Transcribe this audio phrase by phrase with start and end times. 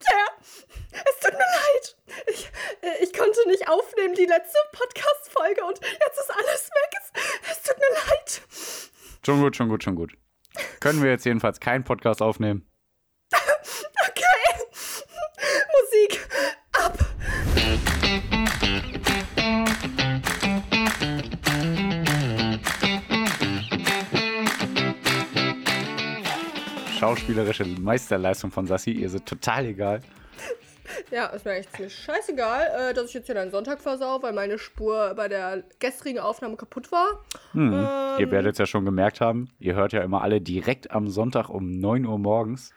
[0.00, 0.26] Tja,
[0.92, 1.96] es tut mir leid.
[2.26, 2.50] Ich,
[2.82, 6.90] äh, ich konnte nicht aufnehmen, die letzte Podcast-Folge und jetzt ist alles weg.
[7.00, 8.42] Es, es tut mir leid.
[9.24, 10.12] Schon gut, schon gut, schon gut.
[10.80, 12.69] Können wir jetzt jedenfalls keinen Podcast aufnehmen?
[27.30, 30.00] Schauspielerische Meisterleistung von Sassi, ihr seid total egal.
[31.12, 34.32] Ja, ist mir echt ziemlich scheißegal, äh, dass ich jetzt hier deinen Sonntag versau, weil
[34.32, 37.24] meine Spur bei der gestrigen Aufnahme kaputt war.
[37.52, 37.72] Hm.
[37.72, 38.18] Ähm.
[38.18, 41.48] Ihr werdet es ja schon gemerkt haben, ihr hört ja immer alle direkt am Sonntag
[41.48, 42.72] um 9 Uhr morgens.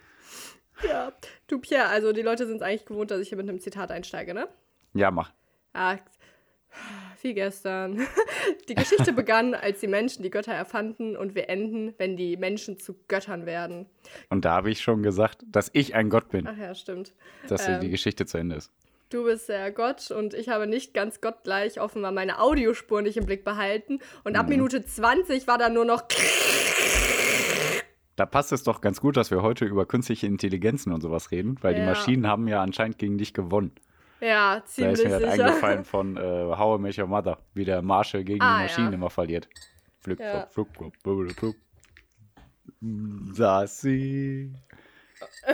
[0.87, 1.11] Ja.
[1.47, 3.89] Du, Pierre, also die Leute sind es eigentlich gewohnt, dass ich hier mit einem Zitat
[3.89, 4.47] einsteige, ne?
[4.93, 5.31] Ja, mach.
[5.73, 5.97] Ah,
[7.23, 8.01] wie gestern.
[8.69, 12.77] Die Geschichte begann, als die Menschen die Götter erfanden und wir enden, wenn die Menschen
[12.79, 13.85] zu Göttern werden.
[14.29, 17.13] Und da habe ich schon gesagt, dass ich ein Gott bin, Ach ja, stimmt.
[17.47, 17.79] dass Ähm.
[17.81, 18.71] die Geschichte zu Ende ist.
[19.09, 23.25] Du bist der Gott und ich habe nicht ganz gottgleich offenbar meine Audiospur nicht im
[23.25, 23.99] Blick behalten.
[24.23, 24.39] Und Mhm.
[24.39, 26.03] ab Minute 20 war dann nur noch.
[28.15, 31.57] Da passt es doch ganz gut, dass wir heute über künstliche Intelligenzen und sowas reden,
[31.61, 31.87] weil die Ja.
[31.87, 33.71] Maschinen haben ja anscheinend gegen dich gewonnen.
[34.23, 35.31] Ja, Da ziemlich ist mir sicher.
[35.45, 38.87] eingefallen von äh, How I Met Your Mother, wie der Marshall gegen Ah, die Maschinen
[38.89, 38.93] ja.
[38.93, 39.49] immer verliert.
[39.99, 40.47] Flip, Ja.
[40.47, 41.55] flop, flop, flop, flop.
[43.33, 44.53] Sassi.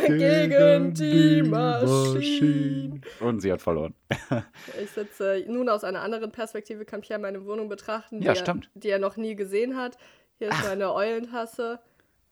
[0.07, 3.01] Gegen die Maschinen.
[3.19, 3.93] Und sie hat verloren.
[4.81, 8.59] Ich sitze nun aus einer anderen Perspektive, kann Pierre meine Wohnung betrachten, die, Ja, er,
[8.73, 9.97] die er noch nie gesehen hat.
[10.37, 11.79] Hier ist meine Eulentasse.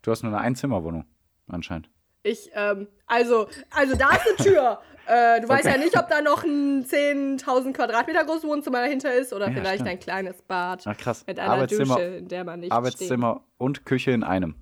[0.01, 1.05] Du hast nur eine Einzimmerwohnung,
[1.47, 1.89] anscheinend.
[2.27, 4.79] Ich, ähm, also, also da ist eine Tür.
[5.07, 5.77] äh, du weißt Okay.
[5.77, 9.75] ja nicht, ob da noch ein 10.000 Quadratmeter großes Wohnzimmer dahinter ist oder Ja, vielleicht
[9.75, 9.89] stimmt.
[9.89, 11.23] ein kleines Bad Ach krass.
[11.25, 14.55] mit einer Arbeitszimmer, Dusche, in der man nicht Arbeitszimmer und Küche in einem.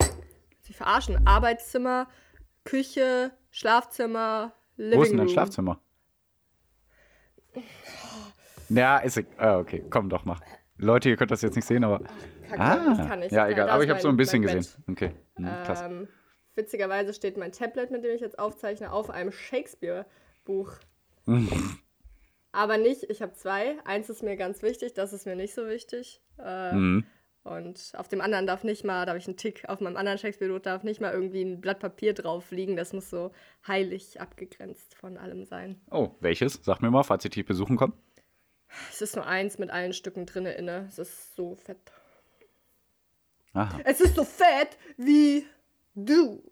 [0.00, 0.14] steht.
[0.62, 1.26] Sie verarschen.
[1.26, 2.08] Arbeitszimmer,
[2.64, 5.34] Küche, Schlafzimmer, Living Wo ist denn dein Room.
[5.34, 5.80] Schlafzimmer?
[8.70, 9.32] Ja, ist egal.
[9.38, 10.40] Ah, okay, komm doch, mach.
[10.78, 12.00] Leute, ihr könnt das jetzt nicht sehen, aber.
[12.48, 13.32] Kacke, Ah, ich kann nicht.
[13.32, 13.68] ja, kann- egal.
[13.70, 14.66] Aber ich habe so ein bisschen gesehen.
[14.90, 15.84] Okay, hm, krass.
[16.54, 20.72] Witzigerweise steht mein Tablet, mit dem ich jetzt aufzeichne, auf einem Shakespeare-Buch.
[22.52, 23.76] Aber nicht, ich habe zwei.
[23.84, 26.20] Eins ist mir ganz wichtig, das ist mir nicht so wichtig.
[26.38, 27.06] Äh, Mhm.
[27.42, 30.16] Und auf dem anderen darf nicht mal, da habe ich einen Tick, auf meinem anderen
[30.16, 32.74] Shakespeare-Buch darf nicht mal irgendwie ein Blatt Papier drauf liegen.
[32.74, 33.32] Das muss so
[33.68, 35.78] heilig abgegrenzt von allem sein.
[35.90, 36.54] Oh, welches?
[36.62, 37.92] Sag mir mal, falls ich dich besuchen komme.
[38.90, 40.86] Es ist nur eins mit allen Stücken drinne inne.
[40.88, 41.92] Es ist so fett.
[43.52, 43.78] Aha.
[43.84, 45.44] Es ist so fett wie
[45.94, 46.42] du.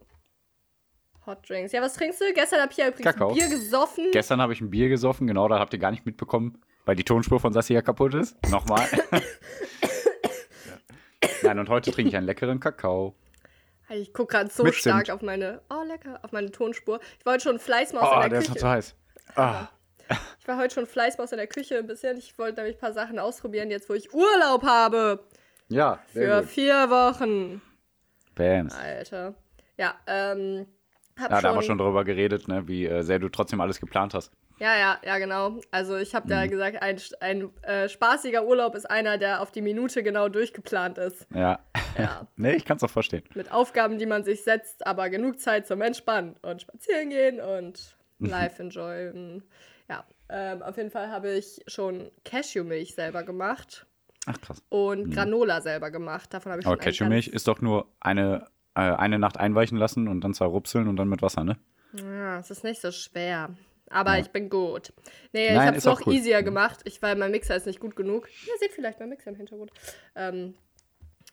[1.27, 1.73] Hot Drinks.
[1.73, 2.33] Ja, was trinkst du?
[2.35, 3.33] Gestern habe ich ja übrigens Kakao.
[3.33, 4.09] Bier gesoffen.
[4.13, 7.05] Gestern habe ich ein Bier gesoffen, genau, da habt ihr gar nicht mitbekommen, weil die
[7.05, 8.37] Tonspur von Sassi ja kaputt ist.
[8.51, 8.87] Nochmal.
[11.43, 13.15] Nein, und heute trinke ich einen leckeren Kakao.
[13.91, 15.17] ich gucke gerade so Mit stark Zimt.
[15.17, 17.01] auf meine, oh lecker, auf meine Tonspur.
[17.19, 18.59] Ich war heute schon Fleißmaus Oh, in der der ist Küche.
[18.59, 18.95] total heiß.
[19.37, 19.69] Ah,
[20.41, 22.17] Ich war heute schon Fleißmaus in der Küche ein bisschen.
[22.19, 25.25] Ich wollte nämlich ein paar Sachen ausprobieren, jetzt wo ich Urlaub habe.
[25.69, 26.51] ja, sehr Für gut.
[26.51, 27.63] vier Wochen.
[28.35, 28.75] Bams.
[28.75, 29.35] Alter.
[29.77, 30.67] Ja, ähm.
[31.21, 33.61] Hab Ja, schon, da haben wir schon drüber geredet, ne, wie äh, sehr du trotzdem
[33.61, 34.33] alles geplant hast.
[34.59, 35.61] Ja, ja, ja, genau.
[35.71, 36.31] Also ich habe Mhm.
[36.31, 40.97] da gesagt, ein, ein äh, spaßiger Urlaub ist einer, der auf die Minute genau durchgeplant
[40.99, 41.27] ist.
[41.35, 41.59] Ja.
[41.99, 42.27] Ja.
[42.37, 43.25] nee, ich kann es auch verstehen.
[43.35, 47.97] Mit Aufgaben, die man sich setzt, aber genug Zeit zum Entspannen und spazieren gehen und
[48.19, 48.29] Mhm.
[48.31, 49.43] live enjoyen.
[49.91, 53.85] Ja, ähm, auf jeden Fall habe ich schon Cashewmilch selber gemacht
[54.27, 54.63] Ach, krass.
[54.69, 56.33] und Granola selber gemacht.
[56.33, 56.67] Davon habe ich.
[56.67, 60.97] Aber Cashewmilch ist doch nur eine, äh, eine Nacht einweichen lassen und dann zerrupseln und
[60.97, 61.59] dann mit Wasser, ne?
[61.95, 63.51] Ja, es ist nicht so schwer.
[63.91, 64.93] Aber ich bin gut.
[65.35, 66.15] Nee, ich Nein, habe es noch cool.
[66.15, 66.47] easier Mhm.
[66.47, 68.27] gemacht, ich, weil mein Mixer ist nicht gut genug.
[68.47, 69.71] Ihr seht vielleicht mein Mixer im Hintergrund.
[70.15, 70.55] Ähm,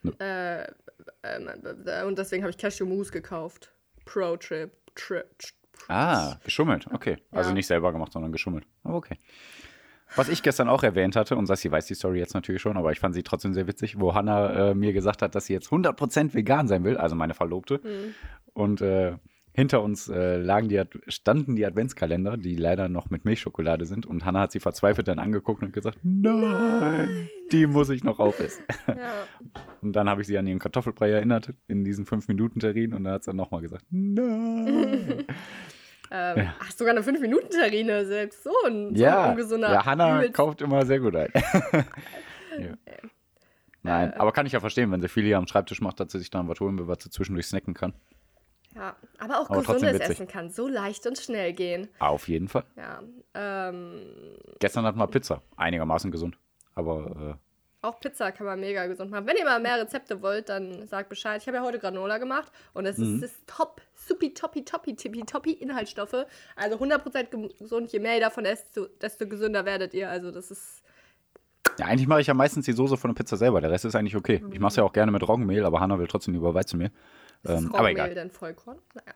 [0.02, 0.12] Nö.
[0.20, 3.72] äh, äh, und deswegen habe ich Cashew Mousse gekauft.
[4.04, 4.72] Pro Trip.
[4.96, 5.26] Trip.
[5.88, 6.88] Ah, geschummelt.
[6.92, 7.18] Okay.
[7.32, 7.54] Also Ja.
[7.54, 8.66] nicht selber gemacht, sondern geschummelt.
[8.84, 9.18] Aber okay.
[10.16, 12.92] Was ich gestern auch erwähnt hatte, und Sassi weiß die Story jetzt natürlich schon, aber
[12.92, 15.70] ich fand sie trotzdem sehr witzig, wo Hannah äh, mir gesagt hat, dass sie jetzt
[15.70, 17.80] 100% vegan sein will, also meine Verlobte.
[18.54, 19.14] Und äh,
[19.54, 24.06] hinter uns äh, lagen die, standen die Adventskalender, die leider noch mit Milchschokolade sind.
[24.06, 28.64] Und Hannah hat sie verzweifelt dann angeguckt und gesagt, nein, die muss ich noch aufessen.
[28.88, 28.96] Ja.
[29.82, 33.24] Und dann habe ich sie an ihren Kartoffelbrei erinnert in diesen 5-Minuten-Terrin und dann hat
[33.24, 35.24] sie dann nochmal gesagt, nein.
[36.12, 36.56] Ähm, Ja.
[36.60, 38.44] Ach, sogar eine 5-Minuten-Terrine selbst.
[38.44, 39.72] So ein, so Ja, ein ungesunder.
[39.72, 41.32] ja Hannah übelst- kauft immer sehr gut ein.
[42.58, 42.76] ja.
[43.82, 46.20] Nein, aber kann ich ja verstehen, wenn sie viel hier am Schreibtisch macht, dass sie
[46.20, 47.94] sich dann was holen will, was sie zwischendurch snacken kann.
[48.76, 50.00] Ja, aber auch Aber gesundes.
[50.02, 51.88] Essen kann so leicht und schnell gehen.
[52.00, 52.66] Auf jeden Fall.
[52.76, 53.02] Ja.
[53.34, 54.02] Ähm,
[54.60, 55.42] Gestern hatten wir Pizza.
[55.58, 56.38] Einigermaßen gesund.
[56.76, 57.40] Aber
[57.82, 59.26] Auch Pizza kann man mega gesund machen.
[59.26, 61.42] Wenn ihr mal mehr Rezepte wollt, dann sagt Bescheid.
[61.42, 63.16] Ich habe ja heute Granola gemacht und es Mhm.
[63.16, 66.26] ist, ist top, supi, toppi, toppi, tippi, toppi Inhaltsstoffe.
[66.58, 67.92] Also 100% gesund.
[67.94, 70.10] Je mehr ihr davon esst, desto, gesünder werdet ihr.
[70.10, 70.84] Also das ist
[71.78, 73.62] Ja, eigentlich mache ich ja meistens die Soße von der Pizza selber.
[73.62, 74.44] Der Rest ist eigentlich okay.
[74.52, 76.92] Ich mache es ja auch gerne mit Roggenmehl, aber Hanna will trotzdem lieber Weizenmehl.
[77.44, 78.14] ist Ähm, aber Roggenmehl egal.
[78.16, 78.80] denn Vollkorn?
[78.94, 79.14] Naja.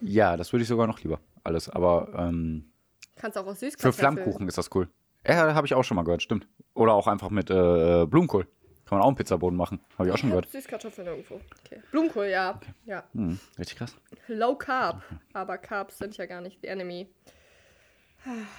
[0.00, 1.20] Ja, das würde ich sogar noch lieber.
[1.42, 1.68] Alles.
[1.68, 2.70] Aber ähm,
[3.16, 4.14] Kannst auch aus für Süßkartoffeln.
[4.14, 4.88] Flammkuchen ist das cool.
[5.26, 6.46] Ja, habe ich auch schon mal gehört, stimmt.
[6.74, 8.46] Oder auch einfach mit äh, Blumenkohl.
[8.86, 9.80] Kann man auch einen Pizzaboden machen.
[9.98, 10.50] Habe ich auch schon gehört.
[10.50, 11.40] Süßkartoffeln irgendwo.
[11.64, 11.82] Okay.
[11.90, 12.60] Blumenkohl, ja.
[12.84, 13.04] ja.
[13.14, 13.96] Hm, richtig krass.
[14.28, 15.02] Low Carb.
[15.32, 17.08] Aber Carbs sind ja gar nicht the enemy.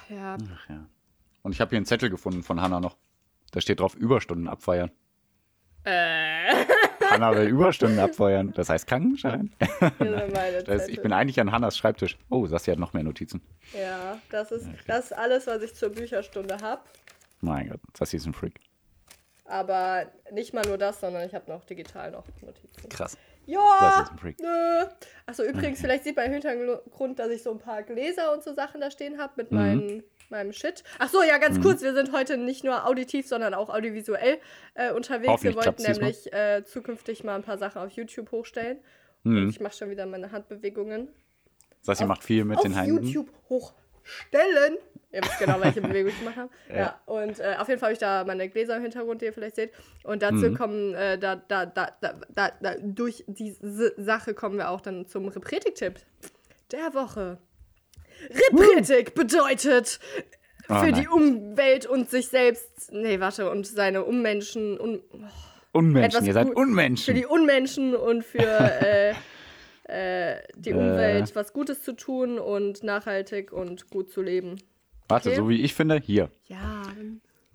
[0.08, 0.36] Ja.
[0.54, 0.86] Ach ja.
[1.42, 2.96] Und ich habe hier einen Zettel gefunden von Hanna noch.
[3.52, 4.90] Da steht drauf Überstunden abfeiern.
[5.84, 6.64] Äh.
[7.10, 8.52] Hanna will Überstunden abfeiern.
[8.54, 9.52] Das heißt Krankenschein.
[9.98, 12.18] Das heißt, ich bin eigentlich an Hannas Schreibtisch.
[12.30, 13.42] Oh, Sassi hat noch mehr Notizen.
[13.78, 16.80] Ja, das ist, das ist alles, was ich zur Bücherstunde habe.
[17.40, 18.60] Mein Gott, Sassi ist ein Freak.
[19.46, 22.88] Aber nicht mal nur das, sondern ich habe noch digital noch Notizen.
[22.88, 23.18] Krass.
[23.46, 24.02] Ja!
[24.04, 24.40] ist ein Freak.
[24.40, 24.86] Nö.
[25.26, 28.54] Achso, übrigens, vielleicht sieht man im Hintergrund, dass ich so ein paar Gläser und so
[28.54, 29.58] Sachen da stehen habe mit Mhm.
[29.58, 30.82] meinen, meinem Shit.
[30.98, 34.38] Achso, ja, ganz kurz, wir sind heute nicht nur auditiv, sondern auch audiovisuell
[34.72, 35.42] äh, unterwegs.
[35.42, 38.78] Wir wollten nämlich äh, zukünftig mal ein paar Sachen auf YouTube hochstellen.
[39.24, 39.36] Mhm.
[39.36, 41.08] Und ich mache schon wieder meine Handbewegungen.
[41.82, 43.02] Sassi Auf- macht viel mit auf den Händen.
[43.04, 43.30] YouTube
[44.04, 44.78] hochstellen.
[45.12, 46.50] Ihr wisst genau, welche Bewegung ich gemacht habe.
[46.68, 46.76] Ja.
[46.76, 47.00] Ja.
[47.06, 49.54] und äh, auf jeden Fall habe ich da meine Gläser im Hintergrund, die ihr vielleicht
[49.56, 49.72] seht.
[50.02, 50.54] Und dazu Mhm.
[50.56, 55.06] kommen, äh, da, da, da, da, da, da, durch diese Sache kommen wir auch dann
[55.06, 55.94] zum Repretik-Tipp
[56.72, 57.38] der Woche.
[58.52, 59.98] Repretik bedeutet
[60.68, 60.94] Oh für nein.
[60.94, 65.02] die Umwelt und sich selbst, nee, warte, und seine Ummenschen, un,
[65.72, 67.04] Unmenschen, etwas ihr seid Unmenschen.
[67.04, 68.38] für die Unmenschen und für
[68.82, 69.12] äh,
[69.84, 70.74] äh, die Äh.
[70.74, 74.56] Umwelt was Gutes zu tun und nachhaltig und gut zu leben.
[75.08, 75.36] Warte, okay.
[75.38, 76.30] so wie ich finde, hier.
[76.46, 76.82] Ja,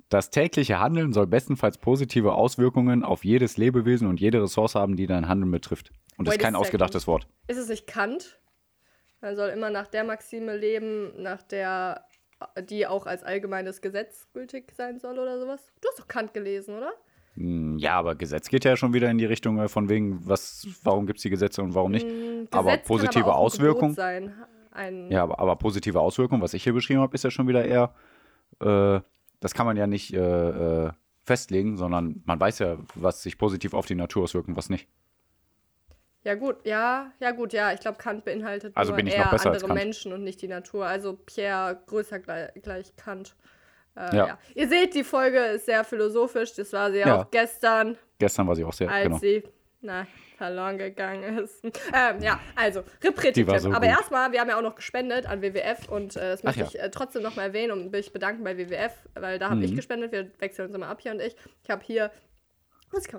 [0.10, 5.08] Das tägliche Handeln soll bestenfalls positive Auswirkungen auf jedes Lebewesen und jede Ressource haben, die
[5.08, 5.92] dein Handeln betrifft.
[6.18, 7.28] Und das ist kein ausgedachtes Wort.
[7.48, 8.40] ist es nicht Kant?
[9.22, 12.06] Man soll immer nach der Maxime leben, nach der
[12.62, 15.62] die auch als allgemeines Gesetz gültig sein soll oder sowas.
[15.82, 16.94] Du hast doch Kant gelesen, oder?
[17.40, 20.68] Hm, Ja, aber Gesetz geht ja schon wieder in die Richtung äh, von wegen, was,
[20.84, 22.06] warum gibt es die Gesetze und warum nicht.
[22.08, 23.96] Hm, aber Gesetz kann positive aber Auswirkungen.
[25.10, 27.94] Ja, aber, aber positive Auswirkungen, was ich hier beschrieben habe, ist ja schon wieder eher,
[28.62, 29.02] äh,
[29.40, 30.92] das kann man ja nicht äh, äh,
[31.24, 34.88] festlegen, sondern man weiß ja, was sich positiv auf die Natur auswirkt und was nicht.
[36.24, 37.72] Ja gut, ja, ja gut, ja.
[37.72, 39.74] Ich glaube, Kant beinhaltet Also nur eher andere.
[39.74, 40.86] Menschen und nicht die Natur.
[40.86, 43.36] Also Pierre größer gleich, gleich Kant.
[43.96, 44.28] Äh, Ja.
[44.28, 44.40] ja.
[44.56, 46.54] Ihr seht, die Folge ist sehr philosophisch.
[46.56, 47.22] Das war sie Ja.
[47.22, 49.18] auch gestern, Gestern war sie auch sehr, als genau.
[49.18, 49.44] sie
[49.82, 50.06] na,
[50.38, 51.64] verloren gegangen ist.
[51.94, 52.84] Ähm, ja, also,
[53.48, 53.88] war so Aber gut.
[53.98, 56.68] erstmal, wir haben ja auch noch gespendet an WWF und äh, das möchte ja.
[56.68, 59.64] ich äh, trotzdem nochmal erwähnen und mich bedanken bei WWF, weil da habe Mhm.
[59.64, 60.12] ich gespendet.
[60.12, 61.36] Wir wechseln uns immer ab hier und ich.
[61.64, 62.12] Ich habe hier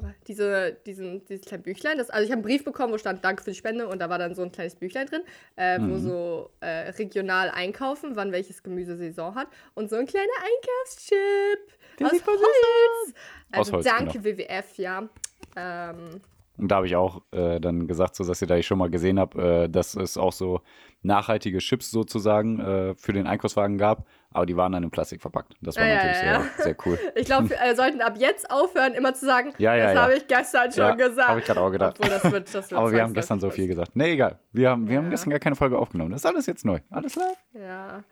[0.02, 0.14] man?
[0.26, 1.98] Diese, diesen, dieses kleine Büchlein.
[1.98, 4.08] Das, also ich habe einen Brief bekommen, wo stand Danke für die Spende und da
[4.08, 5.22] war dann so ein kleines Büchlein drin,
[5.56, 6.00] äh, wo Mhm.
[6.00, 12.10] so äh, regional einkaufen, wann welches Gemüse Saison hat und so ein kleiner Einkaufschip aus
[12.10, 13.14] sieht voll süß Holz.
[13.52, 14.24] Also Aus Holz, danke genau.
[14.38, 15.08] WWF, ja.
[15.56, 16.20] Ähm,
[16.60, 18.90] Und da habe ich auch äh, dann gesagt, so dass ihr da ich schon mal
[18.90, 20.60] gesehen habe, äh, dass es auch so
[21.02, 25.54] nachhaltige Chips sozusagen äh, für den Einkaufswagen gab, aber die waren dann in Plastik verpackt.
[25.62, 26.98] Das war Ja, ja, natürlich ja, Sehr, sehr cool.
[27.14, 30.02] ich glaube, wir sollten ab jetzt aufhören, immer zu sagen, Ja, ja, das ja.
[30.02, 31.28] habe ich gestern schon Ja, gesagt.
[31.28, 31.96] habe ich gerade auch gedacht.
[31.98, 33.92] Obwohl, das wird, das wird Aber wir haben gestern so viel gesagt.
[33.96, 34.38] Nee, egal.
[34.52, 35.10] Wir haben, wir haben Ja.
[35.10, 36.10] gestern gar keine Folge aufgenommen.
[36.10, 36.78] Das ist alles jetzt neu.
[36.90, 37.32] Alles klar?
[37.54, 38.02] Ja.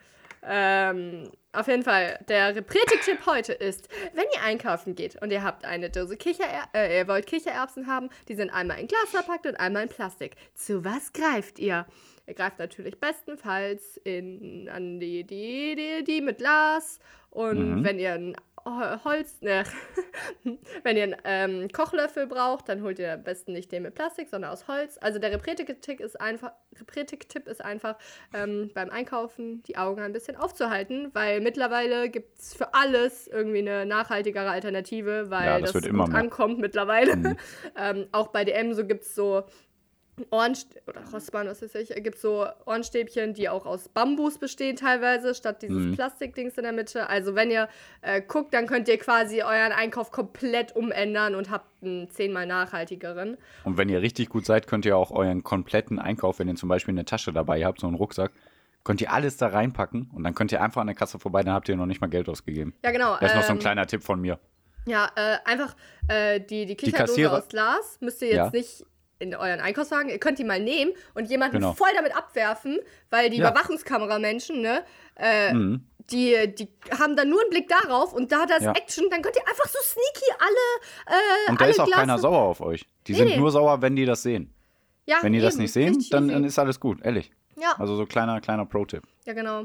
[0.43, 5.65] Ähm, auf jeden Fall, der Repretik-Tipp heute ist, wenn ihr einkaufen geht und ihr habt
[5.65, 9.57] eine Dose Kicherer äh, ihr wollt Kichererbsen haben, die sind einmal in Glas verpackt und
[9.57, 10.37] einmal in Plastik.
[10.55, 11.87] Zu was greift ihr?
[12.27, 16.99] Ihr greift natürlich bestenfalls in, an die, die, die, die mit Glas
[17.31, 17.85] und Mhm.
[17.85, 19.65] wenn ihr ein Hol- Holz, ne,
[20.83, 24.29] wenn ihr einen ähm, Kochlöffel braucht, dann holt ihr am besten nicht den mit Plastik,
[24.29, 24.99] sondern aus Holz.
[25.01, 27.97] Also der Repretik-Tipp ist einfach, Repretik-Tipp ist einfach
[28.35, 33.59] ähm, beim Einkaufen die Augen ein bisschen aufzuhalten, weil mittlerweile gibt es für alles irgendwie
[33.59, 37.17] eine nachhaltigere Alternative, weil Ja, das das, gut ankommt mittlerweile.
[37.17, 37.37] Mhm.
[37.77, 39.45] ähm, auch bei DM so gibt es so
[40.31, 40.57] Ohren
[40.87, 45.63] oder Rossmann, was weiß ich, gibt so Ohrenstäbchen, die auch aus Bambus bestehen teilweise, statt
[45.63, 45.95] dieses Mhm.
[45.95, 47.09] Plastikdings in der Mitte.
[47.09, 47.69] Also wenn ihr
[48.03, 53.37] äh, guckt, dann könnt ihr quasi euren Einkauf komplett umändern und habt einen zehnmal nachhaltigeren.
[53.65, 56.69] Und wenn ihr richtig gut seid, könnt ihr auch euren kompletten Einkauf, wenn ihr zum
[56.69, 58.33] Beispiel eine Tasche dabei habt, so einen Rucksack,
[58.85, 61.53] könnt ihr alles da reinpacken und dann könnt ihr einfach an der Kasse vorbei, dann
[61.55, 62.75] habt ihr noch nicht mal Geld ausgegeben.
[62.85, 63.17] Ja, genau.
[63.21, 64.39] Das ist noch so ein ähm, kleiner Tipp von mir.
[64.87, 65.77] Ja, äh, einfach
[66.09, 68.51] äh, die, die Kicherdose Kassierer- aus Glas müsst ihr jetzt Ja.
[68.53, 68.87] nicht
[69.19, 71.73] in euren Einkaufswagen, ihr könnt die mal nehmen und jemanden Genau.
[71.73, 72.79] voll damit abwerfen,
[73.11, 73.51] weil die Ja.
[73.51, 74.85] Überwachungskameramenschen, ne,
[75.17, 75.85] äh, Mhm.
[76.11, 78.73] die, die haben dann nur einen Blick darauf und da das Ja.
[78.73, 81.19] Action, dann könnt ihr einfach so sneaky alle.
[81.19, 82.87] Äh, Und da alle ist auch Glase- keiner sauer auf euch.
[83.07, 83.37] Die Nee, sind nee.
[83.39, 84.53] nur sauer, wenn die das sehen.
[85.07, 87.31] Ja, Wenn die das eben, nicht sehen, dann, dann ist alles gut, ehrlich.
[87.57, 89.03] Ja, Also so kleiner, kleiner Pro-Tipp.
[89.25, 89.65] ja, genau.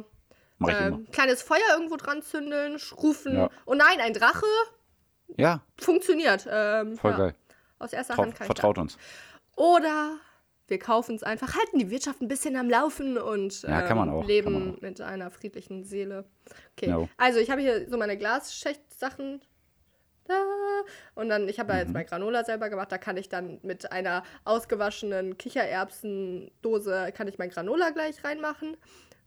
[0.57, 0.87] Mach ich immer.
[0.97, 3.35] Ähm, kleines Feuer irgendwo dran zündeln, rufen.
[3.35, 3.49] Ja.
[3.65, 4.45] Oh nein, ein Drache
[5.37, 6.47] Ja, funktioniert.
[6.49, 7.35] Ähm, voll geil.
[7.79, 8.97] Aus erster Trau Hand kann vertraut uns.
[9.55, 10.17] Oder
[10.67, 14.09] wir kaufen es einfach, halten die Wirtschaft ein bisschen am Laufen und Ja, kann man
[14.09, 16.25] ähm, auch, leben mit einer friedlichen Seele.
[16.77, 17.09] Okay, Jo.
[17.17, 19.41] also ich habe hier so meine Glasschicht-Sachen.
[20.25, 20.35] Da.
[21.15, 21.93] Und dann, ich habe da jetzt Mhm.
[21.95, 27.49] mein Granola selber gemacht, da kann ich dann mit einer ausgewaschenen Kichererbsendose, kann ich mein
[27.49, 28.77] Granola gleich reinmachen.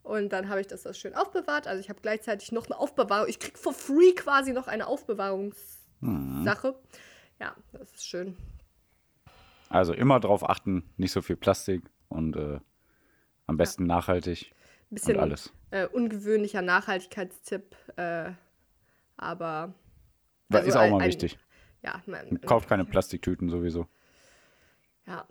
[0.03, 1.67] Und dann habe ich das, das schön aufbewahrt.
[1.67, 3.29] Also ich habe gleichzeitig noch eine Aufbewahrung.
[3.29, 5.57] Ich kriege for free quasi noch eine Aufbewahrungssache.
[6.01, 6.47] Mhm.
[7.41, 8.37] Ja, das ist schön.
[9.69, 12.61] Also immer drauf achten, nicht so viel Plastik und äh,
[13.47, 14.53] am besten nachhaltig
[14.91, 15.53] Ein bisschen und alles.
[15.71, 18.31] Äh, ungewöhnlicher Nachhaltigkeitstipp, äh,
[19.17, 19.75] aber
[20.49, 21.39] Weil also ist auch mal ein- wichtig.
[21.83, 23.87] ja, man, Kauft keine Plastiktüten sowieso.
[25.07, 25.27] ja,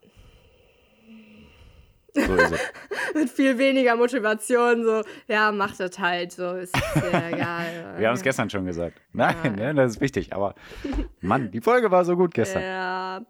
[2.13, 2.59] So ist es.
[3.13, 7.95] mit viel weniger Motivation, so, ja, macht das halt, so, ist ja egal.
[7.97, 8.99] Wir haben es gestern schon gesagt.
[9.13, 10.33] Nein, ne, das ist wichtig.
[10.33, 10.55] Aber
[11.21, 12.61] Mann, die Folge war so gut gestern.
[12.63, 13.25] Ja.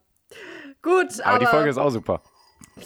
[0.85, 2.21] Gut, aber, aber, die Folge ist auch super.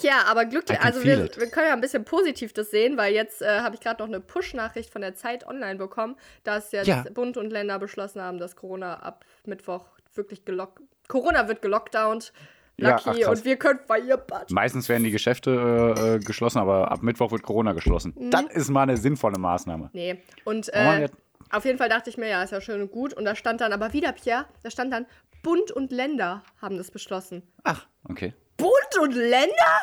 [0.02, 3.42] ja, aber glücklich, also wir, wir können ja ein bisschen positiv das sehen, weil jetzt
[3.42, 7.04] äh, habe ich gerade noch eine Push-Nachricht von der Zeit online bekommen, dass jetzt Ja.
[7.14, 10.80] Bund und Länder beschlossen haben, dass Corona ab Mittwoch wirklich gelockt,
[11.10, 12.32] Corona wird gelockdownt,
[12.78, 13.28] Ja, Lucky, ach, krass.
[13.40, 14.50] und wir können Feierbad.
[14.52, 15.52] Meistens werden die Geschäfte
[15.98, 18.16] äh, äh, geschlossen, aber ab Mittwoch wird Corona geschlossen.
[18.18, 18.32] Mhm.
[18.32, 19.90] Das ist mal eine sinnvolle Maßnahme.
[19.92, 21.08] Nee, und Oh,
[21.52, 23.14] auf jeden Fall dachte ich mir, ja, ist ja schön und gut.
[23.14, 25.06] Und da stand dann aber wieder, Pierre, da stand dann,
[25.42, 27.44] Bund und Länder haben das beschlossen.
[27.64, 28.34] Ach, okay.
[28.58, 29.80] Bund und Länder?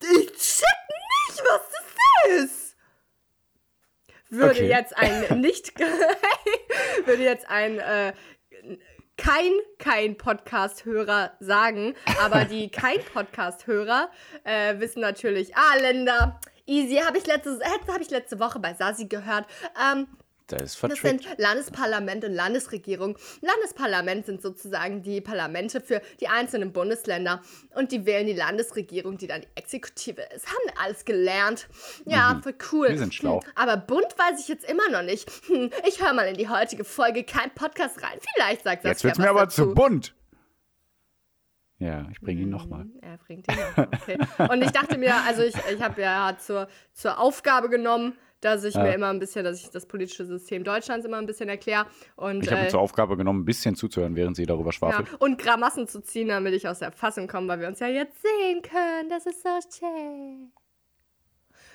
[0.00, 0.66] Ich check
[1.28, 2.76] nicht, was das ist.
[4.30, 4.68] Würde Okay.
[4.68, 5.78] jetzt ein nicht
[7.06, 8.12] würde jetzt ein äh,
[9.16, 14.10] kein kein Podcast-Hörer sagen, aber die kein Podcast-Hörer
[14.44, 17.58] äh, wissen natürlich, ah Länder, easy, habe ich letzte
[17.88, 19.46] habe ich letzte Woche bei Sasi gehört.
[19.92, 20.06] Ähm,
[20.48, 21.24] Das ist das vertrickt.
[21.24, 23.18] sind Landesparlament und Landesregierung.
[23.42, 27.42] Landesparlament sind sozusagen die Parlamente für die einzelnen Bundesländer
[27.74, 30.46] und die wählen die Landesregierung, die dann die Exekutive ist.
[30.46, 31.68] Haben wir alles gelernt.
[32.06, 32.88] Ja, voll cool.
[32.88, 32.92] Mhm.
[32.92, 33.42] Wir sind schlau.
[33.42, 35.30] Hm, aber bunt weiß ich jetzt immer noch nicht.
[35.48, 38.18] Hm, ich höre mal in die heutige Folge kein Podcast rein.
[38.34, 39.66] Vielleicht sagt das Jetzt wird es mir aber dazu.
[39.66, 40.14] zu bunt.
[41.80, 42.86] Ja, ich bringe ihn nochmal.
[43.02, 43.86] Er bringt ihn noch.
[43.86, 44.18] Okay.
[44.50, 48.74] Und ich dachte mir, also ich, ich habe ja zur, zur Aufgabe genommen, dass ich
[48.74, 48.82] Ja.
[48.84, 51.86] mir immer ein bisschen, dass ich das politische System Deutschlands immer ein bisschen erkläre.
[52.16, 54.72] Und, Ich habe mir äh, zur Aufgabe genommen, ein bisschen zuzuhören, während sie darüber ja,
[54.72, 55.14] schwafelt.
[55.20, 58.16] und Gramassen zu ziehen, damit ich aus der Fassung komme, weil wir uns ja jetzt
[58.22, 59.08] sehen können.
[59.08, 60.52] Das ist so schön.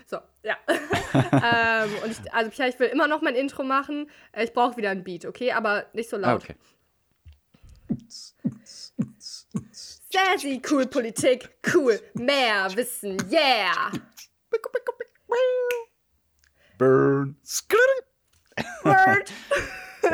[0.06, 0.58] So, ja.
[1.14, 4.10] ähm, und ich, also Pia, ich will immer noch mein Intro machen.
[4.38, 5.52] Ich brauche wieder ein Beat, okay?
[5.54, 6.44] Aber nicht so Ah, laut.
[6.44, 6.56] okay.
[10.12, 13.92] Sassy, cool Politik, cool, mehr Wissen, yeah!
[16.78, 17.36] Burn.
[18.84, 19.32] Word.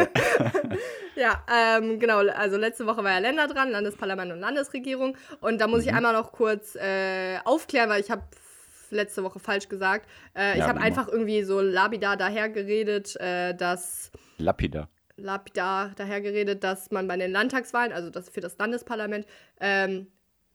[1.16, 2.20] ja, ähm, genau.
[2.30, 5.18] Also letzte Woche war ja Länder dran, Landesparlament und Landesregierung.
[5.42, 5.89] Und da muss Mhm.
[5.89, 8.24] ich einmal noch kurz äh, aufklären, weil ich habe
[8.92, 10.08] letzte Woche falsch gesagt.
[10.36, 10.98] Äh, ich Ja, habe wie immer.
[10.98, 14.89] einfach irgendwie so lapidar dahergeredet, äh, dass Lapida.
[15.18, 19.25] lapidar dahergeredet, dass man bei den Landtagswahlen, also das für das Landesparlament,
[19.60, 20.08] ähm,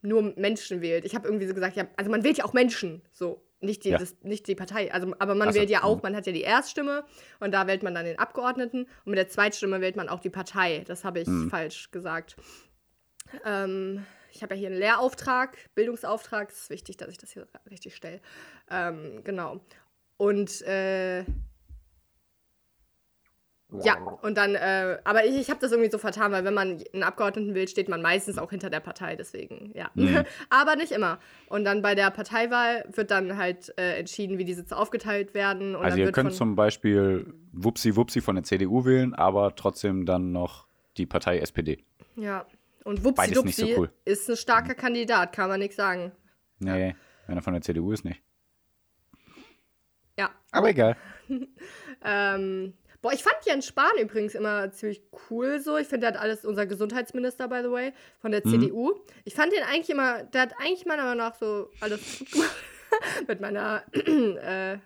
[0.03, 1.05] nur Menschen wählt.
[1.05, 3.41] Ich habe irgendwie so gesagt, ja, also man wählt ja auch Menschen, so.
[3.65, 3.99] Nicht die, Ja.
[3.99, 4.93] das, nicht die Partei.
[4.93, 6.03] Also, aber man so, wählt ja auch, mhm.
[6.05, 7.05] man hat ja die Erststimme
[7.41, 10.31] und da wählt man dann den Abgeordneten und mit der Zweitstimme wählt man auch die
[10.31, 10.85] Partei.
[10.87, 11.51] Das habe ich Mhm.
[11.51, 12.37] falsch gesagt.
[13.45, 16.51] Ähm, ich habe ja hier einen Lehrauftrag, Bildungsauftrag.
[16.51, 18.21] Es ist wichtig, dass ich das hier richtig stelle.
[18.71, 19.61] Ähm, genau.
[20.17, 21.25] Und äh,
[23.83, 26.83] ja, und dann, äh, aber ich, ich habe das irgendwie so vertan, weil wenn man
[26.93, 29.91] einen Abgeordneten will, steht man meistens auch hinter der Partei, deswegen, ja.
[29.95, 30.25] Mhm.
[30.51, 31.19] aber nicht immer.
[31.49, 35.77] Und dann bei der Parteiwahl wird dann halt äh, entschieden, wie die Sitze aufgeteilt werden.
[35.77, 40.67] Also ihr könnt zum Beispiel Wupsi Wupsi von der CDU wählen, aber trotzdem dann noch
[40.97, 41.79] die Partei SPD.
[42.17, 42.47] Ja.
[42.85, 43.91] Und Beides nicht so Wupsi cool.
[44.05, 46.13] ist ein starker Kandidat, kann man nichts sagen.
[46.59, 46.95] Nee,
[47.27, 48.23] wenn er von der CDU ist, nicht.
[50.19, 50.31] Ja.
[50.53, 50.97] Aber egal.
[52.05, 52.75] Ähm,
[53.05, 55.77] boah, ich fand Jens Spahn übrigens immer ziemlich cool so.
[55.77, 58.95] Ich finde, der hat alles, unser Gesundheitsminister, by the way, von der CDU.
[59.25, 62.57] Ich fand den eigentlich immer, der hat eigentlich meiner Meinung nach so alles gut gemacht.
[63.29, 64.79] Mit meiner äh,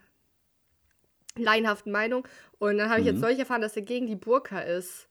[1.36, 2.26] laienhaften Meinung.
[2.58, 5.08] Und dann habe ich jetzt neulich erfahren, dass er gegen die Burka ist.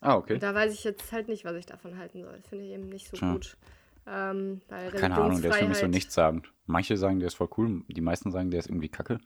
[0.00, 0.34] Ah, okay.
[0.34, 2.36] Und da weiß ich jetzt halt nicht, was ich davon halten soll.
[2.36, 3.32] Das finde ich eben nicht so Tja.
[3.32, 3.56] gut.
[4.06, 6.52] Ähm, Keine Ahnung, der ist für mich so nichtssagend.
[6.66, 9.18] Manche sagen, der ist voll cool, die meisten sagen, der ist irgendwie kacke.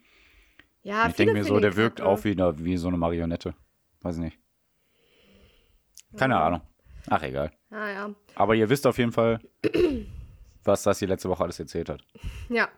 [0.85, 2.09] Ja, ich denke mir so, der wirkt kacke.
[2.09, 3.55] auch wieder wie so eine Marionette.
[4.03, 4.39] Weiß nicht.
[6.17, 6.61] Keine Ahnung.
[7.09, 7.51] Ach, egal.
[7.71, 8.15] Ah, ja.
[8.35, 9.41] Aber ihr wisst auf jeden Fall,
[10.65, 12.05] was das hier letzte Woche alles erzählt hat.
[12.49, 12.69] Ja.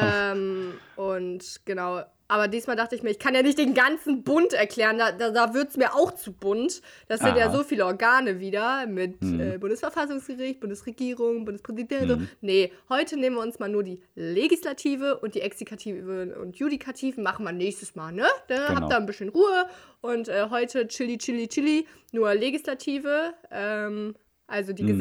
[0.00, 2.02] Ähm, und genau.
[2.26, 4.96] Aber diesmal dachte ich mir, ich kann ja nicht den ganzen Bund erklären.
[4.96, 6.80] Da, da, da wird es mir auch zu bunt.
[7.06, 7.54] Das sind ja Aha.
[7.54, 9.40] so viele Organe wieder mit Mhm.
[9.40, 12.10] äh, Bundesverfassungsgericht, Bundesregierung, Bundespräsident.
[12.10, 12.26] und so.
[12.40, 17.20] Nee, heute nehmen wir uns mal nur die Legislative und die Exekutive und Judikative.
[17.20, 18.24] Machen wir nächstes Mal, ne?
[18.48, 18.80] Da Genau.
[18.80, 19.66] habt ihr ein bisschen Ruhe.
[20.00, 21.86] Und äh, heute Chili, Chili, Chili.
[22.12, 24.14] Nur Legislative, ähm,
[24.46, 24.98] also die Mhm.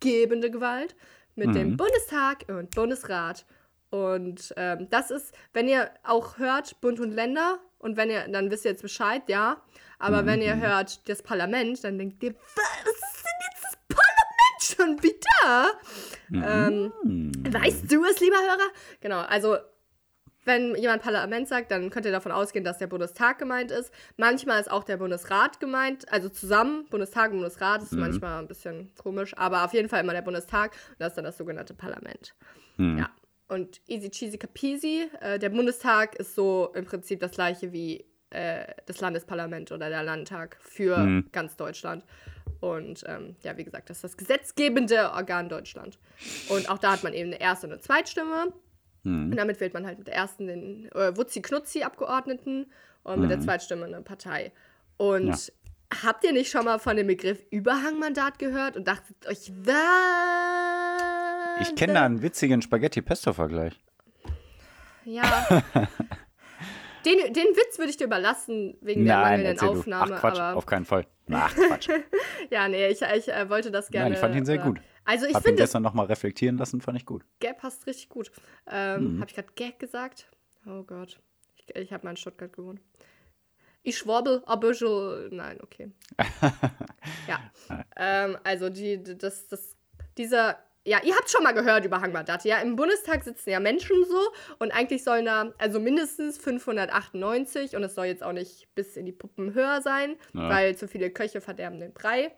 [0.00, 0.94] gesetzgebende Gewalt
[1.34, 1.76] mit dem Mhm.
[1.76, 3.44] Bundestag und Bundesrat.
[3.92, 8.50] Und ähm, das ist, wenn ihr auch hört, Bund und Länder, und wenn ihr, dann
[8.50, 9.60] wisst ihr jetzt Bescheid, ja.
[9.98, 15.02] Aber wenn ihr hört das Parlament, dann denkt ihr, was ist denn jetzt das Parlament
[15.02, 15.78] schon wieder?
[16.32, 17.32] Ähm, Hm.
[17.52, 18.70] weißt du es, lieber Hörer?
[19.00, 19.58] Genau, also
[20.46, 23.92] wenn jemand Parlament sagt, dann könnt ihr davon ausgehen, dass der Bundestag gemeint ist.
[24.16, 28.90] Manchmal ist auch der Bundesrat gemeint, also zusammen, Bundestag und Bundesrat, ist manchmal ein bisschen
[28.96, 32.34] komisch, aber auf jeden Fall immer der Bundestag und das ist dann das sogenannte Parlament.
[32.76, 32.98] Hm.
[32.98, 33.10] Ja,
[33.52, 35.08] und easy cheesy capisy.
[35.20, 40.02] Äh, der Bundestag ist so im Prinzip das gleiche wie äh, das Landesparlament oder der
[40.02, 41.28] Landtag für Mhm.
[41.32, 42.04] ganz Deutschland.
[42.60, 45.98] Und ähm, ja, wie gesagt, das ist das gesetzgebende Organ Deutschland.
[46.48, 48.52] Und auch da hat man eben eine Erst- und eine Zweitstimme.
[49.04, 49.30] Hm.
[49.32, 52.70] Und damit wählt man halt mit der ersten den äh, Wutzi-Knutzi-Abgeordneten
[53.02, 54.52] und mit der Zweitstimme eine Partei.
[54.96, 56.02] Und Ja.
[56.04, 61.21] habt ihr nicht schon mal von dem Begriff Überhangmandat gehört und dachtet euch, was?
[61.60, 63.78] Ich kenne da einen witzigen Spaghetti-Pesto-Vergleich.
[65.04, 65.22] Ja.
[67.04, 69.80] den, den Witz würde ich dir überlassen, wegen der Nein, mangelnden erzähl du.
[69.80, 70.14] Aufnahme.
[70.14, 71.06] Ach Quatsch, auf keinen Fall.
[71.30, 71.88] Ach Quatsch.
[72.50, 74.06] ja, nee, ich, ich äh, wollte das gerne.
[74.06, 74.80] Nein, ich fand ihn sehr äh, gut.
[75.04, 77.24] Also ich Hab ihn finde, gestern nochmal reflektieren lassen, fand ich gut.
[77.40, 78.30] Gag passt richtig gut.
[78.70, 79.20] Ähm, Mhm.
[79.20, 80.30] Habe ich gerade Gag gesagt?
[80.66, 81.18] Oh Gott.
[81.56, 82.80] Ich, ich habe mal in Stuttgart gewohnt.
[83.82, 85.34] Ich schwabbel, aber schon.
[85.34, 85.90] Nein, okay.
[87.28, 87.40] ja.
[87.96, 89.76] Ähm, also die- das, das,
[90.16, 90.58] dieser.
[90.84, 92.44] Ja, ihr habt schon mal gehört über Hangmandat.
[92.44, 94.18] Ja, im Bundestag sitzen ja Menschen so
[94.58, 99.06] und eigentlich sollen da also mindestens 598 und es soll jetzt auch nicht bis in
[99.06, 100.48] die Puppen höher sein, Ja.
[100.48, 102.32] weil zu viele Köche verderben den Brei.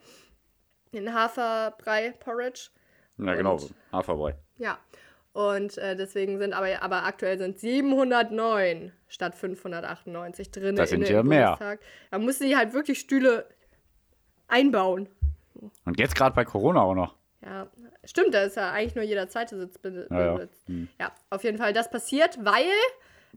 [0.93, 2.69] Den Haferbrei, Porridge.
[3.19, 3.59] Ja, genau.
[3.93, 4.37] Haferbrei.
[4.59, 4.79] Ja.
[5.33, 10.77] Und äh, deswegen sind aber, aber aktuell sind 709 statt 598 drin.
[10.77, 11.47] Das sind in ja mehr.
[11.59, 11.81] Bundestag.
[12.11, 13.49] Da mussten die halt wirklich Stühle
[14.49, 15.09] einbauen.
[15.87, 17.17] Und jetzt gerade bei Corona auch noch.
[17.45, 17.69] Ja,
[18.05, 20.33] stimmt, da ist ja eigentlich nur jeder zweite Sitz be- Ja, ja.
[20.35, 20.67] besetzt.
[20.67, 20.89] Hm.
[20.99, 22.71] Ja, auf jeden Fall, das passiert, weil,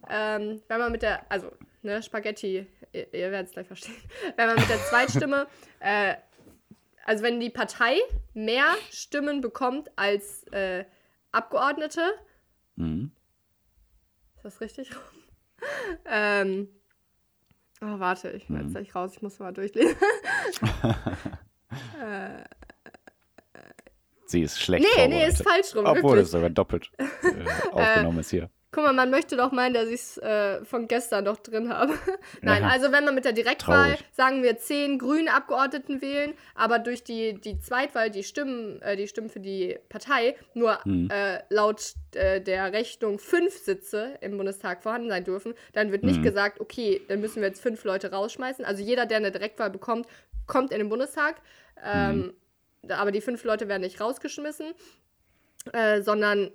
[0.09, 3.95] ähm, wenn man mit der, also, ne, Spaghetti, ihr, ihr werdet es gleich verstehen,
[4.37, 5.47] wenn man mit der Zweitstimme,
[5.81, 6.15] äh,
[7.05, 7.97] also wenn die Partei
[8.33, 10.85] mehr Stimmen bekommt als äh,
[11.31, 12.01] Abgeordnete,
[12.79, 13.11] Mhm.
[14.35, 14.91] Ist das richtig?
[16.05, 16.69] ähm.
[17.81, 18.53] Oh, warte, ich Mhm.
[18.53, 19.95] bin jetzt gleich raus, ich muss mal durchlesen.
[24.27, 25.85] Sie ist schlecht nee, nee, ist falsch rum.
[25.85, 27.03] Obwohl es sogar doppelt äh,
[27.71, 28.49] aufgenommen ist hier.
[28.73, 31.93] Guck mal, man möchte doch meinen, dass ich es äh, von gestern noch drin habe.
[32.41, 32.69] Nein, Ja.
[32.69, 34.03] also wenn man mit der Direktwahl, Traurig.
[34.11, 39.07] sagen wir, zehn grüne Abgeordneten wählen, aber durch die, die Zweitwahl, die Stimmen, äh, die
[39.07, 41.09] Stimmen für die Partei, nur Hm.
[41.09, 46.09] äh, laut äh, der Rechnung fünf Sitze im Bundestag vorhanden sein dürfen, dann wird Hm.
[46.09, 48.65] nicht gesagt, okay, dann müssen wir jetzt fünf Leute rausschmeißen.
[48.65, 50.07] Also jeder, der eine Direktwahl bekommt,
[50.45, 51.37] kommt in den Bundestag.
[51.83, 52.33] Ähm, Hm.
[52.89, 54.73] Aber die fünf Leute werden nicht rausgeschmissen,
[55.73, 56.51] äh, sondern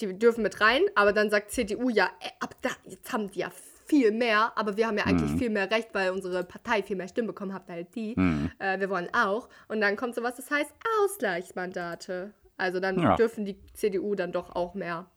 [0.00, 3.40] die dürfen mit rein, aber dann sagt CDU, ja, äh, ab da, jetzt haben die
[3.40, 3.50] ja
[3.86, 5.38] viel mehr, aber wir haben ja eigentlich Mhm.
[5.38, 8.14] viel mehr Recht, weil unsere Partei viel mehr Stimmen bekommen hat, halt die.
[8.16, 8.50] Mhm.
[8.58, 9.48] Äh, wir wollen auch.
[9.68, 10.70] Und dann kommt sowas, das heißt
[11.02, 12.32] Ausgleichsmandate.
[12.56, 13.16] Also dann Ja.
[13.16, 15.10] dürfen die CDU dann doch auch mehr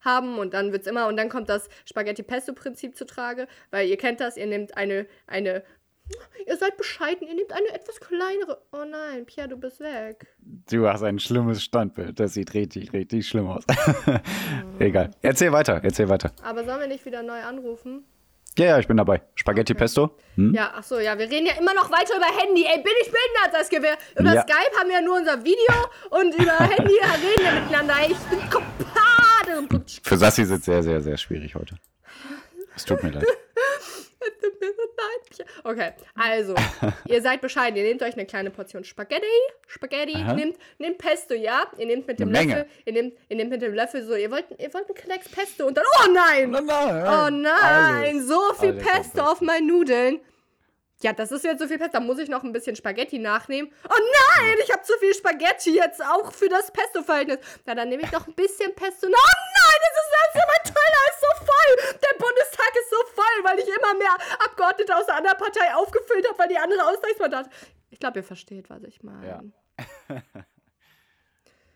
[0.00, 4.20] haben und dann wird's immer und dann kommt das Spaghetti-Pesto-Prinzip zu Trage, weil ihr kennt
[4.20, 5.62] das, ihr nehmt eine, eine,
[6.46, 10.26] ihr seid bescheiden, ihr nehmt eine etwas kleinere, oh nein, Pia, du bist weg.
[10.70, 12.18] Du hast ein schlimmes Standbild.
[12.20, 13.64] Das sieht richtig, richtig schlimm aus.
[14.78, 15.10] Egal.
[15.22, 16.32] Erzähl weiter, erzähl weiter.
[16.42, 18.04] Aber sollen wir nicht wieder neu anrufen?
[18.56, 19.20] Ja, ja, ich bin dabei.
[19.34, 20.16] Spaghetti Pesto?
[20.36, 20.54] Hm?
[20.54, 22.64] Ja, ach so, ja, wir reden ja immer noch weiter über Handy.
[22.64, 23.98] Ey, bin ich behindert, das Gewehr.
[24.16, 24.42] Über Ja.
[24.42, 25.74] Skype haben wir ja nur unser Video
[26.10, 27.94] und über Handy reden wir miteinander.
[28.08, 30.00] Ich bin komplett.
[30.02, 31.76] Für Sassi ist es sehr, sehr, sehr schwierig heute.
[32.76, 33.24] Es tut mir leid.
[33.24, 34.13] Tut mir so leid.
[35.64, 36.54] Okay, also,
[37.06, 37.76] ihr seid bescheiden.
[37.76, 39.26] Ihr nehmt euch eine kleine Portion Spaghetti.
[39.66, 40.14] Spaghetti.
[40.14, 40.34] Aha.
[40.34, 41.64] Nehmt, nehmt Pesto, ja?
[41.78, 42.54] Ihr nehmt mit dem Eine Menge.
[42.54, 42.70] Löffel.
[42.84, 44.14] Ihr nehmt, ihr nehmt mit dem Löffel so.
[44.14, 45.84] Ihr wollt, ihr wollt einen Klecks Pesto und dann.
[46.04, 46.54] Oh nein!
[46.54, 48.28] Oh nein, Alles.
[48.28, 50.20] so viel alles auf Pesto auf meinen Nudeln.
[51.04, 51.92] Ja, das ist jetzt so viel Pesto.
[51.92, 53.70] Da muss ich noch ein bisschen Spaghetti nachnehmen.
[53.84, 57.38] Oh nein, ich habe zu viel Spaghetti jetzt auch für das Pesto-Verhältnis.
[57.66, 59.06] Na, dann nehme ich noch ein bisschen Pesto.
[59.06, 61.98] Oh nein, das ist ist aber toll, da ist so voll.
[62.02, 62.96] Der Bundestag ist so
[64.44, 67.48] Abgeordnete aus der anderen Partei aufgefüllt hat, weil die andere Ausgleichsmandat.
[67.90, 69.26] Ich glaube, ihr versteht, was ich meine.
[69.26, 69.42] Ja.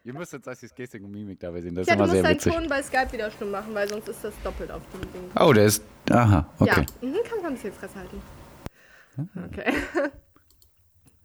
[0.04, 1.74] Ihr müsst jetzt Sassis Gestik und Mimik dabei sehen.
[1.74, 2.52] Das ist Ja, du immer musst sehr deinen witzig.
[2.54, 5.30] Ton bei Skype wieder stumm machen, weil sonst ist das doppelt auf dem Ding.
[5.38, 5.82] Oh, der ist.
[6.10, 6.86] Aha, okay.
[7.02, 8.22] Ja, mhm, kann man ein bisschen Fresse halten.
[9.46, 9.74] Okay.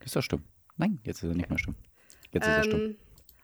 [0.03, 0.43] Ist das stumm?
[0.75, 1.75] Nein, jetzt ist er nicht mehr stumm.
[2.32, 2.79] Jetzt ist er stumm.
[2.82, 2.95] Ähm,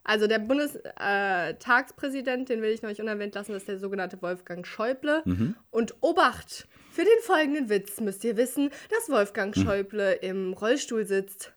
[0.03, 4.65] also der Bundestagspräsident, den will ich noch nicht unerwähnt lassen, das ist der sogenannte Wolfgang
[4.67, 5.21] Schäuble.
[5.25, 5.55] Mhm.
[5.69, 9.62] Und Obacht, für den folgenden Witz müsst ihr wissen, dass Wolfgang Mhm.
[9.62, 11.53] Schäuble im Rollstuhl sitzt.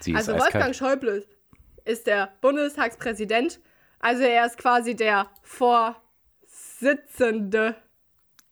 [0.00, 0.76] Sie Also Wolfgang eiskalt.
[0.76, 1.26] Schäuble
[1.84, 3.60] ist der Bundestagspräsident.
[3.98, 7.74] Also er ist quasi der Vorsitzende.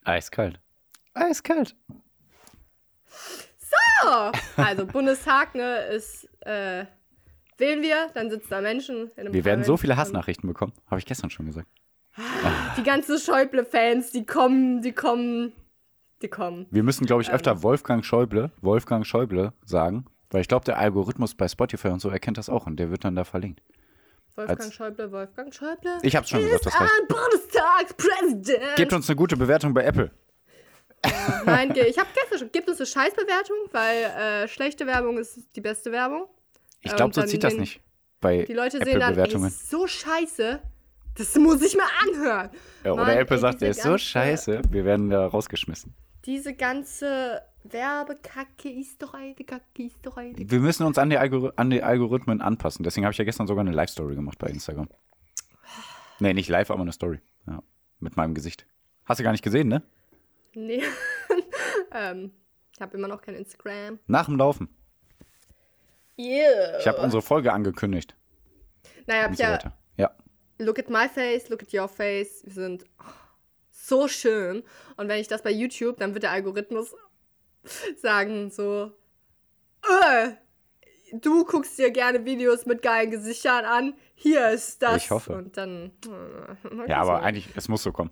[0.05, 0.61] Eiskalt.
[1.15, 1.75] Eiskalt.
[4.05, 6.85] Oh, also Bundestag, ne, ist, äh,
[7.59, 9.11] wählen wir, dann sitzen da Menschen.
[9.17, 10.73] In einem Wir werden so viele Hassnachrichten bekommen.
[10.87, 11.69] Habe ich gestern schon gesagt.
[12.77, 15.53] Die ganzen Schäuble-Fans, die kommen, die kommen,
[16.23, 16.67] die kommen.
[16.71, 17.35] Wir müssen, glaube ich, Ähm.
[17.35, 22.09] öfter Wolfgang Schäuble, Wolfgang Schäuble sagen, weil ich glaube, der Algorithmus bei Spotify und so
[22.11, 23.63] erkennt das auch und der wird dann da verlinkt.
[24.37, 25.99] Wolfgang Als- Schäuble, Wolfgang Schäuble.
[26.03, 28.77] Ich hab's schon gesagt, das ein Bundestagspräsident.
[28.77, 30.11] Gebt uns eine gute Bewertung bei Apple.
[31.47, 32.53] Nein, ich habe gestern schon.
[32.53, 36.27] Gibt uns eine Scheißbewertung, weil äh, schlechte Werbung ist die beste Werbung.
[36.83, 37.81] Ich glaube, und so zieht das nicht
[38.21, 40.61] bei Die Leute sehen dann, ey, ist so scheiße.
[41.17, 42.51] Das muss ich mir anhören.
[42.85, 45.95] Ja, oder Mann, Apple ey, sagt, der ist so scheiße, wir werden da rausgeschmissen.
[46.25, 51.19] Diese ganze Werbekacke ist doch eine Kacke, ist doch eine Wir müssen uns an die,
[51.19, 52.85] Algor an die Algorithmen anpassen.
[52.85, 54.89] Deswegen habe ich ja gestern sogar eine Live-Story gemacht bei Instagram.
[56.21, 57.21] Nee, nicht live, aber eine Story.
[57.47, 57.63] Ja,
[57.99, 58.67] mit meinem Gesicht.
[59.05, 59.83] Hast du gar nicht gesehen, ne?
[60.55, 60.83] Nee.
[61.93, 62.33] ähm,
[62.75, 63.99] ich habe immer noch kein Instagram.
[64.07, 64.69] Nach dem Laufen.
[66.19, 66.79] Yeah.
[66.79, 68.15] Ich habe unsere Folge angekündigt.
[69.07, 69.77] Naja, hab ich so ja weiter.
[69.97, 70.11] Ja.
[70.59, 72.43] Look at my face, look at your face.
[72.45, 72.85] Wir sind
[73.71, 74.63] so schön.
[74.97, 76.95] Und wenn ich das bei YouTube, dann wird der Algorithmus
[77.97, 78.93] sagen so,
[79.83, 80.31] äh,
[81.13, 83.95] du guckst dir gerne Videos mit geilen Gesichtern an.
[84.15, 84.97] Hier ist das.
[85.05, 85.33] Ich hoffe.
[85.33, 85.93] Und dann.
[86.07, 88.11] äh, Ja, aber eigentlich, es muss so kommen.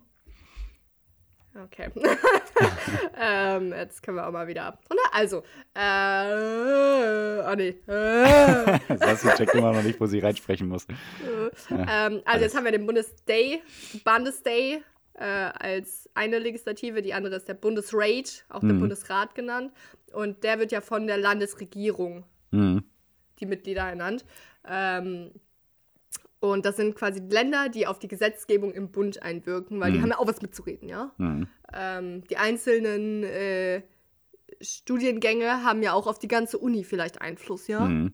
[1.55, 1.89] Okay.
[3.19, 4.77] ähm, jetzt können wir auch mal wieder.
[4.89, 5.01] Oder?
[5.11, 7.75] Also, äh, oh nee.
[7.87, 10.85] Äh, Sassi checkt immer noch nicht, wo sie reinsprechen muss.
[11.71, 13.61] ähm, also jetzt haben wir den Bundesday,
[14.05, 14.81] Bundesday
[15.15, 19.73] äh, als eine Legislative, die andere ist der Bundesrat, auch der Bundesrat genannt.
[20.13, 22.83] Und der wird ja von der Landesregierung Mhm.
[23.39, 24.25] die Mitglieder ernannt.
[24.67, 25.31] Ähm,
[26.39, 30.09] und das sind quasi Länder, die auf die Gesetzgebung im Bund einwirken, weil die haben
[30.09, 31.11] ja auch was mitzureden, ja.
[31.17, 31.47] Mhm.
[31.73, 33.81] Ähm, die einzelnen äh,
[34.61, 37.81] Studiengänge haben ja auch auf die ganze Uni vielleicht Einfluss, ja.
[37.81, 38.13] Mhm.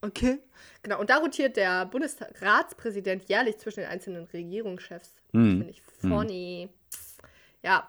[0.00, 0.40] Okay.
[0.82, 5.14] Genau, und da rotiert der Bundesratspräsident jährlich zwischen den einzelnen Regierungschefs.
[5.30, 5.50] Mhm.
[5.50, 6.68] Finde ich funny.
[7.62, 7.88] Ja.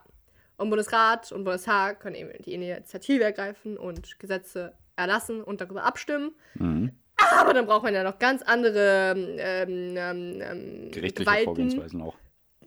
[0.58, 6.36] Und Bundesrat und Bundestag können eben die Initiative ergreifen und Gesetze erlassen und darüber abstimmen.
[6.54, 6.92] Mhm.
[7.32, 12.16] Aber dann braucht man ja noch ganz andere ähm, ähm, ähm, Gerichtliche Gewalten, Vorgehensweisen auch.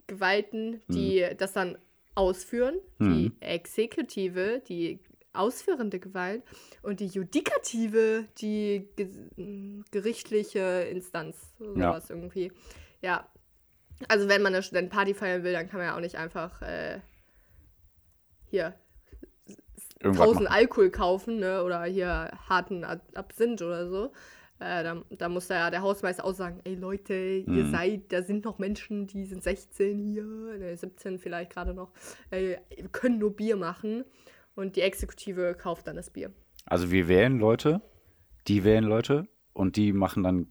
[0.06, 1.78] Gewalten, die das dann
[2.14, 2.76] ausführen.
[3.00, 5.00] Die Exekutive, die
[5.32, 6.42] ausführende Gewalt
[6.82, 12.52] und die Judikative, die ge m, gerichtliche Instanz, sowas irgendwie.
[13.02, 13.28] Ja.
[14.08, 17.00] Also wenn man eine Studentenparty feiern will, dann kann man ja auch nicht einfach äh,
[18.50, 18.74] hier
[20.00, 20.54] Irgendwas 1000 machen.
[20.54, 21.62] Alkohol kaufen, ne?
[21.64, 24.12] Oder hier harten Ab- Absinth oder so.
[24.58, 27.70] Äh, da, da muss ja der Hausmeister auch sagen, ey Leute, ihr Mhm.
[27.70, 31.92] seid, da sind noch Menschen, die sind 16 hier, ne, 17 vielleicht gerade noch,
[32.30, 32.56] äh,
[32.92, 34.04] können nur Bier machen.
[34.54, 36.32] Und die Exekutive kauft dann das Bier.
[36.64, 37.82] Also wir wählen Leute,
[38.48, 40.46] die wählen Leute und die machen dann,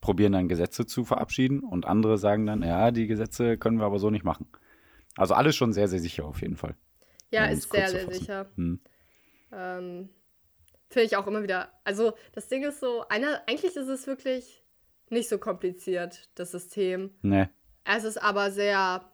[0.00, 3.98] probieren dann Gesetze zu verabschieden und andere sagen dann, ja, die Gesetze können wir aber
[3.98, 4.46] so nicht machen.
[5.16, 6.76] Also alles schon sehr, sehr sicher auf jeden Fall.
[7.32, 8.46] Ja, Um ist sehr, sehr sicher.
[8.54, 8.80] Hm.
[9.52, 10.08] Ähm,
[10.88, 11.72] Finde ich auch immer wieder.
[11.84, 14.62] Also, das Ding ist so, einer, eigentlich ist es wirklich
[15.10, 17.10] nicht so kompliziert, das System.
[17.22, 17.50] Ne.
[17.84, 19.10] Es ist aber sehr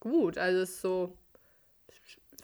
[0.00, 0.38] gut.
[0.38, 1.16] Also es ist so,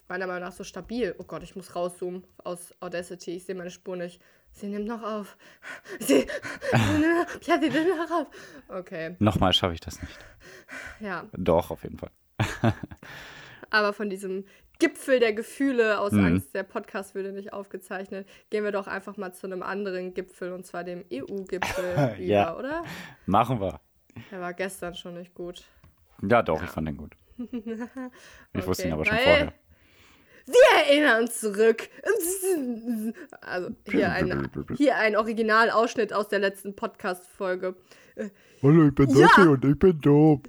[0.09, 1.14] meiner Meinung nach, so stabil.
[1.18, 3.33] Oh Gott, ich muss rauszoomen aus Audacity.
[3.33, 4.20] Ich sehe meine Spur nicht.
[4.53, 5.37] Sie nimmt noch auf.
[5.99, 6.27] Sie,
[6.73, 8.27] ja, sie nimmt noch auf.
[8.68, 10.18] Okay, Nochmal schaffe ich das nicht.
[11.01, 11.29] ja.
[11.33, 12.11] Doch, auf jeden Fall.
[13.70, 14.44] Aber von diesem
[14.78, 16.24] Gipfel der Gefühle aus Mhm.
[16.24, 20.52] Angst, der Podcast würde nicht aufgezeichnet, gehen wir doch einfach mal zu einem anderen Gipfel
[20.52, 22.56] und zwar dem EU-Gipfel Ja.
[22.56, 22.82] oder?
[23.26, 23.80] Machen wir.
[24.30, 25.64] Der war gestern schon nicht gut.
[26.22, 27.14] Ja, doch, ich fand den gut.
[28.52, 29.52] Ich wusste ihn Okay, aber schon weil- vorher.
[30.46, 31.88] Wir erinnern uns zurück.
[33.40, 37.76] Also hier ein, hier ein Originalausschnitt aus der letzten Podcast-Folge.
[38.62, 39.26] Hallo, ich bin Ja.
[39.28, 40.40] Sassi und ich bin doof.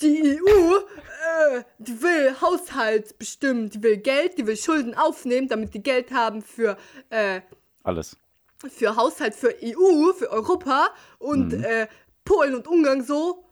[0.00, 0.78] Die EU
[1.20, 6.10] äh, die will Haushalt bestimmen, die will Geld, die will Schulden aufnehmen, damit die Geld
[6.12, 6.76] haben für,
[7.10, 7.40] äh,
[7.82, 8.16] Alles.
[8.56, 11.88] für Haushalt, für EU, für Europa und äh,
[12.24, 13.44] Polen und Ungarn so.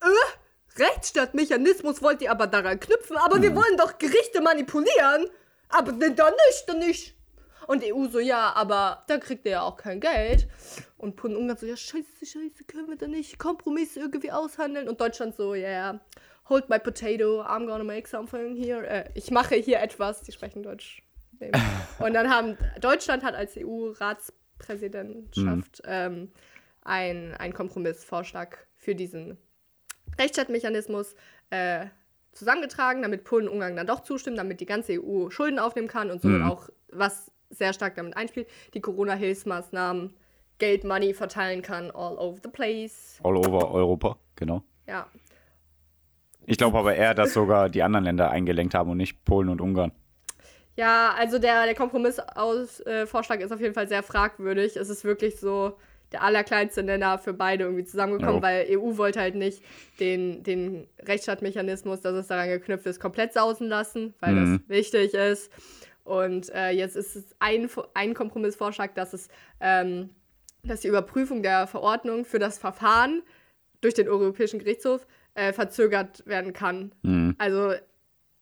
[0.00, 5.28] Äh, Rechtsstaatmechanismus wollt ihr aber daran knüpfen, aber wir wollen doch Gerichte manipulieren.
[5.70, 7.17] Aber ne, dann nicht, dann nicht.
[7.68, 10.48] Und EU so, ja, aber da kriegt ihr ja auch kein Geld.
[10.96, 14.88] Und Polen und Ungarn so, ja, scheiße, scheiße, können wir da nicht Kompromisse irgendwie aushandeln?
[14.88, 16.00] Und Deutschland so, ja, yeah,
[16.48, 18.86] hold my potato, I'm gonna make something here.
[18.86, 21.02] Äh, ich mache hier etwas, die sprechen Deutsch.
[22.00, 26.32] Und dann haben, Deutschland hat als EU-Ratspräsidentschaft ähm,
[26.82, 29.36] ein, einen Kompromissvorschlag für diesen
[30.18, 31.14] Rechtsstaatmechanismus
[31.50, 31.86] äh,
[32.32, 36.10] zusammengetragen, damit Polen und Ungarn dann doch zustimmen, damit die ganze EU Schulden aufnehmen kann
[36.10, 36.48] und somit Mhm.
[36.48, 40.14] auch, was sehr stark damit einspielt, die Corona-Hilfsmaßnahmen,
[40.58, 43.18] Geld, Money verteilen kann, all over the place.
[43.22, 44.62] All over Europa, genau.
[44.86, 45.06] Ja,
[46.46, 49.60] Ich glaube aber eher, dass sogar die anderen Länder eingelenkt haben und nicht Polen und
[49.60, 49.92] Ungarn.
[50.76, 54.76] Ja, also der, der Kompromissvorschlag ist auf jeden Fall sehr fragwürdig.
[54.76, 55.76] Es ist wirklich so
[56.12, 58.42] der allerkleinste Nenner für beide irgendwie zusammengekommen, Jo.
[58.42, 59.62] weil EU wollte halt nicht
[60.00, 64.60] den, den Rechtsstaatmechanismus, dass es daran geknüpft ist, komplett sausen lassen, weil Mhm.
[64.66, 65.50] das wichtig ist.
[66.08, 69.28] Und äh, jetzt ist es ein, ein Kompromissvorschlag, dass es
[69.60, 70.10] ähm,
[70.64, 73.22] dass die Überprüfung der Verordnung für das Verfahren
[73.80, 76.92] durch den Europäischen Gerichtshof äh, verzögert werden kann.
[77.02, 77.36] Mhm.
[77.38, 77.74] Also,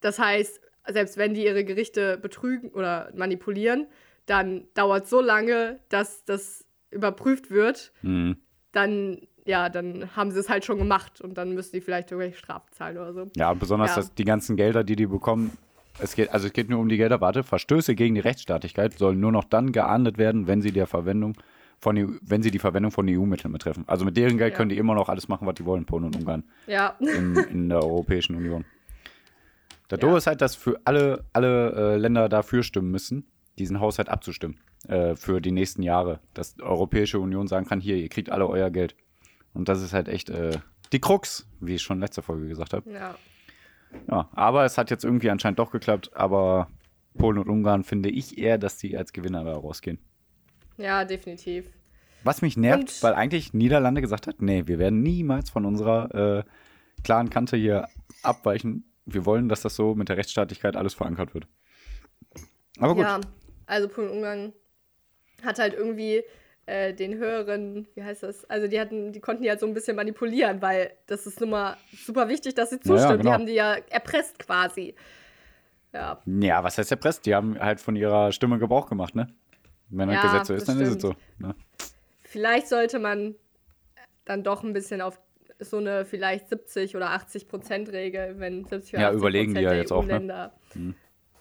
[0.00, 3.86] das heißt, selbst wenn die ihre Gerichte betrügen oder manipulieren,
[4.24, 8.38] dann dauert so lange, dass das überprüft wird, Mhm.
[8.72, 12.38] dann, ja, dann haben sie es halt schon gemacht und dann müssen die vielleicht irgendwelche
[12.38, 13.26] Strafen zahlen oder so.
[13.36, 14.02] Ja, besonders Ja.
[14.16, 15.56] die ganzen Gelder, die die bekommen,
[15.98, 19.20] es geht, also es geht nur um die Gelder, warte, Verstöße gegen die Rechtsstaatlichkeit sollen
[19.20, 21.34] nur noch dann geahndet werden, wenn sie der Verwendung
[21.78, 23.84] von EU, wenn sie die Verwendung von EU-Mitteln betreffen.
[23.86, 24.56] Also mit deren Geld Ja.
[24.56, 27.68] können die immer noch alles machen, was die wollen, Polen und Ungarn Ja, in, in
[27.68, 28.64] der Europäischen Union.
[29.90, 30.06] Der Ja.
[30.06, 33.26] Doof ist halt, dass für alle, alle äh, Länder dafür stimmen müssen,
[33.58, 36.20] diesen Haushalt abzustimmen äh, für die nächsten Jahre.
[36.34, 38.96] Dass die Europäische Union sagen kann, hier, ihr kriegt alle euer Geld.
[39.54, 40.58] Und das ist halt echt äh,
[40.92, 42.90] die Krux, wie ich schon letzte Folge gesagt habe.
[42.90, 43.14] ja.
[44.10, 46.10] Ja, aber es hat jetzt irgendwie anscheinend doch geklappt.
[46.14, 46.68] Aber
[47.18, 49.98] Polen und Ungarn finde ich eher, dass die als Gewinner da rausgehen.
[50.76, 51.66] Ja, definitiv.
[52.24, 56.14] Was mich nervt, Und- weil eigentlich Niederlande gesagt hat, nee, wir werden niemals von unserer
[56.40, 56.44] äh,
[57.04, 57.88] klaren Kante hier
[58.22, 58.84] abweichen.
[59.04, 61.46] Wir wollen, dass das so mit der Rechtsstaatlichkeit alles verankert wird.
[62.78, 63.04] Aber gut.
[63.04, 63.20] Ja,
[63.66, 64.52] also Polen und Ungarn
[65.42, 66.22] hat halt irgendwie
[66.66, 68.44] äh, den höheren, wie heißt das?
[68.50, 71.50] Also die hatten, die konnten die halt so ein bisschen manipulieren, weil das ist nun
[71.50, 73.18] mal super wichtig, dass sie Ja, ja, zustimmen.
[73.18, 73.30] genau.
[73.30, 74.94] Die haben die ja erpresst quasi.
[75.92, 77.24] Ja, Ja, was heißt erpresst?
[77.26, 79.28] Die haben halt von ihrer Stimme Gebrauch gemacht, ne?
[79.88, 81.14] Wenn das Ja, Gesetz so ist, dann ist es so.
[81.38, 81.54] Ne?
[82.24, 83.36] vielleicht sollte man
[84.24, 85.20] dann doch ein bisschen auf
[85.60, 89.60] so eine vielleicht 70 oder 80 Prozent Regel, wenn 70 oder Ja, 80 überlegen die
[89.60, 90.08] Prozent ja der jetzt auch, ne?
[90.12, 90.52] EU-Länder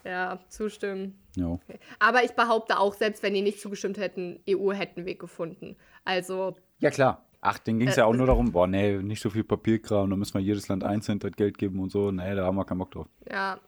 [0.06, 1.20] ja, zustimmen.
[1.36, 1.60] Jo.
[2.00, 5.76] Aber ich behaupte auch, selbst wenn die nicht zugestimmt hätten, EU hätten einen Weg gefunden.
[6.06, 7.24] Also, Ja, klar.
[7.42, 10.10] Ach, denen ging es Äh, ja auch nur darum, boah, nee, nicht so viel Papierkram,
[10.10, 12.10] da müssen wir jedes Land einzeln das Geld geben und so.
[12.12, 13.08] Nee, da haben wir keinen Bock drauf.
[13.30, 13.60] ja.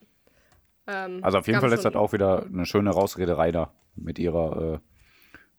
[0.87, 4.75] Ähm, Also auf jeden Fall ist das auch wieder eine schöne Rausrederei da mit ihrer,
[4.75, 4.79] äh,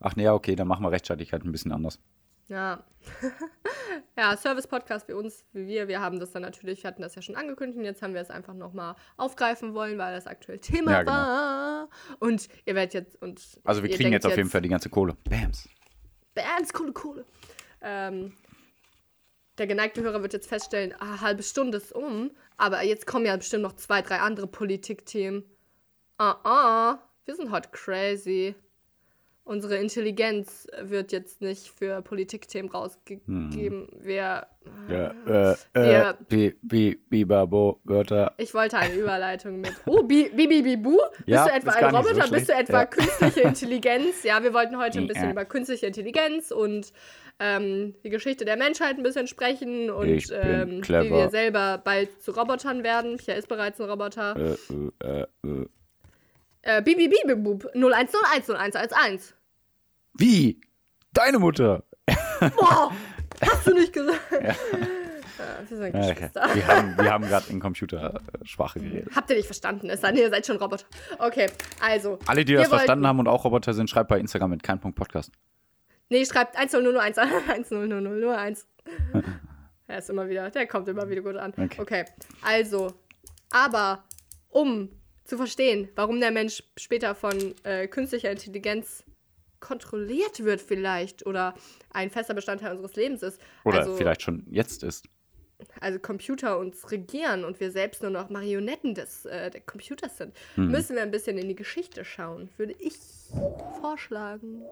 [0.00, 2.00] ach nee, ja, okay, dann machen wir Rechtsstaatlichkeit ein bisschen anders.
[2.48, 2.82] Ja.
[4.16, 7.22] ja, Service-Podcast wie uns, wie wir, wir haben das dann natürlich, wir hatten das ja
[7.22, 10.92] schon angekündigt und jetzt haben wir es einfach nochmal aufgreifen wollen, weil das aktuell Thema
[10.92, 11.12] Ja, genau.
[11.12, 11.88] war.
[12.18, 15.16] Und ihr werdet jetzt und Also wir kriegen jetzt auf jeden Fall die ganze Kohle.
[15.28, 15.68] Bams.
[16.34, 17.24] Bands, coole Kohle.
[17.82, 18.32] Ähm,
[19.58, 23.36] der geneigte Hörer wird jetzt feststellen, ah, halbe Stunde ist um, aber jetzt kommen ja
[23.36, 25.44] bestimmt noch zwei, drei andere Politikthemen.
[26.16, 28.54] Ah, ah, wir sind heute crazy.
[29.48, 33.88] Unsere Intelligenz wird jetzt nicht für Politikthemen rausgegeben.
[33.98, 34.46] Wir,
[34.90, 36.12] Ja, äh, äh, Ja.
[36.28, 38.34] bi, bi, bibabo, Wörter.
[38.36, 39.72] ich wollte eine Überleitung mit.
[39.86, 40.98] Oh, bi, bi, bi, bi, bu?
[41.16, 42.30] Bist Ja, du etwa ein nicht so Roboter?
[42.30, 42.84] Bist du etwa Ja.
[42.84, 44.22] künstliche Intelligenz?
[44.22, 45.30] Ja, wir wollten heute ein bisschen Ja.
[45.30, 46.92] über künstliche Intelligenz und
[47.40, 52.32] ähm, die Geschichte der Menschheit ein bisschen sprechen und ähm, wie wir selber bald zu
[52.32, 53.16] Robotern werden.
[53.16, 54.36] Pia ist bereits ein Roboter.
[54.36, 55.66] Äh, äh, äh, äh.
[56.62, 57.64] Äh, bi, bi, bi, bi, bub.
[57.74, 59.32] 01010111.
[60.18, 60.60] Wie?
[61.12, 61.84] Deine Mutter.
[62.56, 62.92] Boah,
[63.40, 64.20] hast du nicht gesagt?
[64.30, 64.54] Ja.
[65.70, 66.48] Äh, Geschwister.
[66.52, 69.14] wir haben, wir haben gerade in Computersprache geredet.
[69.14, 69.88] Habt ihr nicht verstanden?
[69.88, 70.84] Es sei denn, ihr seid schon Roboter.
[71.18, 71.46] Okay,
[71.80, 72.18] also.
[72.26, 74.96] Alle, die das verstanden haben und auch Roboter sind, schreibt bei Instagram mit kein Punkt
[74.96, 75.30] Podcast.
[76.08, 78.66] Nee, schreibt 10001, 10001.
[79.88, 81.52] Er ist immer wieder, der kommt immer wieder gut an.
[81.56, 81.80] Okay.
[81.80, 82.04] Okay,
[82.42, 82.92] also,
[83.50, 84.04] aber
[84.50, 84.90] um
[85.24, 89.02] zu verstehen, warum der Mensch später von äh, künstlicher Intelligenz
[89.60, 91.54] kontrolliert wird vielleicht oder
[91.90, 93.40] ein fester Bestandteil unseres Lebens ist.
[93.64, 95.06] Oder also, vielleicht schon jetzt ist.
[95.80, 100.34] also Computer uns regieren und wir selbst nur noch Marionetten des äh, der Computers sind,
[100.56, 100.70] Mhm.
[100.70, 102.94] müssen wir ein bisschen in die Geschichte schauen, würde ich
[103.80, 104.62] vorschlagen.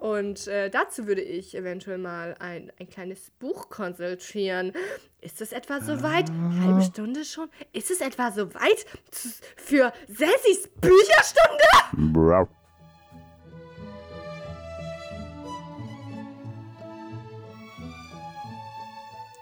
[0.00, 4.72] Und äh, dazu würde ich eventuell mal ein, ein kleines Buch konsultieren.
[5.20, 6.30] Ist es etwa soweit?
[6.62, 7.50] Halbe Stunde schon?
[7.72, 8.86] Ist es etwa soweit
[9.56, 12.12] für Sessis Bücherstunde?
[12.12, 12.48] Brau.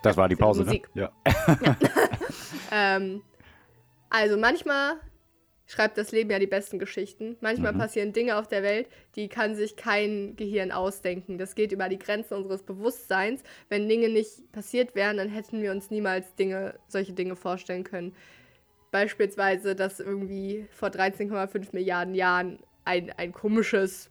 [0.04, 0.66] Das war die Pause, ne?
[0.66, 0.88] Musik.
[0.94, 1.10] Ja.
[2.72, 3.22] Ähm,
[4.10, 4.94] also manchmal
[5.66, 7.36] schreibt das Leben ja die besten Geschichten.
[7.40, 7.78] Manchmal Mhm.
[7.78, 11.38] passieren Dinge auf der Welt, die kann sich kein Gehirn ausdenken.
[11.38, 13.42] Das geht über die Grenzen unseres Bewusstseins.
[13.68, 18.14] Wenn Dinge nicht passiert wären, dann hätten wir uns niemals Dinge, solche Dinge vorstellen können.
[18.90, 24.10] Beispielsweise, dass irgendwie vor 13,5 Milliarden Jahren ein, ein komisches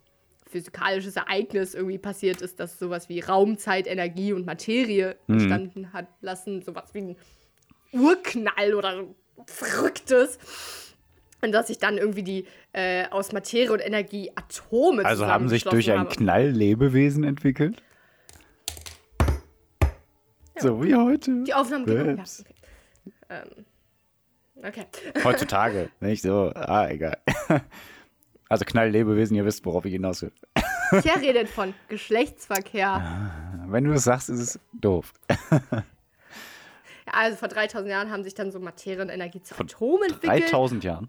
[0.54, 5.34] physikalisches Ereignis irgendwie passiert ist, das sowas wie Raumzeit, Energie und Materie Mhm.
[5.34, 6.62] entstanden hat lassen.
[6.62, 7.16] Sowas wie ein
[7.92, 10.38] Urknall oder so Verrücktes.
[11.42, 15.64] Und dass sich dann irgendwie die äh, aus Materie und Energie Atome Also haben sich
[15.64, 17.82] durch einen Knall Lebewesen entwickelt?
[20.56, 21.42] So wie heute.
[21.42, 21.96] Die Aufnahme geht.
[21.96, 22.24] Ja, okay.
[23.28, 23.64] Ähm,
[24.62, 24.86] okay.
[25.24, 25.90] Heutzutage.
[26.00, 26.52] Nicht so.
[26.54, 27.18] Ah, egal.
[28.54, 30.30] Also Knall-Lebewesen, ihr wisst, worauf ich hinaus will.
[31.02, 33.32] Pierre redet von Geschlechtsverkehr.
[33.66, 35.12] Wenn du es sagst, ist es doof.
[35.28, 35.82] Ja,
[37.12, 40.52] also vor 3000 Jahren haben sich dann so Materie und Energie zu Atomen entwickelt.
[40.52, 41.08] 3000 Jahren.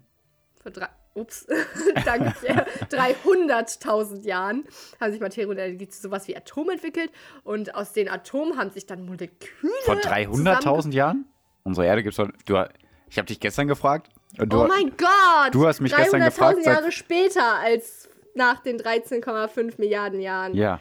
[0.60, 1.46] Vor drei, ups,
[2.04, 2.66] danke Pierre.
[2.90, 4.64] 300.000 Jahren
[5.00, 7.12] haben sich Materie und Energie zu sowas wie Atomen entwickelt.
[7.44, 11.26] Und aus den Atomen haben sich dann Moleküle Vor zusammenge- 300.000 Jahren?
[11.62, 12.28] Unsere Erde gibt es doch.
[12.44, 12.60] Du,
[13.08, 14.10] ich habe dich gestern gefragt.
[14.34, 15.54] Du, Oh mein Gott!
[15.54, 20.54] du hast mich gestern 300.000 gefragt, seit- Jahre später als nach den 13,5 Milliarden Jahren.
[20.54, 20.80] Ja.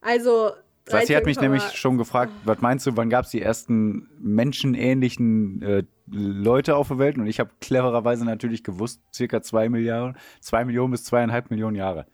[0.00, 0.52] Also.
[0.84, 4.10] Sassi hat mich 13,5 nämlich schon gefragt, was meinst du, wann gab es die ersten
[4.18, 7.16] menschenähnlichen äh, Leute auf der Welt?
[7.16, 12.06] Und ich habe clevererweise natürlich gewusst, circa zwei Milliarden, zwei Millionen bis zweieinhalb Millionen Jahre.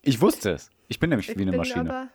[0.00, 0.70] Ich wusste es.
[0.88, 2.08] Ich bin nämlich Ich wie eine Maschine.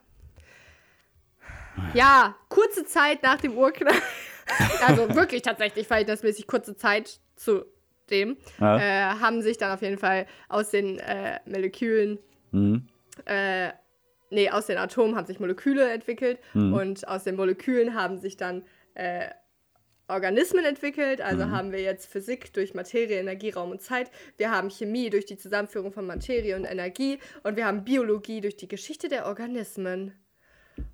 [1.94, 3.94] Ja, kurze Zeit nach dem Urknall.
[4.88, 7.66] also wirklich tatsächlich verhältnismäßig kurze Zeit zu
[8.10, 8.38] dem.
[8.60, 8.78] Ja.
[8.78, 12.20] Äh, haben sich dann auf jeden Fall aus den äh, Molekülen,
[12.52, 12.88] Mhm.
[13.26, 13.70] äh,
[14.30, 16.74] nee, aus den Atomen haben sich Moleküle entwickelt Mhm.
[16.74, 18.64] und aus den Molekülen haben sich dann
[18.96, 19.30] äh,
[20.10, 21.22] Organismen entwickelt.
[21.22, 24.12] Also haben wir jetzt Physik durch Materie, Energie, Raum und Zeit.
[24.38, 27.20] Wir haben Chemie durch die Zusammenführung von Materie und Energie.
[27.44, 30.14] Und wir haben Biologie durch die Geschichte der Organismen.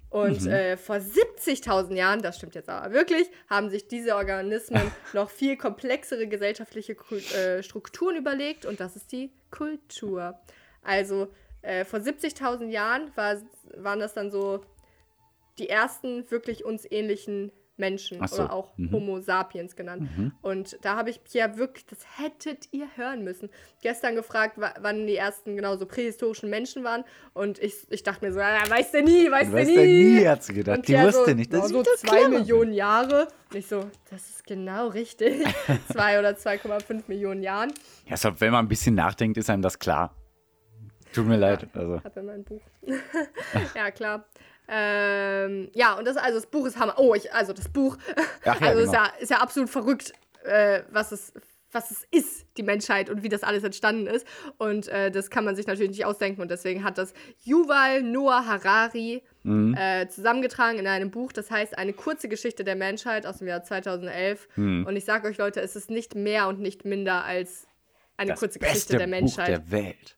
[0.09, 5.29] Und äh, vor 70.000 Jahren, das stimmt jetzt aber wirklich, haben sich diese Organismen noch
[5.29, 10.39] viel komplexere gesellschaftliche Kul äh, Strukturen überlegt und das ist die Kultur.
[10.81, 11.27] Also
[11.61, 13.37] äh, vor 70.000 Jahren war,
[13.75, 14.61] waren das dann so
[15.59, 18.91] die ersten wirklich uns ähnlichen Menschen so, oder auch mhm.
[18.91, 20.09] Homo sapiens genannt.
[20.41, 23.49] Und da habe ich Pierre wirklich, das hättet ihr hören müssen,
[23.81, 27.03] gestern gefragt, wa- wann die ersten genau so prähistorischen Menschen waren.
[27.33, 29.75] Und ich, ich dachte mir so, ja, weiß der nie, weiß Du der weißt nie.
[29.75, 30.87] ja nie, hat sie gedacht.
[30.87, 32.31] Die wusste so, nicht, ja, dass so ich doch zwei bin.
[32.31, 33.27] Millionen Jahre.
[33.51, 35.43] Und ich so, das ist genau richtig.
[35.91, 37.73] zwei oder 2,5 Millionen Jahren.
[38.07, 40.15] Ja, so, wenn man ein bisschen nachdenkt, ist einem das klar.
[41.13, 41.67] Tut mir leid.
[41.73, 42.03] Also.
[42.03, 42.61] Hab in meinem Buch.
[43.75, 44.25] ja, klar.
[44.69, 46.95] Ähm, ja, und das, also das Buch ist Hammer.
[46.97, 47.97] Oh, ich, also das Buch.
[48.45, 49.03] Ach ja, also ist, genau.
[49.03, 51.33] ja, ist ja absolut verrückt, äh, was, es,
[51.71, 54.25] was es ist, die Menschheit und wie das alles entstanden ist.
[54.57, 56.41] Und äh, das kann man sich natürlich nicht ausdenken.
[56.41, 59.73] Und deswegen hat das Yuval Noah Harari Mhm.
[59.73, 63.63] äh, zusammengetragen in einem Buch, das heißt Eine kurze Geschichte der Menschheit aus dem Jahr
[63.63, 64.49] 2011.
[64.57, 64.85] Mhm.
[64.85, 67.65] Und ich sage euch, Leute, es ist nicht mehr und nicht minder als
[68.17, 69.47] eine Das kurze Geschichte der Buch Menschheit.
[69.47, 70.17] der Welt.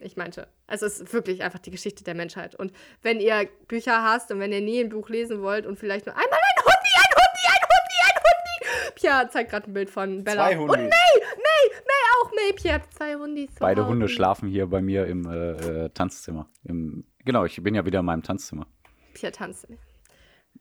[0.00, 2.54] Ich meinte, es ist wirklich einfach die Geschichte der Menschheit.
[2.54, 6.06] Und wenn ihr Bücher hasst und wenn ihr nie ein Buch lesen wollt und vielleicht
[6.06, 8.92] nur einmal ein Hundi, ein Hundi, ein Hundi, ein Hundi.
[8.94, 10.46] Pia zeigt gerade ein Bild von Bella.
[10.46, 10.90] Zwei Und Hundis.
[10.90, 12.52] May, May, May auch May.
[12.54, 13.50] Pia hat zwei Hundis.
[13.58, 13.90] Beide Hause.
[13.90, 16.48] Hunde schlafen hier bei mir im äh, äh, Tanzzimmer.
[16.64, 18.66] Im, genau, ich bin ja wieder in meinem Tanzzimmer.
[19.14, 19.66] Pia tanzt.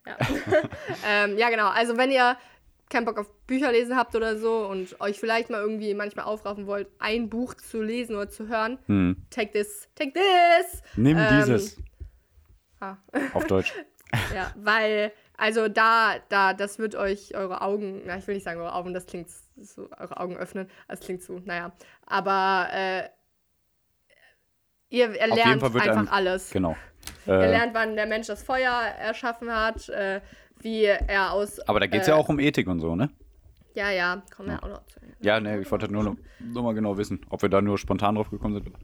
[0.06, 0.18] Ja.
[1.08, 1.68] ähm, ja, genau.
[1.70, 2.38] Also wenn ihr
[2.96, 6.66] keinen Bock auf Bücher lesen habt oder so und euch vielleicht mal irgendwie manchmal aufraffen
[6.68, 9.26] wollt, ein Buch zu lesen oder zu hören, Hm.
[9.30, 10.82] take this, take this.
[10.96, 11.78] Nimm Ähm, dieses.
[12.80, 12.98] Ah.
[13.34, 13.74] Auf Deutsch.
[14.34, 18.62] Ja, weil, also da, da, das wird euch eure Augen, na, ich will nicht sagen
[18.62, 21.74] eure Augen, das klingt so, eure Augen öffnen, das klingt so, naja.
[22.06, 23.10] Aber äh,
[24.90, 26.52] ihr jeden lernt Fall wird einfach einem- alles.
[26.52, 26.78] Genau.
[27.26, 30.22] Ihr Äh, lernt, wann der Mensch das Feuer erschaffen hat, äh,
[30.66, 31.60] wie er aus.
[31.62, 33.10] aber da geht es äh, ja auch um Ethik und so, ne?
[33.76, 35.00] Ja, ja, kommen wir auch noch zu.
[35.22, 38.16] Ja, ne, ich wollte nur, noch- nur mal genau wissen, ob wir da nur spontan
[38.16, 38.76] drauf gekommen sind.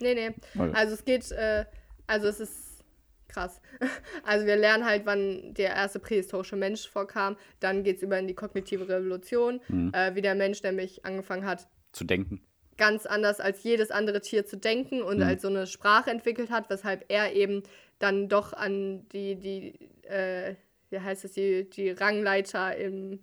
[0.00, 0.34] Nee, nee.
[0.74, 1.64] Also es geht, äh,
[2.06, 2.84] also es ist
[3.28, 3.60] krass.
[4.24, 7.36] Also wir lernen halt, wann der erste prähistorische Mensch vorkam.
[7.60, 9.92] Dann geht es über in die kognitive Revolution, Mhm.
[9.94, 12.40] äh, wie der Mensch nämlich angefangen hat, Zu denken.
[12.76, 15.22] ganz anders als jedes andere Tier zu denken und Mhm.
[15.22, 17.62] als so eine Sprache entwickelt hat, weshalb er eben
[18.00, 20.56] dann doch an die, die, äh,
[20.96, 23.20] wie heißt es, die, die Rangleiter im,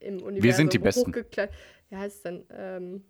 [0.00, 1.14] im Universum sind die Besten.
[1.14, 2.44] Wie heißt es denn?
[2.50, 3.04] Ähm,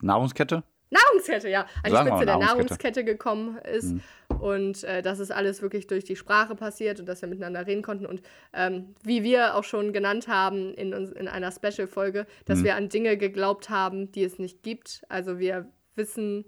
[0.00, 0.62] Nahrungskette?
[0.90, 2.46] Nahrungskette, ja, an die wir Spitze der Nahrungskette.
[2.46, 3.94] Nahrungskette gekommen ist.
[4.40, 7.82] Und äh, dass es alles wirklich durch die Sprache passiert und dass wir miteinander reden
[7.82, 8.06] konnten.
[8.06, 12.76] Und ähm, wie wir auch schon genannt haben in, uns, in einer Special-Folge, dass wir
[12.76, 15.02] an Dinge geglaubt haben, die es nicht gibt.
[15.08, 16.44] Also wir wissen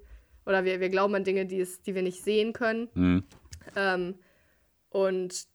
[0.47, 2.89] oder wir, wir glauben an Dinge, die, es, die wir nicht sehen können.
[2.95, 3.25] Mhm.
[3.77, 4.15] Ähm,
[4.89, 5.52] und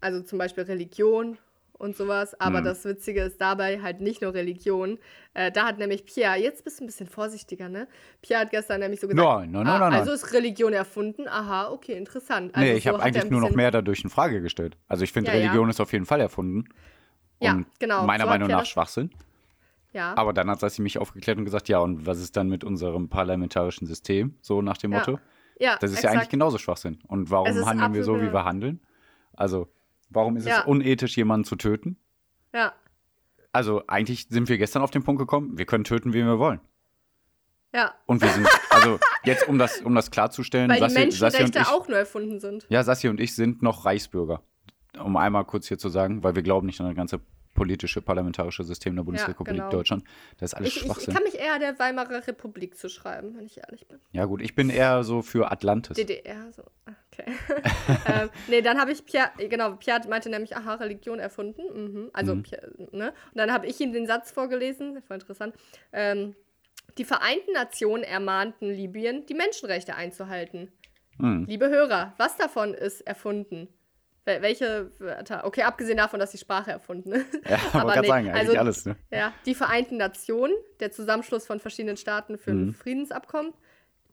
[0.00, 1.38] also zum Beispiel Religion
[1.72, 2.38] und sowas.
[2.40, 2.64] Aber Mhm.
[2.64, 4.98] das Witzige ist dabei halt nicht nur Religion.
[5.34, 7.86] Äh, da hat nämlich Pierre, jetzt bist du ein bisschen vorsichtiger, ne?
[8.22, 11.28] Pierre hat gestern nämlich so gesagt, Nein, nein, nein, ah, also ist Religion erfunden.
[11.28, 12.54] Aha, okay, interessant.
[12.54, 14.76] Also nee, ich so habe eigentlich nur noch mehr dadurch in Frage gestellt.
[14.88, 15.42] Also ich finde, Ja, ja.
[15.44, 16.64] Religion ist auf jeden Fall erfunden.
[17.40, 18.06] Ja, genau.
[18.06, 19.10] Meiner So Meinung nach Schwachsinn.
[19.92, 22.64] Ja, Aber dann hat Sassi mich aufgeklärt und gesagt, ja, und was ist dann mit
[22.64, 24.34] unserem parlamentarischen System?
[24.42, 24.98] So nach dem Ja.
[24.98, 25.18] Motto.
[25.58, 26.30] ja Das ist ja eigentlich exakt.
[26.32, 26.98] genauso Schwachsinn.
[27.06, 28.80] Und warum handeln wir so, wie wir handeln?
[29.34, 29.68] Also,
[30.10, 30.60] warum ist Ja.
[30.60, 31.96] es unethisch, jemanden zu töten?
[32.54, 32.72] Ja,
[33.52, 36.60] Also, eigentlich sind wir gestern auf den Punkt gekommen, wir können töten, wen wir wollen.
[37.74, 37.94] ja.
[38.06, 41.56] Und wir sind, also jetzt, um das, um das klarzustellen, Weil die Sassi, Sassi und
[41.56, 42.66] ich, auch nur erfunden sind.
[42.68, 44.42] ja, Sassi und ich sind noch Reichsbürger.
[44.98, 47.20] Um einmal kurz hier zu sagen, weil wir glauben nicht an das ganze
[47.56, 49.70] politische, parlamentarische System der Bundesrepublik genau.
[49.70, 50.04] Deutschland.
[50.38, 51.14] Das ist alles Ich, ich, ich Schwachsinn.
[51.14, 53.98] kann mich eher der Weimarer Republik zuschreiben, wenn ich ehrlich bin.
[54.12, 55.96] ja, gut, ich bin eher so für Atlantis.
[55.96, 56.62] DDR, so.
[56.84, 57.32] Ah, Okay.
[58.06, 61.62] ähm, nee, dann habe ich Pierre, genau, Pierre meinte nämlich, aha, Religion erfunden.
[61.74, 62.10] Mhm.
[62.12, 62.42] Also, Mhm.
[62.42, 63.08] Pierre, ne?
[63.08, 65.54] Und dann habe ich ihm den Satz vorgelesen, das war interessant.
[65.92, 66.36] Ähm,
[66.98, 70.70] die Vereinten Nationen ermahnten Libyen, die Menschenrechte einzuhalten.
[71.18, 71.46] Hm.
[71.46, 73.68] Liebe Hörer, was davon ist erfunden?
[74.26, 75.44] Wel- Welche Wörter?
[75.44, 77.34] Okay, abgesehen davon, dass die Sprache erfunden ist.
[77.48, 78.96] Ja, aber gerade nee, sagen, eigentlich also- alles, ne?
[79.10, 82.74] Ja, die Vereinten Nationen, der Zusammenschluss von verschiedenen Staaten für ein Mhm.
[82.74, 83.54] Friedensabkommen,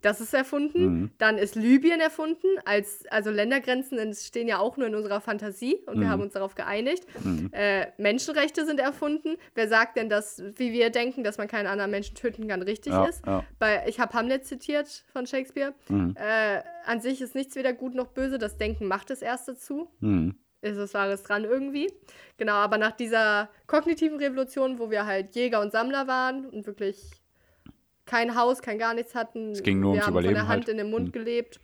[0.03, 0.85] das ist erfunden.
[0.85, 1.11] Mhm.
[1.17, 2.45] Dann ist Libyen erfunden.
[2.65, 6.09] Als, also Ländergrenzen entstehen ja auch nur in unserer Fantasie und wir Mhm.
[6.09, 7.05] haben uns darauf geeinigt.
[7.23, 7.49] Mhm.
[7.51, 9.37] Äh, Menschenrechte sind erfunden.
[9.55, 12.93] Wer sagt denn, dass, wie wir denken, dass man keinen anderen Menschen töten kann, richtig
[12.93, 13.25] Ja, ist?
[13.25, 13.43] ja.
[13.57, 15.73] Bei, ich habe Hamlet zitiert von Shakespeare.
[15.89, 16.15] Mhm.
[16.15, 18.37] Äh, an sich ist nichts weder gut noch böse.
[18.37, 20.35] Das Denken macht es erst dazu Mhm.
[20.61, 21.91] ist es Wahres dran irgendwie.
[22.37, 27.01] Genau, aber nach dieser kognitiven Revolution, wo wir halt Jäger und Sammler waren und wirklich
[28.05, 30.47] kein Haus, kein gar nichts hatten, Es ging nur wir ums haben von Überleben der
[30.47, 30.69] Hand halt.
[30.69, 31.11] in den Mund Mhm.
[31.11, 31.59] gelebt,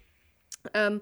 [0.74, 1.02] ähm,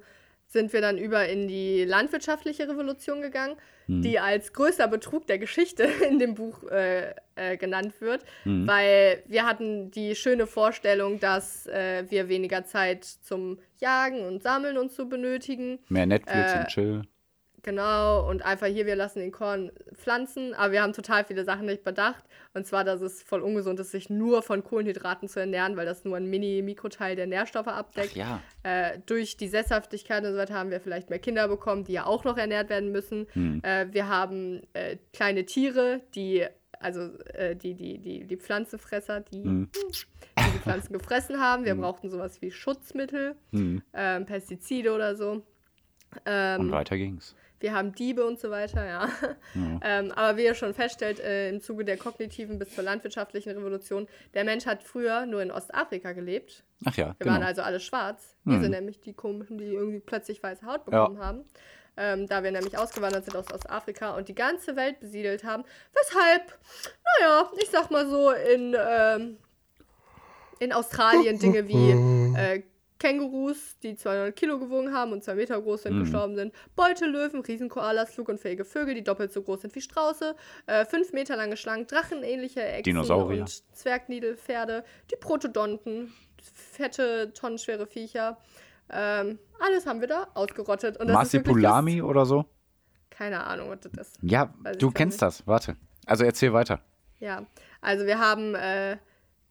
[0.50, 3.56] sind wir dann über in die landwirtschaftliche Revolution gegangen,
[3.88, 4.02] Mhm.
[4.02, 8.66] die als größter Betrug der Geschichte in dem Buch äh, äh, genannt wird, Mhm.
[8.68, 14.78] weil wir hatten die schöne Vorstellung, dass äh, wir weniger Zeit zum Jagen und Sammeln
[14.78, 15.80] und so benötigen.
[15.90, 17.02] Mehr Netflix Äh, und Chill.
[17.68, 21.66] Genau, und einfach hier, wir lassen den Korn pflanzen, aber wir haben total viele Sachen
[21.66, 22.24] nicht bedacht.
[22.54, 26.06] Und zwar, dass es voll ungesund ist, sich nur von Kohlenhydraten zu ernähren, weil das
[26.06, 28.16] nur ein Mini-Mikroteil der Nährstoffe abdeckt.
[28.16, 28.42] ja.
[28.64, 32.06] Äh, durch die Sesshaftigkeit und so weiter haben wir vielleicht mehr Kinder bekommen, die ja
[32.06, 33.28] auch noch ernährt werden müssen.
[33.34, 33.60] Hm.
[33.64, 36.46] Äh, wir haben äh, kleine Tiere, die,
[36.80, 37.02] also
[37.34, 39.70] äh, die, die, die, die Pflanzenfresser, die, Hm.
[39.74, 41.66] die die Pflanzen gefressen haben.
[41.66, 43.82] Wir brauchten sowas wie Schutzmittel, Hm.
[43.94, 45.32] ähm, Pestizide oder so.
[45.32, 45.44] Und
[46.26, 47.36] Ähm, weiter ging's.
[47.60, 49.10] Wir haben Diebe und so weiter, ja.
[49.56, 49.80] Ja.
[49.84, 54.08] ähm, aber wie ihr schon feststellt, äh, im Zuge der kognitiven bis zur landwirtschaftlichen Revolution,
[54.34, 56.64] der Mensch hat früher nur in Ostafrika gelebt.
[56.86, 57.34] Ach ja, Wir genau.
[57.34, 58.36] waren also alle schwarz.
[58.44, 58.62] Wir Mhm.
[58.62, 61.44] sind nämlich die komischen, die irgendwie plötzlich weiße Haut bekommen haben.
[62.00, 65.64] Ähm, da wir nämlich ausgewandert sind aus Ostafrika und die ganze Welt besiedelt haben.
[65.96, 66.56] Weshalb,
[67.20, 69.38] naja, ich sag mal so, in, ähm,
[70.60, 71.90] in Australien Dinge wie
[72.38, 72.62] äh,
[73.00, 76.00] Kängurus, die 200 Kilo gewogen haben und zwei Meter groß sind, Mhm.
[76.02, 76.54] gestorben sind.
[76.76, 80.36] Beutellöwen, Riesenkoalas, flugunfähige Vögel, die doppelt so groß sind wie Strauße.
[80.66, 83.42] Äh, fünf Meter lange Schlangen, drachenähnliche Echsen Dinosaurier.
[83.42, 84.84] und Zwergniedelpferde.
[85.12, 88.38] Die Protodonten, fette, tonnenschwere Viecher.
[88.90, 90.98] Ähm, alles haben wir da ausgerottet.
[90.98, 92.46] Und das ist wirklich Marsipulami oder so?
[93.10, 94.18] Keine Ahnung, was das ist.
[94.22, 95.22] Ja, Weiß du kennst nicht.
[95.24, 95.46] das.
[95.48, 95.76] Warte.
[96.06, 96.80] Also erzähl weiter.
[97.20, 97.46] Ja,
[97.82, 98.98] also wir haben äh,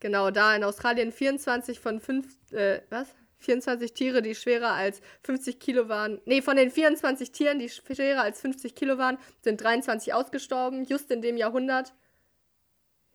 [0.01, 3.09] genau da in Australien 24 von 5, äh, was?
[3.39, 6.21] 24 Tiere, die schwerer als 50 Kilo waren.
[6.25, 11.11] Nee, von den 24 Tieren, die schwerer als 50 Kilo waren, sind 23 ausgestorben, just
[11.11, 11.95] in dem Jahrhundert.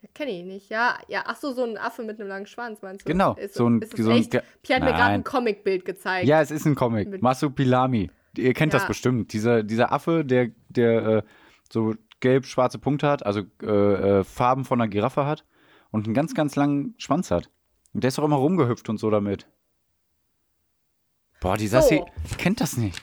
[0.02, 0.98] Ja, Kenne ich nicht, ja.
[1.08, 3.12] Ja, ach so, so ein Affe mit einem langen Schwanz, meinst du?
[3.12, 4.32] Genau, Ist, so ein- ist das so ein echt?
[4.32, 5.24] Ge- Pierre hat mir gerade ein Nein.
[5.24, 6.28] Comicbild gezeigt.
[6.28, 7.08] Ja, es ist ein Comic.
[7.10, 8.10] Mit- Marsupilami.
[8.38, 8.88] Ihr kennt das Ja.
[8.88, 9.34] bestimmt.
[9.34, 11.22] Dieser, dieser Affe, der, der äh,
[11.72, 13.66] so gelb-schwarze Punkte hat, also äh,
[14.20, 15.44] äh, Farben von einer Giraffe hat
[15.92, 17.50] und einen ganz, ganz langen Schwanz hat.
[17.94, 19.48] Und der ist auch immer rumgehüpft und so damit.
[21.42, 22.36] Boah, die Sassi So.
[22.38, 23.02] kennt das nicht.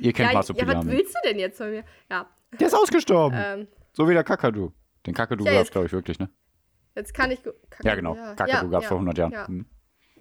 [0.00, 0.90] Ihr kennt ja, ja, was Marsupilami.
[0.92, 1.84] willst du denn jetzt von mir?
[2.10, 2.26] Ja,
[2.58, 3.38] der ist ausgestorben.
[3.38, 4.70] ähm, so wie der Kakadu.
[5.06, 6.30] Den Kakadu Ja, gab es, glaube ich, wirklich, ne?
[6.94, 7.42] jetzt kann ich.
[7.42, 8.14] Kakadu, Ja, genau.
[8.14, 9.32] Kakadu ja, gab es ja, vor 100 Jahren.
[9.32, 9.66] Ja, Hm.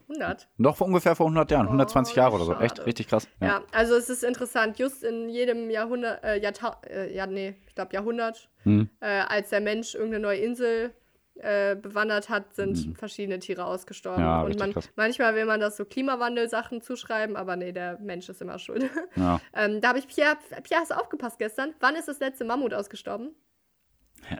[0.10, 0.50] 100.
[0.58, 1.68] Noch vor ungefähr vor 100 Jahren.
[1.68, 2.54] 120 Jahre oder so.
[2.54, 2.66] schade.
[2.66, 2.84] Echt?
[2.86, 3.28] Richtig krass.
[3.40, 3.48] Ja.
[3.48, 3.64] Ja.
[3.72, 7.94] also es ist interessant, just in jedem Jahrhundert, äh, Jahrta äh, ja, nee, ich glaube
[7.94, 8.90] Jahrhundert, Hm.
[9.02, 10.96] äh, als der Mensch irgendeine neue Insel
[11.42, 14.22] äh, bewandert hat, sind verschiedene Tiere ausgestorben.
[14.24, 18.42] Ja, Und man, manchmal will man das so Klimawandel-Sachen zuschreiben, aber nee, der Mensch ist
[18.42, 18.90] immer schuld.
[19.16, 19.40] Ja.
[19.54, 21.74] ähm, da habe ich Pierre, Pierre, hast du aufgepasst gestern?
[21.80, 23.36] Wann ist das letzte Mammut ausgestorben?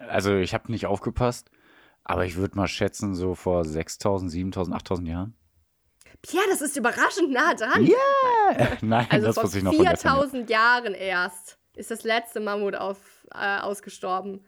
[0.10, 1.50] Also, ich habe nicht aufgepasst,
[2.04, 5.36] aber ich würde mal schätzen, so vor 6000, 7000, 8000 Jahren.
[6.22, 7.86] Pierre, das ist überraschend nah dran.
[7.86, 8.78] Yeah!
[8.82, 10.16] Nein, Also das vor wusste ich noch gestern.
[10.18, 14.44] 4000 Jahren erst ist das letzte Mammut auf, äh, ausgestorben.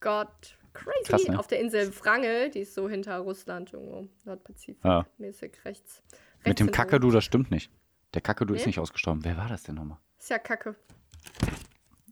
[0.00, 1.04] Gott, crazy.
[1.10, 1.38] Krass, ne?
[1.38, 5.06] Auf der Insel Wrangel, die ist so hinter Russland irgendwo, Nordpazifik, Ja.
[5.18, 6.02] mäßig rechts.
[6.10, 7.70] Mit dem rechts hinter Kakadu, das stimmt nicht.
[8.14, 8.68] Der Kakadu ist Nee?
[8.68, 9.24] nicht ausgestorben.
[9.24, 9.98] Wer war das denn nochmal?
[10.18, 10.74] Ist ja kacke.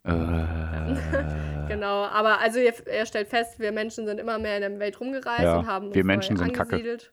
[0.05, 0.11] Äh,
[1.69, 5.01] Genau, aber also er, er stellt fest, wir Menschen sind immer mehr in der Welt
[5.01, 6.75] rumgereist Ja, und haben uns wir Menschen sind Kacke.
[6.77, 7.13] angesiedelt.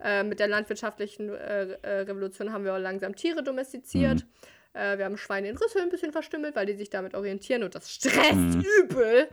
[0.00, 4.24] Äh, mit der landwirtschaftlichen äh, äh, Revolution haben wir auch langsam Tiere domestiziert.
[4.24, 4.28] Mhm.
[4.74, 7.74] Äh, wir haben Schweine in Rüssel ein bisschen verstümmelt, weil die sich damit orientieren und
[7.74, 8.64] das stresst Mhm.
[8.82, 9.28] übel.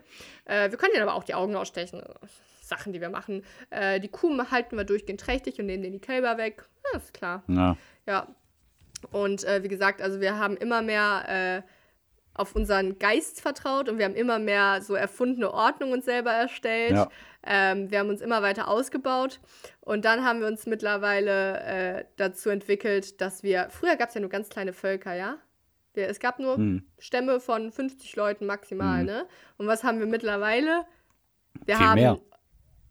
[0.45, 2.01] Äh, wir können denen aber auch die Augen ausstechen.
[2.61, 3.43] Sachen, die wir machen.
[3.69, 6.65] Äh, die Kuh halten wir durchgehend trächtig und nehmen denen die Kälber weg.
[6.91, 7.43] Ja, ist klar.
[7.47, 7.77] ja.
[8.07, 8.27] Ja.
[9.11, 11.69] Und äh, wie gesagt, also wir haben immer mehr äh,
[12.33, 16.91] auf unseren Geist vertraut und wir haben immer mehr so erfundene Ordnung uns selber erstellt.
[16.93, 17.09] Ja.
[17.45, 19.39] Ähm, wir haben uns immer weiter ausgebaut
[19.81, 21.59] und dann haben wir uns mittlerweile
[21.99, 25.37] äh, dazu entwickelt, dass wir, früher gab es ja nur ganz kleine Völker, ja?
[25.93, 26.83] Wir, es gab nur Hm.
[26.99, 29.05] Stämme von 50 Leuten maximal, Hm.
[29.05, 29.25] ne?
[29.57, 30.85] Und was haben wir mittlerweile?
[31.65, 32.19] Wir Viel haben mehr.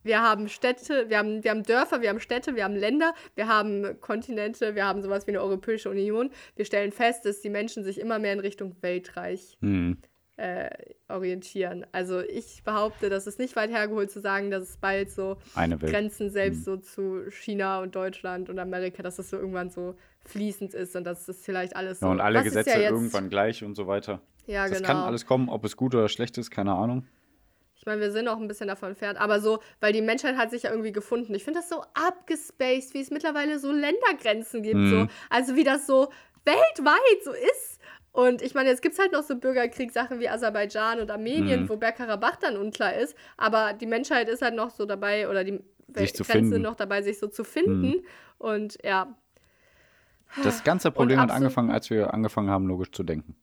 [0.04, 3.48] wir haben Städte, wir haben, wir haben Dörfer, wir haben Städte, wir haben Länder, wir
[3.48, 6.30] haben Kontinente, wir haben sowas wie eine Europäische Union.
[6.56, 9.98] Wir stellen fest, dass die Menschen sich immer mehr in Richtung Weltreich Hm.
[10.36, 10.68] Äh,
[11.08, 11.86] orientieren.
[11.92, 15.36] Also ich behaupte, das ist nicht weit hergeholt zu sagen, dass es bald so.
[15.54, 19.94] Grenzen selbst so zu China und Deutschland und Amerika, dass das so irgendwann so
[20.26, 22.06] fließend ist und dass das vielleicht alles so.
[22.06, 24.20] Ja, und alle Gesetze ja irgendwann gleich und so weiter.
[24.46, 24.88] Ja, das genau.
[24.88, 27.06] kann alles kommen, ob es gut oder schlecht ist, keine Ahnung.
[27.76, 30.50] Ich meine, wir sind auch ein bisschen davon entfernt, aber so, weil die Menschheit hat
[30.50, 31.34] sich ja irgendwie gefunden.
[31.34, 34.76] Ich finde das so abgespaced, wie es mittlerweile so Ländergrenzen gibt.
[34.76, 34.90] Mhm.
[34.90, 35.06] So.
[35.28, 36.08] Also wie das so
[36.44, 37.73] weltweit so ist.
[38.14, 41.68] Und ich meine, jetzt gibt es halt noch so Bürgerkriegssachen wie Aserbaidschan und Armenien, Mhm.
[41.68, 43.16] wo Bergkarabach dann unklar ist.
[43.36, 45.58] Aber die Menschheit ist halt noch so dabei, oder die
[45.92, 46.46] Sich Grenzen.
[46.46, 46.52] Mhm.
[46.52, 48.04] sind noch dabei, sich so zu finden.
[48.38, 49.16] Und ja,
[50.44, 53.34] Das ganze Problem hat angefangen, als wir angefangen haben, logisch zu denken.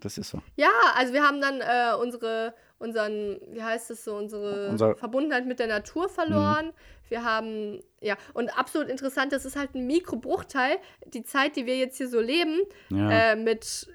[0.00, 0.42] Das ist so.
[0.56, 4.96] Ja, also wir haben dann äh, unsere, unseren, wie heißt es so, unsere Unser- Mhm.
[4.96, 6.72] Verbundenheit mit der Natur verloren.
[7.08, 10.76] Wir haben, ja, und absolut interessant, das ist halt ein Mikrobruchteil.
[11.06, 12.60] Die Zeit, die wir jetzt hier so leben,
[12.90, 13.32] Ja.
[13.32, 13.86] äh, mit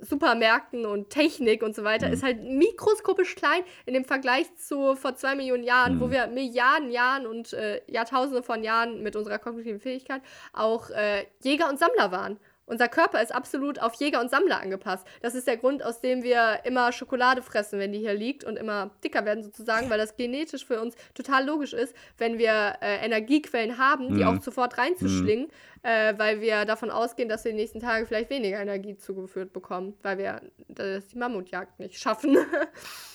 [0.00, 1.86] Supermärkten und Technik und so Mhm.
[1.86, 6.00] weiter, ist halt mikroskopisch klein in dem Vergleich zu vor zwei Millionen Jahren, Mhm.
[6.00, 10.20] wo wir Milliarden Jahren und äh, Jahrtausende von Jahren mit unserer kognitiven Fähigkeit
[10.52, 12.38] auch äh, Jäger und Sammler waren.
[12.66, 15.06] Unser Körper ist absolut auf Jäger und Sammler angepasst.
[15.20, 18.56] Das ist der Grund, aus dem wir immer Schokolade fressen, wenn die hier liegt und
[18.56, 23.04] immer dicker werden sozusagen, weil das genetisch für uns total logisch ist, wenn wir äh,
[23.04, 24.28] Energiequellen haben, die Mhm.
[24.28, 25.48] auch sofort reinzuschlingen,
[25.82, 29.94] äh, weil wir davon ausgehen, dass wir die nächsten Tage vielleicht weniger Energie zugeführt bekommen,
[30.02, 32.36] weil wir das die Mammutjagd nicht schaffen.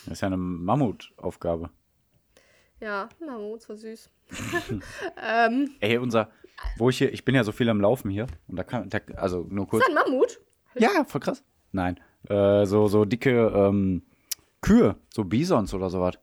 [0.06, 1.70] Das ist ja eine Mammutaufgabe.
[2.80, 4.10] ja, Mammut, so süß.
[5.22, 6.32] ähm, Ey, unser,
[6.78, 8.28] wo ich hier, ich bin ja so viel am Laufen hier.
[8.48, 9.84] Und da kann, da, also nur kurz.
[9.88, 10.40] ist das ein Mammut?
[10.76, 11.44] Ja, voll krass.
[11.72, 12.00] Nein.
[12.28, 14.04] Äh, so, so dicke ähm,
[14.62, 16.16] Kühe, so Bisons oder sowas.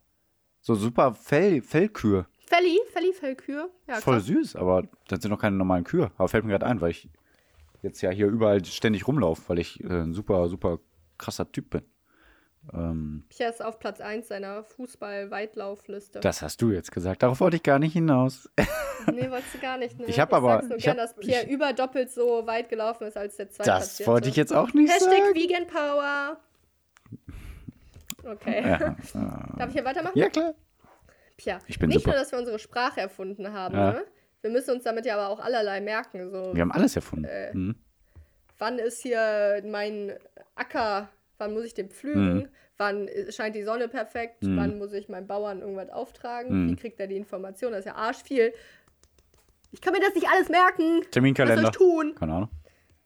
[0.60, 2.26] So super Fell, Fellkühe.
[2.46, 3.70] Felli, Felli, Fellkühe.
[3.88, 4.26] Ja, Voll krass.
[4.26, 6.10] süß, aber das sind noch keine normalen Kühe.
[6.16, 7.08] Aber fällt mir gerade ein, weil ich
[7.82, 10.78] jetzt ja hier überall ständig rumlaufe, weil ich äh, ein super, super
[11.18, 11.82] krasser Typ bin.
[12.74, 16.20] Ähm, Pierre ist auf Platz 1 seiner Fußball-Weitlaufliste.
[16.20, 17.22] das hast du jetzt gesagt.
[17.22, 18.48] Darauf wollte ich gar nicht hinaus.
[19.12, 19.96] Nee, wolltest du gar nicht.
[20.00, 20.06] Ne?
[20.06, 22.68] Ich hab aber- sag's nur ich gern, hab- dass Pierre ich- über doppelt so weit
[22.68, 23.70] gelaufen ist als der zweite.
[23.70, 25.34] Das wollte ich jetzt auch nicht Hashtag sagen.
[25.34, 26.38] Vegan Power.
[28.24, 28.62] Okay.
[28.68, 28.78] Ja,
[29.56, 30.18] Darf ich hier weitermachen?
[30.18, 30.54] ja, klar.
[31.36, 32.10] Pierre, Ich bin nicht super.
[32.10, 33.92] nur, dass wir unsere Sprache erfunden haben, Ja.
[33.92, 34.04] ne?
[34.40, 36.30] wir müssen uns damit ja aber auch allerlei merken.
[36.30, 37.24] So, Wir haben alles erfunden.
[37.26, 37.76] Äh, Mhm.
[38.58, 40.14] wann ist hier mein
[40.56, 41.08] Acker,
[41.38, 42.48] wann muss ich den pflügen, Mhm.
[42.78, 44.56] wann scheint die Sonne perfekt, Mhm.
[44.56, 46.70] wann muss ich meinem Bauern irgendwas auftragen, Mhm.
[46.70, 48.52] wie kriegt er die Information, das ist ja arsch viel.
[49.72, 50.84] Ich kann mir das nicht alles merken.
[50.98, 51.64] Was soll Terminkalender.
[51.64, 52.14] ich tun?
[52.14, 52.50] Keine Ahnung.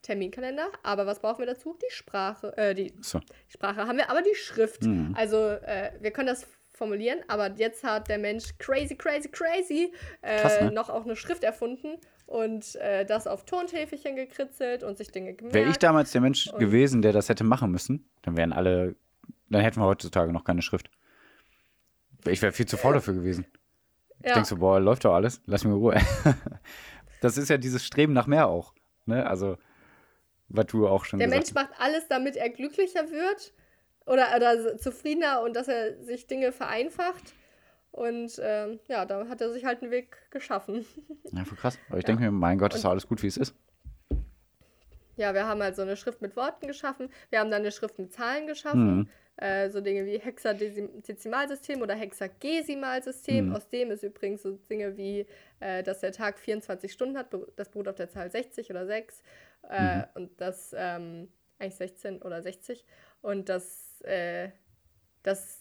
[0.01, 1.77] Terminkalender, aber was brauchen wir dazu?
[1.79, 3.19] Die Sprache, äh, die So.
[3.19, 4.83] die Sprache haben wir, aber die Schrift.
[4.83, 5.13] Mhm.
[5.17, 10.39] Also äh, wir können das formulieren, aber jetzt hat der Mensch crazy, crazy, crazy äh,
[10.41, 10.71] Krass, ne?
[10.71, 11.97] noch auch eine Schrift erfunden
[12.31, 15.53] und äh, das auf Tontäfelchen gekritzelt und sich Dinge gemerkt.
[15.53, 18.95] Wäre ich damals der Mensch gewesen, der das hätte machen müssen, dann wären alle,
[19.49, 20.89] dann hätten wir heutzutage noch keine Schrift.
[22.25, 23.45] Ich wäre viel zu faul dafür gewesen.
[24.21, 24.35] Ich ja.
[24.35, 25.99] denk so, boah, läuft doch alles, lass mir Ruhe.
[27.21, 28.73] das ist ja dieses Streben nach mehr auch.
[29.05, 29.25] Ne?
[29.27, 29.57] Also,
[30.47, 33.53] was du auch schon Der gesagt Mensch macht alles, damit er glücklicher wird
[34.05, 37.33] oder, oder zufriedener und dass er sich Dinge vereinfacht.
[37.91, 40.85] Und ähm, ja, da hat er sich halt einen Weg geschaffen.
[41.33, 41.77] Ja, voll krass.
[41.89, 43.55] Aber ich denke mir, mein Gott, ist doch alles gut, wie es ist.
[45.17, 47.09] Ja, wir haben halt so eine Schrift mit Worten geschaffen.
[47.29, 48.97] Wir haben dann eine Schrift mit Zahlen geschaffen.
[48.97, 49.09] Mhm.
[49.37, 53.47] Äh, so Dinge wie Hexadezimalsystem oder Hexagesimalsystem.
[53.49, 53.55] Mhm.
[53.55, 55.25] Aus dem ist übrigens so Dinge wie,
[55.59, 57.27] äh, dass der Tag 24 Stunden hat.
[57.55, 59.21] Das beruht auf der Zahl 60 oder 6.
[59.69, 60.03] Äh, Mhm.
[60.15, 61.29] Und das, ähm,
[61.59, 62.85] eigentlich 16 oder 60.
[63.21, 64.49] Und dass, äh,
[65.23, 65.60] das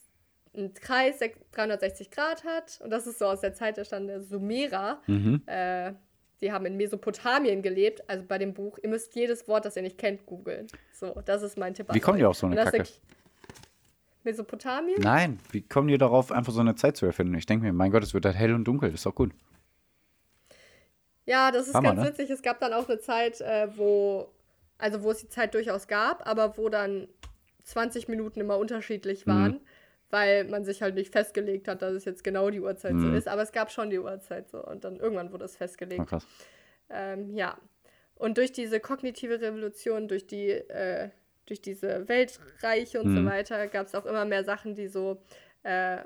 [0.56, 2.80] ein Kreis sech- 360 Grad hat.
[2.82, 5.00] Und das ist so aus der Zeit der Stand der Sumerer.
[5.06, 5.42] Mhm.
[5.46, 5.92] Äh,
[6.40, 8.78] die haben in Mesopotamien gelebt, also bei dem Buch.
[8.82, 10.66] Ihr müsst jedes Wort, das ihr nicht kennt, googeln.
[10.92, 11.86] So, das ist mein Tipp.
[11.92, 12.88] Wie kommen die auf so eine das Kacke?
[14.24, 15.00] Mesopotamien?
[15.00, 17.34] Nein, wie kommen die darauf, einfach so eine Zeit zu erfinden?
[17.34, 19.32] Ich denke mir, mein Gott, es wird halt hell und dunkel, ist doch gut.
[21.26, 22.08] Ja, das ist Hammer, ganz ne?
[22.08, 22.30] witzig.
[22.30, 24.28] Es gab dann auch eine Zeit, äh, wo,
[24.78, 27.08] also wo es die Zeit durchaus gab, aber wo dann
[27.64, 29.60] 20 Minuten immer unterschiedlich Mhm.
[30.10, 33.14] Weil man sich halt nicht festgelegt hat, dass es jetzt genau die Uhrzeit so Mhm.
[33.14, 33.28] ist.
[33.28, 36.00] Aber es gab schon die Uhrzeit so und dann irgendwann wurde es festgelegt.
[36.02, 36.26] Oh, krass.
[36.90, 37.56] Ähm, ja.
[38.16, 41.10] Und durch diese kognitive Revolution, durch die, äh,
[41.46, 43.26] durch diese Weltreiche und so Mhm.
[43.26, 45.22] weiter, gab es auch immer mehr Sachen, die so
[45.62, 45.98] äh,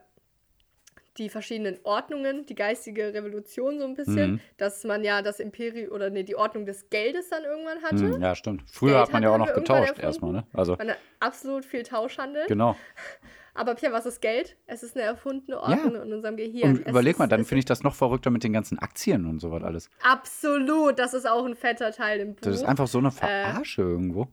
[1.17, 4.41] die verschiedenen Ordnungen, die geistige Revolution so ein bisschen, Mhm.
[4.57, 8.15] dass man ja das Imperium oder nee, die Ordnung des Geldes dann irgendwann hatte.
[8.15, 8.65] Hm, ja, stimmt.
[8.69, 10.47] Früher Geld hat man ja auch noch getauscht erstmal, ne?
[10.53, 12.47] Also, Man hat absolut viel Tauschhandel.
[12.49, 12.77] genau.
[13.57, 14.57] Aber Pierre, was ist Geld?
[14.67, 16.71] Es ist eine erfundene Ordnung in unserem Gehirn.
[16.71, 19.27] Und Es überleg ist, mal, dann finde ich das noch verrückter mit den ganzen Aktien
[19.27, 19.91] und sowas alles.
[20.03, 22.43] Absolut, das ist auch ein fetter Teil im Buch.
[22.43, 24.29] Das ist einfach so eine Verarsche irgendwo.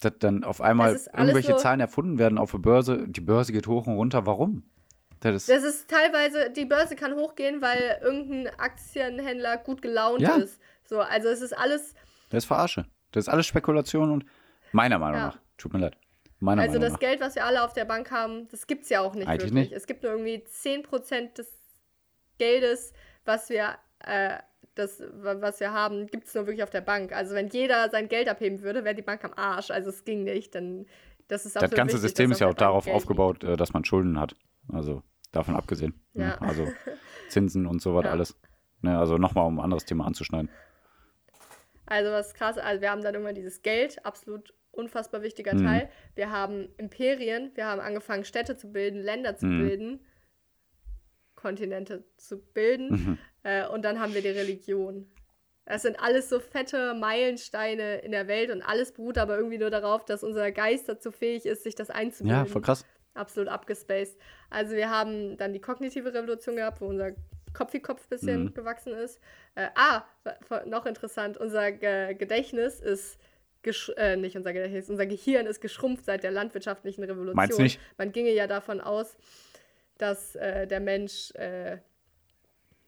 [0.00, 3.06] Dass dann auf einmal irgendwelche so- Zahlen erfunden werden auf der Börse.
[3.08, 4.26] Die Börse geht hoch und runter.
[4.26, 4.62] Warum?
[5.20, 10.36] Das ist, Das ist teilweise, die Börse kann hochgehen, weil irgendein Aktienhändler gut gelaunt Ja.
[10.36, 10.60] ist.
[10.84, 11.94] So, also es ist alles,
[12.30, 12.86] das ist Verarsche.
[13.12, 14.24] Das ist alles Spekulation und
[14.72, 15.26] meiner Meinung Ja.
[15.28, 15.38] nach.
[15.56, 15.96] Tut mir leid.
[16.38, 17.00] Meiner also Meinung das nach.
[17.00, 19.50] Geld, was wir alle auf der Bank haben, das gibt es ja auch nicht Eigentlich
[19.52, 19.70] wirklich.
[19.70, 19.72] nicht.
[19.72, 21.52] Es gibt nur irgendwie 10% des
[22.38, 22.92] Geldes,
[23.24, 24.38] was wir, äh,
[24.74, 27.12] das, wa- was wir haben, gibt es nur wirklich auf der Bank.
[27.12, 29.70] Also wenn jeder sein Geld abheben würde, wäre die Bank am Arsch.
[29.70, 30.54] Also es ging nicht.
[30.54, 30.86] Dann,
[31.28, 33.02] das ist Das ganze wichtig, System ist ja auch darauf Geld liegt.
[33.04, 34.36] aufgebaut, äh, dass man Schulden hat.
[34.70, 35.98] Also davon abgesehen.
[36.12, 36.24] ne?
[36.24, 36.38] Ja.
[36.46, 36.68] Also
[37.28, 38.10] Zinsen und sowas Ja.
[38.10, 38.36] alles.
[38.82, 40.50] Ne, also nochmal, um ein anderes Thema anzuschneiden.
[41.86, 45.64] Also was krass, also wir haben dann immer dieses Geld, absolut unfassbar wichtiger Mhm.
[45.64, 45.88] Teil.
[46.14, 49.58] Wir haben Imperien, wir haben angefangen Städte zu bilden, Länder zu Mhm.
[49.66, 50.00] bilden,
[51.34, 53.18] Kontinente zu bilden Mhm.
[53.42, 55.06] äh, und dann haben wir die Religion.
[55.64, 59.70] Das sind alles so fette Meilensteine in der Welt und alles beruht aber irgendwie nur
[59.70, 62.38] darauf, dass unser Geist dazu fähig ist, sich das einzubilden.
[62.38, 62.86] Ja, voll krass.
[63.14, 64.16] Absolut abgespaced.
[64.50, 67.12] Also wir haben dann die kognitive Revolution gehabt, wo unser
[67.54, 68.54] Kopfi-Kopf bisschen Mhm.
[68.54, 69.18] gewachsen ist.
[69.54, 70.04] Äh, ah,
[70.66, 73.18] noch interessant, unser Ge Gedächtnis ist
[73.96, 77.34] äh, nicht unser Gedächtnis, unser Gehirn ist geschrumpft seit der landwirtschaftlichen Revolution.
[77.36, 77.80] Meinst nicht?
[77.98, 79.16] Man ginge ja davon aus,
[79.98, 81.78] dass äh, der Mensch äh,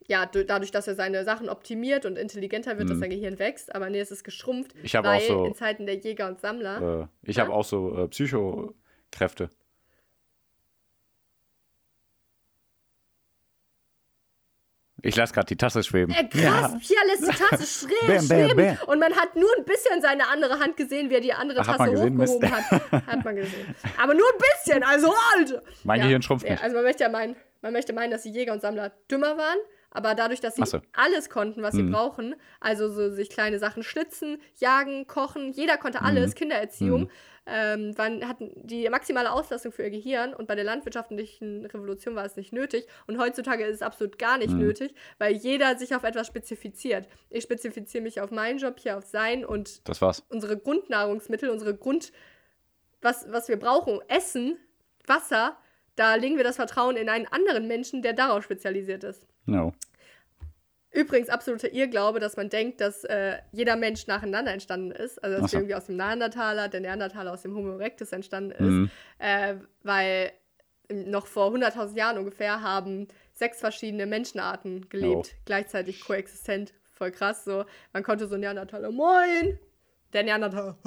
[0.07, 3.01] ja, du- dadurch, dass er seine Sachen optimiert und intelligenter wird, dass Mhm.
[3.03, 5.85] sein Gehirn wächst, aber nee, es ist geschrumpft, Ich habe weil auch so- in Zeiten
[5.87, 7.43] der Jäger und Sammler Äh, ich Ja?
[7.45, 9.51] habe auch so äh, Psychokräfte.
[15.03, 16.13] Ich lasse gerade die Tasse schweben.
[16.15, 18.57] Äh, krass, Pia lässt die Tasse schräg Bam, bam, schweben.
[18.79, 18.89] bam.
[18.89, 21.77] Und man hat nur ein bisschen seine andere Hand gesehen, wie er die andere Ach,
[21.77, 22.33] Tasse gesehen, Mist.
[22.35, 22.57] hochgehoben
[22.91, 23.07] hat.
[23.07, 23.75] Hat man gesehen.
[24.03, 25.63] Aber nur ein bisschen, also halt!
[25.85, 26.63] Mein Gehirn schrumpft ja, nicht.
[26.65, 29.59] Also man möchte ja meinen, man möchte meinen, dass die Jäger und Sammler dümmer waren.
[29.91, 30.81] Aber dadurch, dass sie so.
[30.93, 31.93] alles konnten, was sie Mhm.
[31.93, 36.35] brauchen, also so sich kleine Sachen schlitzen, jagen, kochen, jeder konnte alles, Mhm.
[36.35, 37.11] Kindererziehung, Mhm.
[37.49, 42.25] Ähm, waren, hatten die maximale Auslastung für ihr Gehirn und bei der landwirtschaftlichen Revolution war
[42.25, 44.59] es nicht nötig und heutzutage ist es absolut gar nicht Mhm.
[44.59, 47.09] nötig, weil jeder sich auf etwas spezifiziert.
[47.31, 50.25] Ich spezifiziere mich auf meinen Job, hier auf sein und Das war's.
[50.29, 52.13] unsere Grundnahrungsmittel, unsere Grund,
[53.01, 54.57] was, was wir brauchen, Essen,
[55.07, 55.57] Wasser,
[55.97, 59.27] da legen wir das Vertrauen in einen anderen Menschen, der darauf spezialisiert ist.
[59.47, 59.73] No.
[60.91, 65.22] Übrigens absoluter Irrglaube, dass man denkt, dass äh, jeder Mensch nacheinander entstanden ist.
[65.22, 65.53] Also, dass Ach so.
[65.53, 68.61] wir irgendwie aus dem Neandertaler, der Neandertaler aus dem Homo erectus entstanden ist.
[68.61, 68.91] Mhm.
[69.18, 70.32] Äh, weil
[70.91, 75.41] noch vor 100.000 Jahren ungefähr haben sechs verschiedene Menschenarten gelebt, Oh.
[75.45, 76.72] gleichzeitig koexistent.
[76.95, 77.64] Voll krass so.
[77.93, 79.59] Man konnte so Neandertaler, moin!
[80.14, 80.78] Der Neandertaler,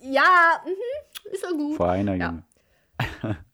[0.00, 1.76] ja, mhm, ist so gut.
[1.76, 2.26] Vor einer Ja.
[2.28, 2.44] Junge.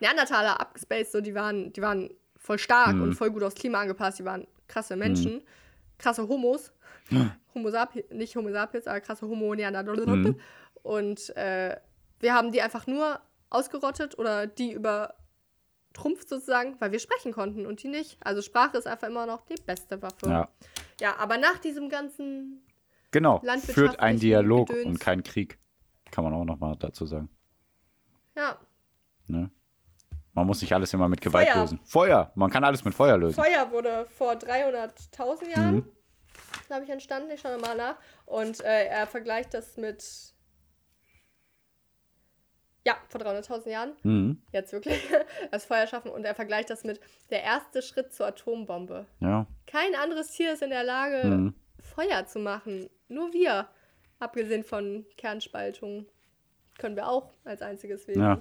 [0.00, 2.10] Neandertaler abgespaced, so, die waren, die waren
[2.44, 3.02] voll stark Mhm.
[3.02, 5.42] und voll gut aufs Klima angepasst, die waren krasse Menschen.
[5.98, 6.72] krasse Homos.
[7.54, 10.16] Homo sapiens, nicht Homo sapiens, aber krasse Homo Neandertaler.
[10.16, 10.40] Mhm.
[10.82, 11.76] Und äh,
[12.20, 13.20] wir haben die einfach nur
[13.50, 18.18] ausgerottet oder die übertrumpft sozusagen, weil wir sprechen konnten und die nicht.
[18.20, 20.26] Also Sprache ist einfach immer noch die beste Waffe.
[20.28, 20.48] Ja.
[21.00, 22.60] Ja, aber nach diesem ganzen
[23.12, 23.40] Genau.
[23.60, 24.86] Führt ein Dialog Gedöns.
[24.86, 25.58] und kein Krieg.
[26.10, 27.28] Kann man auch nochmal dazu sagen.
[28.36, 28.58] ja,
[29.26, 29.50] Ne?
[30.34, 31.60] Man muss nicht alles immer mit Gewalt Feuer.
[31.62, 31.80] lösen.
[31.84, 32.32] Feuer.
[32.34, 33.36] Man kann alles mit Feuer lösen.
[33.42, 35.88] Feuer wurde vor 300.000 Jahren, Mhm.
[36.66, 37.30] glaube ich, entstanden.
[37.30, 37.96] Ich schaue mal nach.
[38.26, 40.04] Und äh, er vergleicht das mit.
[42.86, 43.92] Ja, vor 300.000 Jahren.
[44.02, 44.42] Mhm.
[44.52, 45.00] Jetzt wirklich.
[45.50, 46.10] Das Feuer schaffen.
[46.10, 49.06] Und er vergleicht das mit der erste Schritt zur Atombombe.
[49.20, 49.46] Ja.
[49.66, 51.54] Kein anderes Tier ist in der Lage, Mhm.
[51.80, 52.90] Feuer zu machen.
[53.08, 53.68] Nur wir.
[54.18, 56.06] Abgesehen von Kernspaltung.
[56.78, 58.22] Können wir auch als einziges Wesen.
[58.22, 58.40] Ja.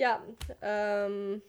[0.00, 0.22] Ja,
[0.62, 1.42] ähm.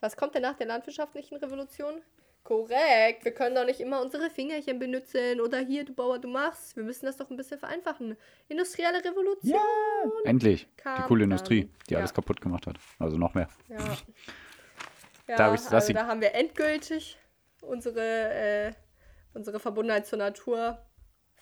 [0.00, 2.00] Was kommt denn nach der landwirtschaftlichen Revolution?
[2.44, 6.76] Korrekt, wir können doch nicht immer unsere Fingerchen benutzen oder hier, du Bauer, du machst.
[6.76, 8.16] Wir müssen das doch ein bisschen vereinfachen.
[8.48, 9.60] Industrielle Revolution.
[10.24, 10.66] Endlich.
[10.78, 11.32] Kam die coole dann.
[11.32, 11.98] Industrie, die Ja.
[11.98, 12.76] alles kaputt gemacht hat.
[12.98, 13.48] Also noch mehr.
[13.68, 13.78] Ja.
[15.28, 17.18] Ja, Da hab ich- das also da haben wir endgültig
[17.60, 18.00] unsere,
[18.32, 18.72] äh,
[19.34, 20.78] unsere Verbundenheit zur Natur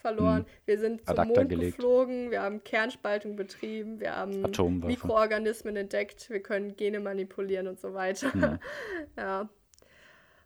[0.05, 0.41] verloren.
[0.41, 0.47] Hm.
[0.67, 1.77] Wir sind zum Mond gelegt.
[1.77, 4.93] geflogen, wir haben Kernspaltung betrieben, wir haben Atomwaffe.
[4.93, 8.33] Mikroorganismen entdeckt, wir können Gene manipulieren und so weiter.
[8.33, 8.59] Hm.
[9.17, 9.49] ja.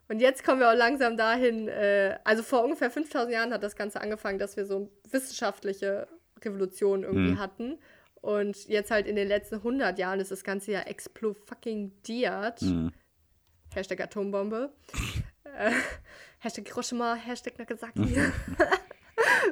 [0.07, 3.75] Und jetzt kommen wir auch langsam dahin, äh, also vor ungefähr 5000 Jahren hat das
[3.75, 6.07] Ganze angefangen, dass wir so wissenschaftliche
[6.43, 7.39] Revolutionen irgendwie Hm.
[7.39, 7.77] hatten.
[8.21, 12.61] Und jetzt halt in den letzten 100 Jahren ist das Ganze ja explo-fucking-diert.
[12.61, 12.91] Mhm.
[13.73, 14.71] Hashtag Atombombe.
[15.43, 15.71] äh,
[16.39, 18.01] Hashtag Hiroshima, Hashtag Nagasaki.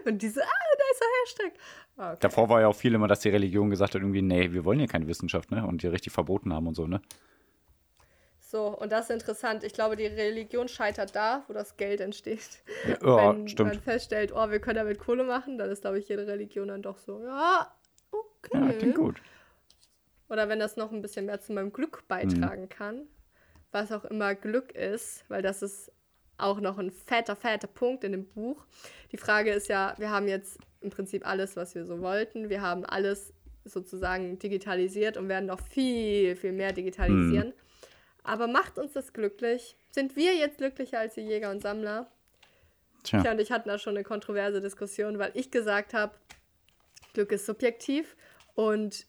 [0.06, 1.08] Und diese, ah, da ist der
[1.48, 1.60] Hashtag.
[1.98, 2.18] Ah, okay.
[2.22, 4.80] Davor war ja auch viel immer, dass die Religion gesagt hat, irgendwie, nee, wir wollen
[4.80, 5.66] hier keine Wissenschaft, ne?
[5.66, 7.02] Und die richtig verboten haben und so, ne?
[8.40, 9.64] So, und das ist interessant.
[9.66, 12.60] Ich glaube, die Religion scheitert da, wo das Geld entsteht.
[13.02, 13.02] Ja,
[13.36, 13.74] Wenn stimmt.
[13.74, 16.82] man feststellt, oh, wir können damit Kohle machen, dann ist, glaube ich, jede Religion dann
[16.82, 17.70] doch so, ja,
[18.12, 18.52] okay.
[18.54, 19.22] Ja, klingt gut.
[20.30, 22.70] Oder wenn das noch ein bisschen mehr zu meinem Glück beitragen Mhm.
[22.70, 23.08] kann,
[23.72, 25.92] was auch immer Glück ist, weil das ist
[26.38, 28.66] auch noch ein fetter, fetter Punkt in dem Buch.
[29.12, 32.50] Die Frage ist ja, wir haben jetzt im Prinzip alles, was wir so wollten.
[32.50, 33.34] Wir haben alles
[33.66, 37.54] sozusagen digitalisiert und werden noch viel, viel mehr digitalisieren.
[38.24, 39.76] Aber macht uns das glücklich?
[39.92, 42.12] Sind wir jetzt glücklicher als die Jäger und Sammler?
[43.04, 43.22] Tja.
[43.22, 46.14] Tja, und ich hatte da schon eine kontroverse Diskussion, weil ich gesagt habe,
[47.14, 48.16] Glück ist subjektiv
[48.54, 49.06] und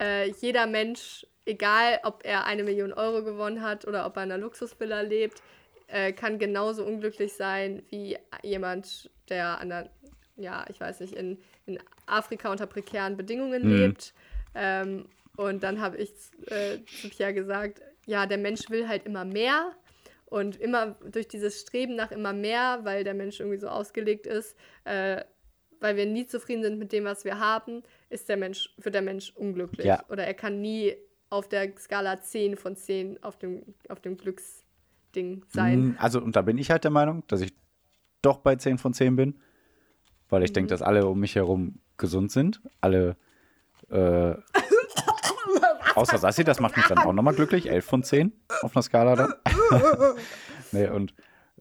[0.00, 4.32] äh, jeder Mensch, egal ob er eine Million Euro gewonnen hat oder ob er in
[4.32, 5.42] einer Luxusvilla lebt,
[5.88, 9.90] äh, kann genauso unglücklich sein wie jemand, der an der,
[10.36, 13.76] ja, ich weiß nicht, in, in Afrika unter prekären Bedingungen Mhm.
[13.76, 14.14] lebt.
[14.54, 15.06] Ähm,
[15.36, 16.10] und dann habe ich
[16.46, 19.72] äh, zu Pierre gesagt, ja, der Mensch will halt immer mehr
[20.26, 24.56] und immer durch dieses Streben nach immer mehr, weil der Mensch irgendwie so ausgelegt ist,
[24.84, 25.22] äh,
[25.80, 29.02] weil wir nie zufrieden sind mit dem, was wir haben, ist der Mensch, wird der
[29.02, 29.86] Mensch unglücklich.
[29.86, 30.04] Ja.
[30.08, 30.96] Oder er kann nie
[31.28, 34.16] auf der Skala 10 von 10 auf dem, auf dem
[35.12, 35.88] Glücksding sein.
[35.90, 37.54] Mm, Also, und da bin ich halt der Meinung, dass ich
[38.22, 39.38] doch bei 10 von 10 bin.
[40.28, 40.54] Weil ich Mhm.
[40.54, 42.60] denke, dass alle um mich herum gesund sind.
[42.80, 43.16] Alle,
[43.90, 44.34] äh,
[45.94, 47.70] außer Sassi, das macht mich dann auch nochmal glücklich.
[47.70, 48.32] 11 von 10
[48.62, 49.34] auf einer Skala dann.
[50.72, 51.14] nee, und,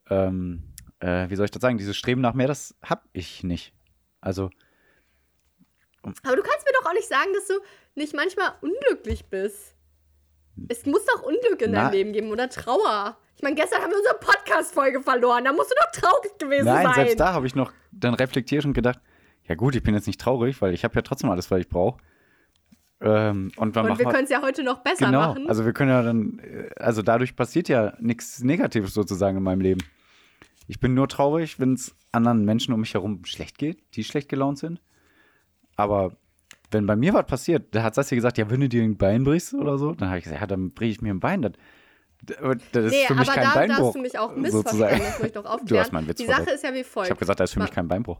[0.10, 0.64] ähm,
[1.00, 1.78] äh, wie soll ich das sagen?
[1.78, 3.74] Dieses Streben nach mehr, das hab ich nicht.
[4.22, 4.50] Also,
[6.24, 7.54] Aber du kannst mir doch auch nicht sagen, dass du
[7.96, 9.75] nicht manchmal unglücklich bist.
[10.70, 13.18] Es muss doch Unglück in Na- deinem Leben geben oder Trauer.
[13.36, 15.44] Ich meine, gestern haben wir unsere Podcast-Folge verloren.
[15.44, 16.96] Da musst du doch traurig gewesen nein, sein.
[16.96, 19.00] selbst da habe ich noch dann reflektiert und gedacht,
[19.48, 21.70] ja gut, ich bin jetzt nicht traurig, weil ich habe ja trotzdem alles, was ich
[21.70, 22.00] brauche.
[23.02, 25.50] Ähm, und Und wir können es ja heute noch besser Genau, machen.
[25.50, 26.42] also wir können ja dann,
[26.78, 29.82] also dadurch passiert ja nichts Negatives sozusagen in meinem Leben.
[30.68, 34.30] Ich bin nur traurig, wenn es anderen Menschen um mich herum schlecht geht, die schlecht
[34.30, 34.82] gelaunt sind.
[35.76, 36.16] Aber
[36.72, 39.24] wenn bei mir was passiert, da hat Sassi gesagt, ja, wenn du dir ein Bein
[39.24, 41.42] brichst oder so, dann habe ich gesagt, ja, dann breche ich mir ein Bein.
[41.42, 41.52] Das,
[42.72, 43.88] das ist nee, für mich aber kein da, Beinbruch.
[43.88, 44.64] hast du mich auch missverstanden.
[44.72, 45.00] sozusagen.
[45.00, 45.66] Das möchte ich doch aufklären.
[45.68, 47.08] Du hast meinen Witz Die Sache ist ja wie folgt.
[47.08, 48.20] Ich habe gesagt, das ist für mich kein Beinbruch.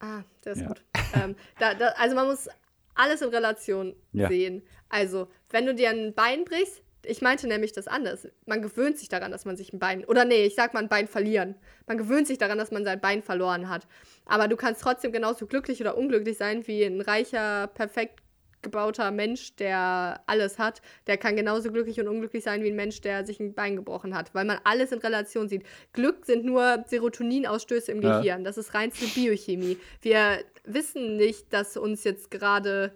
[0.00, 0.68] Ah, der ist Ja.
[0.68, 0.82] gut.
[1.14, 2.48] ähm, da, da, also man muss
[2.94, 4.28] alles in Relation Ja.
[4.28, 4.62] sehen.
[4.88, 8.28] Also, wenn du dir ein Bein brichst, ich meinte nämlich das anders.
[8.46, 10.88] Man gewöhnt sich daran, dass man sich ein Bein, oder nee, ich sag mal ein
[10.88, 11.54] Bein verlieren.
[11.86, 13.86] Man gewöhnt sich daran, dass man sein Bein verloren hat.
[14.26, 18.20] Aber du kannst trotzdem genauso glücklich oder unglücklich sein wie ein reicher, perfekt
[18.64, 20.82] gebauter Mensch, der alles hat.
[21.06, 24.16] Der kann genauso glücklich und unglücklich sein wie ein Mensch, der sich ein Bein gebrochen
[24.16, 25.62] hat, weil man alles in Relation sieht.
[25.92, 28.18] Glück sind nur Serotoninausstöße im Ja.
[28.18, 28.42] Gehirn.
[28.42, 29.78] Das ist reinste Biochemie.
[30.02, 32.92] Wir wissen nicht, dass uns jetzt gerade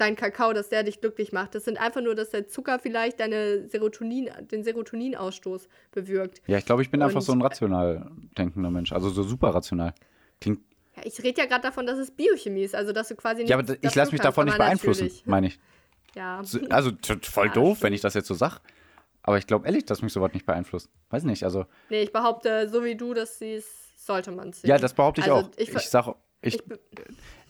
[0.00, 1.54] dein Kakao, dass der dich glücklich macht.
[1.54, 6.40] Das sind einfach nur, dass der Zucker vielleicht deine Serotonin, den Serotoninausstoß bewirkt.
[6.46, 8.92] Ja, ich glaube, ich bin einfach Und- so ein rational denkender Mensch.
[8.92, 9.94] Also so super rational.
[10.40, 10.60] Klingt.
[10.96, 13.50] Ja, ich rede ja gerade davon, dass es Biochemie ist, also dass du quasi nicht
[13.50, 15.58] Ja, aber ich lasse mich davon nicht beeinflussen, meine ich.
[16.16, 16.40] Ja.
[16.42, 16.90] So- Also
[17.22, 17.82] voll Ja, doof, stimmt.
[17.84, 18.58] wenn ich das jetzt so sag.
[19.22, 20.90] Aber ich glaube ehrlich, dass mich sowas nicht beeinflusst.
[21.10, 21.66] Weiß nicht, also.
[21.88, 24.70] Nee, ich behaupte, so wie du das siehst, sollte man es sehen.
[24.70, 25.50] Ja, das behaupte ich Also, auch.
[25.56, 26.54] Ich, Ich, ver- sag, ich,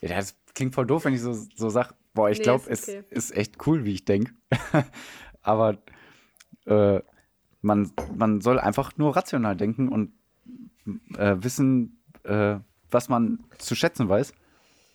[0.02, 2.64] ich ja, das klingt voll doof, wenn ich so, so sag, boah, ich Nee, glaube,
[2.68, 3.02] es okay.
[3.10, 4.32] ist echt cool, wie ich denke.
[5.42, 5.78] Aber
[6.66, 7.00] äh,
[7.62, 10.12] man, man soll einfach nur rational denken und
[11.16, 12.56] äh, wissen, äh,
[12.90, 14.32] was man zu schätzen weiß.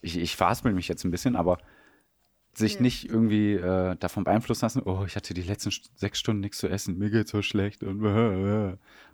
[0.02, 1.58] Ich, ich verhaspel mich jetzt ein bisschen, aber
[2.54, 2.82] sich Ja.
[2.82, 6.68] nicht irgendwie äh, davon beeinflussen lassen, oh, ich hatte die letzten sechs Stunden nichts zu
[6.68, 8.02] essen, mir geht's so schlecht und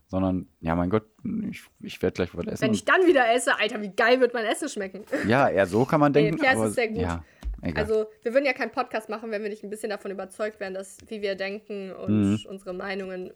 [0.07, 1.05] sondern, ja, mein Gott,
[1.49, 2.61] ich, ich werde gleich was essen.
[2.63, 5.05] wenn ich dann wieder esse, Alter, wie geil wird mein Essen schmecken.
[5.27, 6.43] ja, eher so kann man Nee, denken.
[6.43, 6.97] Es aber, ist sehr gut.
[6.97, 7.23] Ja,
[7.61, 7.83] egal.
[7.83, 10.73] Also, wir würden ja keinen Podcast machen, wenn wir nicht ein bisschen davon überzeugt wären,
[10.73, 12.45] dass wie wir denken und Mhm.
[12.47, 13.33] unsere Meinungen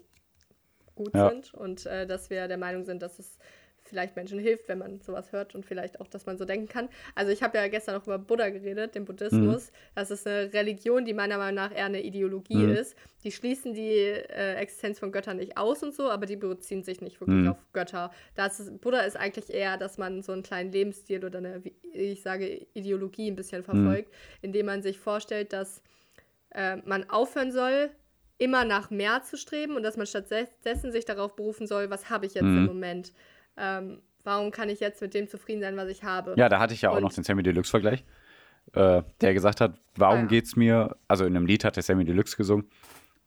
[0.95, 1.30] gut Ja.
[1.30, 3.38] sind und äh, dass wir der Meinung sind, dass es
[3.88, 6.89] vielleicht Menschen hilft, wenn man sowas hört und vielleicht auch, dass man so denken kann.
[7.13, 9.71] Also ich habe ja gestern auch über Buddha geredet, den Buddhismus.
[9.93, 12.73] Das ist eine Religion, die meiner Meinung nach eher eine Ideologie Mhm.
[12.75, 12.95] ist.
[13.23, 17.01] Die schließen die äh, Existenz von Göttern nicht aus und so, aber die beziehen sich
[17.01, 17.47] nicht wirklich Mhm.
[17.49, 18.11] auf Götter.
[18.36, 21.73] Das ist, Buddha ist eigentlich eher, dass man so einen kleinen Lebensstil oder eine, wie
[21.93, 24.11] ich sage, Ideologie ein bisschen verfolgt,
[24.41, 25.81] indem man sich vorstellt, dass
[26.51, 27.89] äh, man aufhören soll,
[28.38, 32.25] immer nach mehr zu streben und dass man stattdessen sich darauf berufen soll, was habe
[32.25, 32.57] ich jetzt Mhm.
[32.57, 33.13] im Moment?
[33.58, 36.34] Ähm, warum kann ich jetzt mit dem zufrieden sein, was ich habe?
[36.38, 38.03] Ja, da hatte ich ja auch Und- noch den Sammy Deluxe-Vergleich,
[38.74, 40.28] äh, der gesagt hat, warum Ah, ja.
[40.28, 42.68] geht's mir, also in einem Lied hat der Sammy Deluxe gesungen,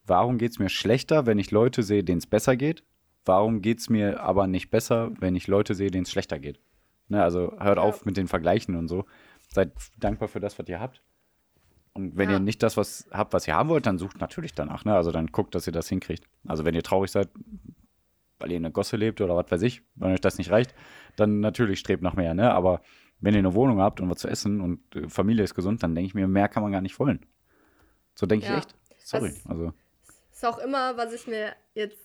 [0.07, 2.83] warum geht's mir schlechter, wenn ich Leute sehe, denen es besser geht?
[3.24, 6.61] Warum geht's mir aber nicht besser, wenn ich Leute sehe, denen es schlechter geht?
[7.09, 7.83] Ne, also hört Ja.
[7.83, 9.05] auf mit den Vergleichen und so.
[9.49, 11.03] Seid dankbar für das, was ihr habt.
[11.95, 12.37] Und wenn Ja.
[12.37, 14.85] ihr nicht das was habt, was ihr haben wollt, dann sucht natürlich danach.
[14.85, 14.95] Ne?
[14.95, 16.24] Also dann guckt, dass ihr das hinkriegt.
[16.47, 17.29] Also wenn ihr traurig seid,
[18.39, 20.74] weil ihr in einer Gosse lebt oder was weiß ich, wenn euch das nicht reicht,
[21.16, 22.34] dann natürlich strebt nach mehr.
[22.34, 22.51] Ne?
[22.53, 22.80] Aber
[23.20, 25.95] wenn ihr eine Wohnung habt und was zu essen und äh, Familie ist gesund, dann
[25.95, 27.24] denke ich mir, mehr kann man gar nicht wollen.
[28.14, 28.59] So denke ich Ja.
[28.59, 28.74] echt.
[28.99, 29.28] Sorry.
[29.30, 29.72] Das- also,
[30.32, 31.99] ist auch immer, was ich mir jetzt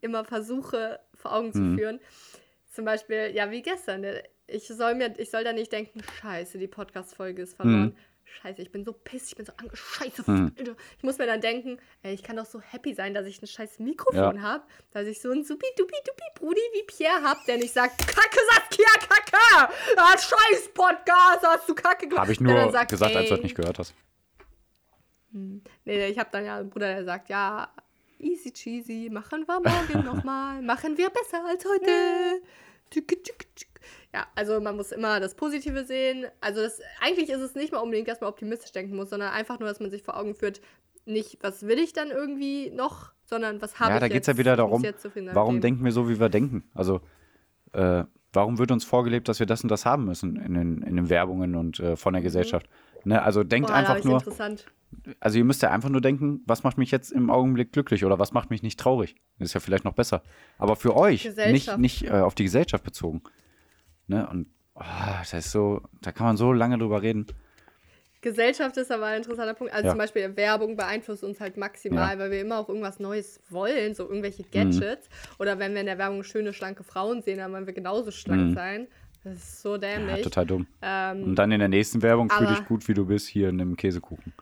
[0.00, 1.78] immer versuche vor Augen zu Mhm.
[1.78, 2.00] führen.
[2.72, 4.00] Zum Beispiel, ja, wie gestern.
[4.02, 4.22] ne?
[4.46, 7.94] Ich soll mir, ich soll da nicht denken, scheiße, die Podcast-Folge ist verloren.
[8.42, 10.22] Scheiße, ich bin so piss, ich bin so ange scheiße.
[10.26, 10.76] Alter.
[10.98, 13.46] Ich muss mir dann denken, ey, ich kann doch so happy sein, dass ich ein
[13.46, 14.42] scheiß Mikrofon Ja.
[14.42, 17.98] habe, dass ich so einen supi dupi dupi Brudi wie Pierre hab, der nicht sagt,
[18.06, 19.72] Kacke Saskia, Kacke!
[19.96, 22.22] Ah, scheiß Podcast, hast du Kacke gemacht.
[22.22, 23.94] habe ich nur sagt, gesagt, als du ey, das nicht gehört hast.
[25.30, 27.70] Nee, nee, ich habe dann ja einen Bruder, der sagt, ja,
[28.18, 32.40] easy cheesy, machen wir morgen nochmal, machen wir besser als heute.
[34.14, 36.26] Ja, also man muss immer das Positive sehen.
[36.40, 39.58] Also das, eigentlich ist es nicht mal unbedingt, dass man optimistisch denken muss, sondern einfach
[39.58, 40.60] nur, dass man sich vor Augen führt,
[41.04, 44.12] nicht, was will ich dann irgendwie noch, sondern was habe Ja, ich da jetzt.
[44.14, 44.82] geht es ja wieder darum,
[45.32, 45.60] warum dem.
[45.60, 46.64] denken wir so, wie wir denken?
[46.74, 47.00] Also,
[47.72, 50.96] äh, warum wird uns vorgelebt, dass wir das und das haben müssen in den, in
[50.96, 52.68] den Werbungen und äh, von der Gesellschaft?
[53.04, 53.22] Ne?
[53.22, 53.72] Also denkt Mhm.
[53.72, 54.66] Boah, einfach nur, interessant.
[55.20, 58.18] also ihr müsst ja einfach nur denken, was macht mich jetzt im Augenblick glücklich oder
[58.18, 59.16] was macht mich nicht traurig?
[59.38, 60.22] Das ist ja vielleicht noch besser.
[60.58, 63.22] Aber für euch, nicht, nicht äh, auf die Gesellschaft bezogen.
[64.06, 64.26] Ne?
[64.28, 64.82] Und oh,
[65.18, 67.26] das ist so, da kann man so lange drüber reden.
[68.20, 69.72] Gesellschaft ist aber ein interessanter Punkt.
[69.72, 69.90] Also Ja.
[69.92, 72.16] zum Beispiel Werbung beeinflusst uns halt maximal, Ja.
[72.16, 72.18] Mhm.
[72.20, 75.08] weil wir immer auch irgendwas Neues wollen, so irgendwelche Gadgets.
[75.38, 78.48] Oder wenn wir in der Werbung schöne, schlanke Frauen sehen, dann wollen wir genauso schlank
[78.50, 78.54] Mhm.
[78.54, 78.88] sein.
[79.24, 80.22] Das ist so Ja, dämlich.
[80.22, 80.66] total dumm.
[80.80, 83.60] ähm, Und dann in der nächsten Werbung fühl dich gut, wie du bist, hier in
[83.60, 84.32] einem Käsekuchen.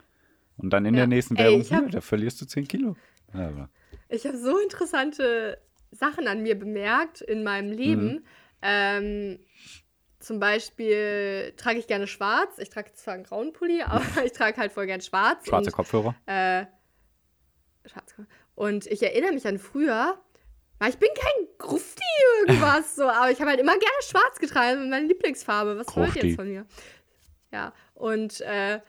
[0.59, 1.01] Und dann in Ja.
[1.01, 2.97] der nächsten Ey, Werbung, hab- da verlierst du 10 Kilo.
[3.35, 3.68] Ja, aber,
[4.09, 5.59] ich habe so interessante
[5.91, 8.07] Sachen an mir bemerkt in meinem Leben.
[8.12, 8.24] Mhm.
[8.62, 9.39] Ähm,
[10.20, 12.59] zum Beispiel trage ich gerne schwarz.
[12.59, 15.47] Ich trage zwar einen grauen Pulli, aber ich trage halt voll gern schwarz.
[15.47, 16.14] schwarze und, Kopfhörer.
[16.27, 16.66] Äh,
[17.89, 18.14] schwarz.
[18.55, 20.18] Und ich erinnere mich an früher,
[20.89, 22.03] ich bin kein Grufti
[22.41, 25.79] irgendwas so, aber ich habe halt immer gerne schwarz getragen, meine Lieblingsfarbe.
[25.79, 26.66] Was wollt ihr jetzt von mir?
[27.53, 28.81] Ja, und äh,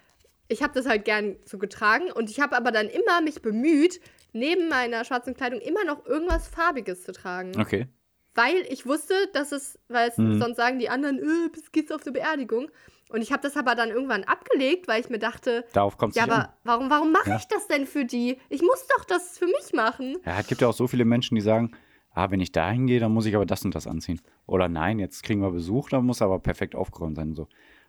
[0.50, 4.00] ich habe das halt gern so getragen und ich habe aber dann immer mich bemüht,
[4.34, 7.60] neben meiner schwarzen Kleidung immer noch irgendwas Farbiges zu tragen.
[7.60, 7.88] Okay.
[8.36, 10.40] Weil ich wusste, dass es, weil es Mhm.
[10.40, 12.70] sonst sagen die anderen, äh, bis geht's auf eine Beerdigung.
[13.10, 16.24] Und ich habe das aber dann irgendwann abgelegt, weil ich mir dachte, Darauf kommt ja,
[16.26, 16.42] nicht an.
[16.42, 17.36] aber warum, warum mache Ja.
[17.38, 18.38] ich das denn für die?
[18.50, 20.18] Ich muss doch das für mich machen.
[20.26, 21.72] Ja, es gibt ja auch so viele Menschen, die sagen,
[22.12, 24.20] ah, wenn ich da hingehe, dann muss ich aber das und das anziehen.
[24.46, 27.30] Oder nein, jetzt kriegen wir Besuch, dann muss aber perfekt aufgeräumt sein.
[27.30, 27.48] und So.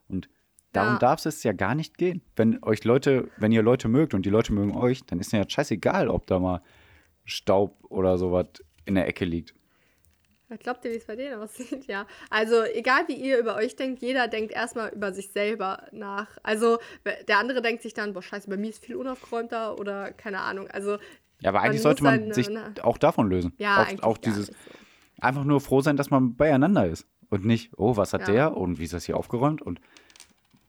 [0.09, 0.29] Und
[0.73, 0.99] darum Ja.
[0.99, 2.23] darf es ja gar nicht gehen.
[2.37, 5.49] Wenn euch Leute, wenn ihr Leute mögt und die Leute mögen euch, dann ist ja
[5.49, 6.63] scheißegal, ob da mal
[7.25, 8.47] Staub oder sowas
[8.85, 9.55] in der Ecke liegt.
[10.61, 11.87] Glaubt ihr, wie es bei denen aussieht?
[11.89, 12.07] Ja.
[12.31, 16.27] Also, egal wie ihr über euch denkt, jeder denkt erstmal über sich selber nach.
[16.43, 16.79] Also,
[17.29, 20.69] der andere denkt sich dann, boah, scheiße, bei mir ist viel unaufgeräumter oder keine Ahnung.
[20.69, 20.97] Also,
[21.41, 22.49] Ja, aber eigentlich sollte man sich
[22.83, 23.53] auch davon lösen.
[23.59, 24.53] ja, auch, auch dieses, so.
[25.21, 27.07] einfach nur froh sein, dass man beieinander ist.
[27.31, 28.33] Und nicht, oh, was hat Ja.
[28.33, 29.81] der und wie ist das hier aufgeräumt und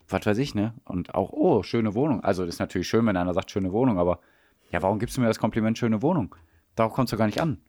[0.09, 0.73] was weiß ich, ne?
[0.83, 2.21] Und auch, oh, schöne Wohnung.
[2.21, 4.19] Also, das ist natürlich schön, wenn einer sagt, schöne Wohnung, aber
[4.71, 6.35] ja, warum gibst du mir das Kompliment, schöne Wohnung?
[6.75, 7.61] Darauf kommst du gar nicht an.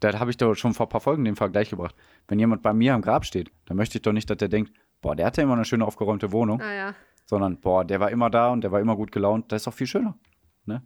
[0.00, 1.94] Da habe ich doch schon vor ein paar Folgen den Vergleich gebracht.
[2.28, 4.72] Wenn jemand bei mir am Grab steht, dann möchte ich doch nicht, dass der denkt,
[5.00, 6.94] boah, der hatte immer eine schöne aufgeräumte Wohnung, Ah, ja.
[7.24, 9.50] sondern, boah, der war immer da und der war immer gut gelaunt.
[9.52, 10.16] Das ist doch viel schöner.
[10.66, 10.82] Ne?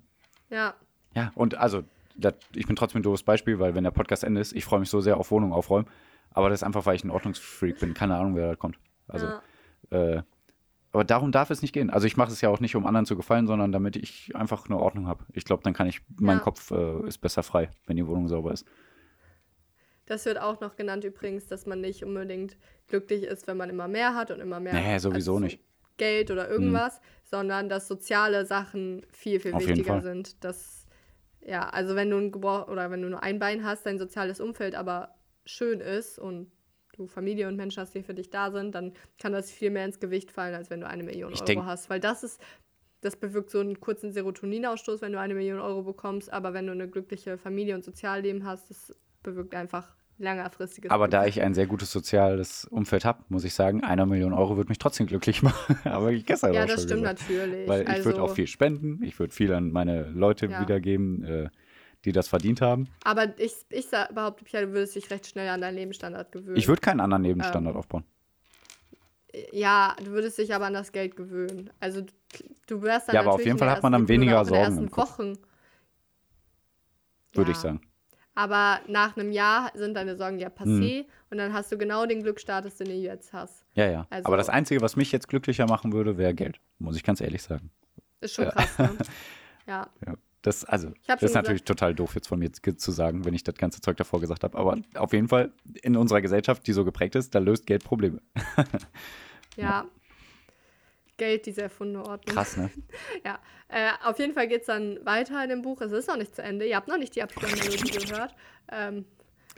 [0.49, 0.75] Ja.
[1.15, 1.83] Ja, und also,
[2.17, 4.79] das, ich bin trotzdem ein doofes Beispiel, weil wenn der Podcast Ende ist, ich freue
[4.81, 5.89] mich so sehr auf Wohnung aufräumen.
[6.33, 7.95] Aber das ist einfach, weil ich ein Ordnungsfreak bin.
[7.95, 8.79] Keine Ahnung, wer da kommt.
[9.09, 9.41] Also, ja.
[10.19, 10.23] äh,
[10.93, 11.89] aber darum darf es nicht gehen.
[11.91, 14.67] Also ich mache es ja auch nicht, um anderen zu gefallen, sondern damit ich einfach
[14.67, 15.25] eine Ordnung habe.
[15.33, 16.43] Ich glaube, dann kann ich, mein Ja.
[16.43, 18.67] Kopf äh, ist besser frei, wenn die Wohnung sauber ist.
[20.11, 22.57] Das wird auch noch genannt übrigens, dass man nicht unbedingt
[22.89, 25.61] glücklich ist, wenn man immer mehr hat und immer mehr Nee, sowieso also nicht.
[25.99, 30.43] Geld oder irgendwas, sondern dass soziale Sachen viel, viel Auf wichtiger sind.
[30.43, 30.87] Dass,
[31.47, 34.41] ja, also wenn du ein Gebro oder wenn du nur ein Bein hast, dein soziales
[34.41, 35.15] Umfeld aber
[35.47, 36.51] schön ist und
[36.97, 39.85] du Familie und Menschen hast, die für dich da sind, dann kann das viel mehr
[39.85, 41.89] ins Gewicht fallen, als wenn du eine Million Ich Euro denk- hast.
[41.89, 42.41] Weil das ist,
[43.01, 46.73] das bewirkt so einen kurzen Serotoninausstoß, wenn du eine Million Euro bekommst, aber wenn du
[46.73, 48.93] eine glückliche Familie und Sozialleben hast, das
[49.23, 53.83] bewirkt einfach längerfristiges Aber da ich ein sehr gutes soziales Umfeld habe, muss ich sagen,
[53.83, 55.79] einer Million Euro würde mich trotzdem glücklich machen.
[55.85, 57.21] Aber ich gestern Ja, das stimmt gesagt.
[57.29, 57.69] natürlich.
[57.69, 60.61] Weil ich also, würde auch viel spenden, ich würde viel an meine Leute Ja.
[60.61, 61.49] wiedergeben, äh,
[62.05, 62.89] die das verdient haben.
[63.05, 66.57] Aber ich, ich sag- behaupte, Pia, du würdest dich recht schnell an deinen Lebensstandard gewöhnen.
[66.57, 67.31] Ich würde keinen anderen Ähm.
[67.31, 68.05] Lebensstandard aufbauen.
[69.53, 71.71] Ja, du würdest dich aber an das Geld gewöhnen.
[71.79, 72.13] Also du,
[72.67, 74.83] du wärst dann Ja, aber auf jeden Fall hat man dann weniger in den Sorgen
[74.89, 74.97] ersten.
[74.97, 75.39] Wochen.
[77.33, 77.57] Würde Ja.
[77.57, 77.81] ich sagen.
[78.41, 80.55] Aber nach einem Jahr sind deine Sorgen ja Mhm.
[80.55, 83.67] passé und dann hast du genau den Glücksstatus, den du jetzt hast.
[83.75, 84.07] Ja, ja.
[84.09, 86.59] Also- Aber das Einzige, was mich jetzt glücklicher machen würde, wäre Geld.
[86.79, 87.71] Muss ich ganz ehrlich sagen.
[88.21, 88.51] Ist schon Ja.
[88.53, 88.91] krass, ne?
[89.67, 89.87] Ja.
[90.07, 93.35] Ja, das, also, das ist natürlich total doof jetzt von mir zu- zu sagen, wenn
[93.35, 94.57] ich das ganze Zeug davor gesagt habe.
[94.57, 98.23] Aber auf jeden Fall in unserer Gesellschaft, die so geprägt ist, da löst Geld Probleme.
[99.57, 99.85] Ja.
[101.21, 102.35] Geld, diese erfundene Ordnung.
[102.35, 102.71] Krass, ne?
[103.25, 105.81] Ja, äh, auf jeden Fall geht es dann weiter in dem Buch.
[105.83, 106.67] Es ist noch nicht zu Ende.
[106.67, 108.35] Ihr habt noch nicht die Abspannmelodie gehört.
[108.73, 109.05] Ähm,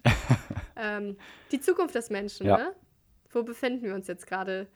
[0.76, 1.16] ähm,
[1.52, 2.56] die Zukunft des Menschen, Ja.
[2.58, 2.72] ne?
[3.30, 4.66] Wo befinden wir uns jetzt gerade?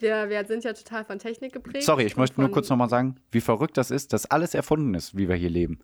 [0.00, 1.84] Wir, wir sind ja total von Technik geprägt.
[1.84, 5.16] Sorry, ich möchte nur kurz nochmal sagen, wie verrückt das ist, dass alles erfunden ist,
[5.16, 5.78] wie wir hier leben.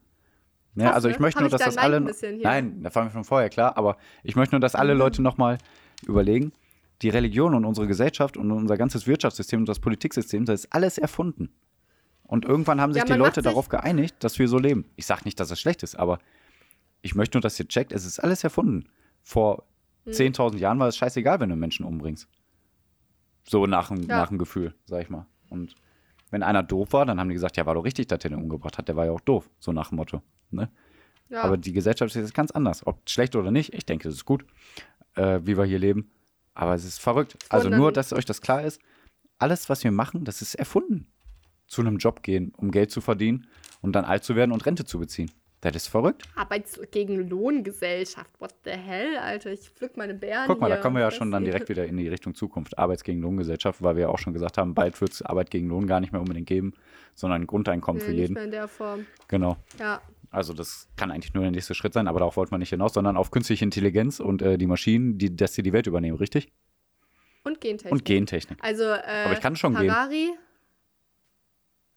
[0.74, 1.14] Ne, Krass, also ne?
[1.14, 2.00] ich möchte Hab nur, dass das alle.
[2.00, 4.98] Nein, das war mir schon vorher klar, aber ich möchte nur, dass alle Mhm.
[4.98, 5.58] Leute nochmal
[6.06, 6.52] überlegen,
[7.02, 10.98] die Religion und unsere Gesellschaft und unser ganzes Wirtschaftssystem und das Politiksystem, das ist alles
[10.98, 11.50] erfunden.
[12.24, 14.84] Und irgendwann haben sich Ja, die Leute sich- darauf geeinigt, dass wir so leben.
[14.96, 16.18] Ich sage nicht, dass das schlecht ist, aber
[17.02, 18.84] ich möchte nur, dass ihr checkt, es ist alles erfunden.
[19.22, 19.64] Vor
[20.04, 20.12] Mhm.
[20.12, 22.28] 10.000 Jahren war es scheißegal, wenn du Menschen umbringst.
[23.48, 24.18] So nach dem, Ja.
[24.18, 25.26] nach dem Gefühl, sag ich mal.
[25.48, 25.74] Und
[26.30, 28.38] wenn einer doof war, dann haben die gesagt, ja, war doch richtig, dass der den
[28.42, 28.86] umgebracht hat.
[28.88, 30.22] Der war ja auch doof, so nach dem Motto.
[30.50, 30.70] Ne?
[31.28, 32.86] Ja, Aber die Gesellschaft ist jetzt ganz anders.
[32.86, 34.44] Ob schlecht oder nicht, ich denke, es ist gut,
[35.14, 36.10] äh, wie wir hier leben.
[36.54, 37.36] Aber es ist verrückt.
[37.48, 38.80] Also nur, dass euch das klar ist,
[39.38, 41.06] alles, was wir machen, das ist erfunden.
[41.66, 43.46] Zu einem Job gehen, um Geld zu verdienen
[43.80, 45.30] und dann alt zu werden und Rente zu beziehen.
[45.62, 46.22] Das ist verrückt.
[46.36, 48.30] Arbeits gegen Lohngesellschaft.
[48.40, 49.52] What the hell, Alter?
[49.52, 50.46] Ich pflück meine Bären.
[50.46, 50.76] Guck mal, hier.
[50.76, 52.78] da kommen wir ja schon dann direkt wieder in die Richtung Zukunft.
[52.78, 55.68] Arbeits gegen Lohngesellschaft, weil wir ja auch schon gesagt haben, bald wird es Arbeit gegen
[55.68, 56.72] Lohn gar nicht mehr unbedingt geben,
[57.14, 58.34] sondern ein Grundeinkommen Nee, für nicht jeden.
[58.34, 59.04] mehr in der Form.
[59.28, 59.58] Genau.
[59.78, 60.00] Ja.
[60.30, 62.94] Also das kann eigentlich nur der nächste Schritt sein, aber darauf wollte man nicht hinaus,
[62.94, 66.52] sondern auf künstliche Intelligenz und äh, die Maschinen, die, dass sie die Welt übernehmen, richtig?
[67.42, 67.92] Und Gentechnik.
[67.92, 68.58] Und Gentechnik.
[68.62, 69.90] Also, äh, Aber ich kann schon gehen.
[69.90, 70.30] Harari,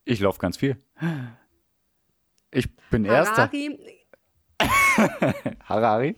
[0.05, 0.77] Ich laufe ganz viel.
[2.51, 3.49] Ich bin Erster.
[3.51, 3.79] Harari
[5.65, 6.15] Harari.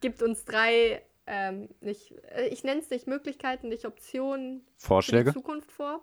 [0.00, 5.30] gibt uns drei, ähm, nicht, äh, ich nenne es nicht Möglichkeiten, nicht Optionen für Vorschläge,
[5.30, 6.02] die Zukunft vor.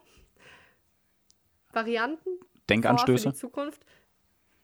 [1.71, 3.29] Varianten vor für Denkanstöße.
[3.29, 3.85] die Zukunft.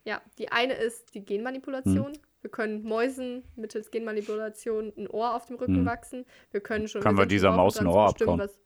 [0.10, 2.14] Ja, die eine ist die Genmanipulation.
[2.14, 2.22] Hm.
[2.42, 5.86] Wir können Mäusen mittels Genmanipulation ein Ohr auf dem Rücken Hm.
[5.86, 6.26] wachsen.
[6.50, 7.04] Wir können schon.
[7.04, 8.40] Können wir dieser Maus ein Ohr abkauen?
[8.40, 8.58] was-.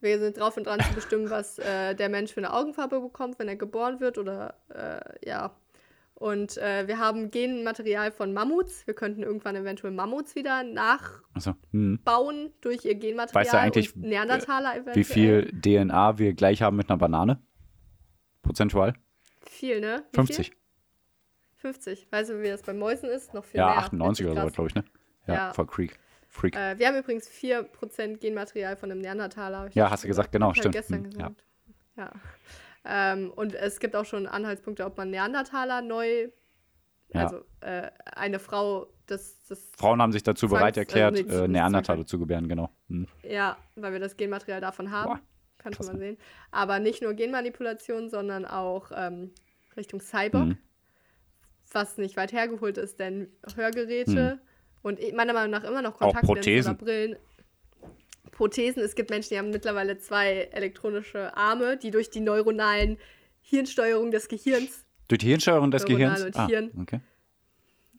[0.00, 3.40] Wir sind drauf und dran zu bestimmen, was äh, der Mensch für eine Augenfarbe bekommt,
[3.40, 5.56] wenn er geboren wird oder äh, ja.
[6.14, 8.86] Und äh, wir haben Genmaterial von Mammuts.
[8.86, 11.98] Wir könnten irgendwann eventuell Mammuts wieder nachbauen Also, hm.
[12.60, 13.42] durch ihr Genmaterial.
[13.42, 14.96] Weißt du eigentlich, Neandertaler eventuell.
[14.96, 17.42] Wie viel DNA wir gleich haben mit einer Banane?
[18.46, 18.94] Prozentual?
[19.48, 20.04] Viel, ne?
[20.12, 20.48] Wie 50.
[20.48, 20.56] Viel?
[21.56, 22.08] 50.
[22.10, 23.34] Weißt du, wie das bei Mäusen ist?
[23.34, 23.78] Noch viel Ja, mehr.
[23.78, 24.84] 98 oder so, glaube ich, ne?
[25.26, 25.52] Ja, Ja.
[25.52, 25.98] voll Creek.
[26.28, 26.54] Freak.
[26.54, 29.70] Äh, wir haben übrigens 4% Genmaterial von einem Neandertaler.
[29.72, 30.74] Ja, hast du gesagt, genau, ich stimmt.
[30.74, 31.28] gestern Hm, ja.
[31.28, 31.44] gesagt.
[31.96, 32.10] Ja.
[32.84, 36.28] Ähm, und es gibt auch schon Anhaltspunkte, ob man Neandertaler neu
[37.14, 37.22] Ja.
[37.22, 41.32] Also äh, eine Frau, das, das Frauen haben sich dazu Zwangs- bereit erklärt, äh, nee,
[41.44, 42.68] äh, Neandertaler zu gebären, genau.
[42.88, 43.06] Hm.
[43.22, 45.06] Ja, weil wir das Genmaterial davon haben.
[45.14, 45.20] Boah,
[45.72, 46.00] kann man ne?
[46.00, 46.18] sehen.
[46.50, 49.32] Aber nicht nur Genmanipulation, sondern auch ähm,
[49.76, 50.58] Richtung Cyborg, Mhm.
[51.72, 54.40] was nicht weit hergeholt ist, denn Hörgeräte
[54.82, 57.16] und eh- meiner Meinung nach immer noch Kontaktlinsen oder Brillen.
[58.32, 62.98] Prothesen, es gibt Menschen, die haben mittlerweile zwei elektronische Arme, die durch die neuronalen
[63.40, 66.22] Hirnsteuerung des Gehirns, Durch die Hirnsteuerung des Gehirns?
[66.22, 66.70] und Ah, Hirn.
[66.80, 67.00] okay.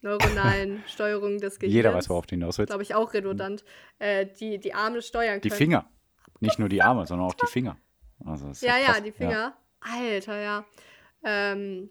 [0.01, 1.74] neuronalen Steuerung des Gehirns.
[1.74, 2.70] Jeder weiß, worauf du hinaus willst.
[2.70, 3.63] Glaube ich auch redundant,
[3.99, 5.57] äh, die die Arme steuern Die können.
[5.57, 5.89] Finger.
[6.40, 7.78] Nicht nur die Arme, sondern auch die Finger.
[8.26, 9.04] Also Ja, ja, krass.
[9.04, 9.58] die Finger.
[9.80, 10.66] Alter, ja.
[11.24, 11.90] Ähm,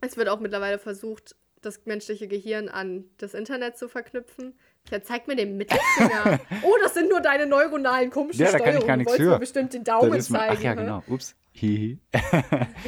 [0.00, 4.58] es wird auch mittlerweile versucht, das menschliche Gehirn an das Internet zu verknüpfen.
[4.90, 6.40] Ja, zeig mir den Mittelfinger.
[6.62, 8.86] oh, das sind nur deine neuronalen komischen Ja, da kann ich Steuerungen.
[8.86, 9.38] gar nichts wolltest für.
[9.38, 10.56] bestimmt den Daumen mal, zeigen.
[10.58, 11.02] ach ja, genau.
[11.08, 11.34] Ups.
[11.52, 11.98] Hihi.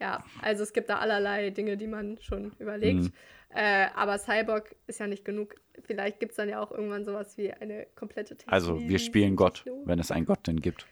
[0.00, 3.02] Ja, also es gibt da allerlei Dinge, die man schon überlegt.
[3.02, 3.12] Mhm.
[3.50, 5.56] Äh, aber Cyborg ist ja nicht genug.
[5.84, 8.52] Vielleicht gibt es dann ja auch irgendwann sowas wie eine komplette Technik.
[8.52, 10.86] Also, wir spielen Gott, wenn es einen Gott denn gibt.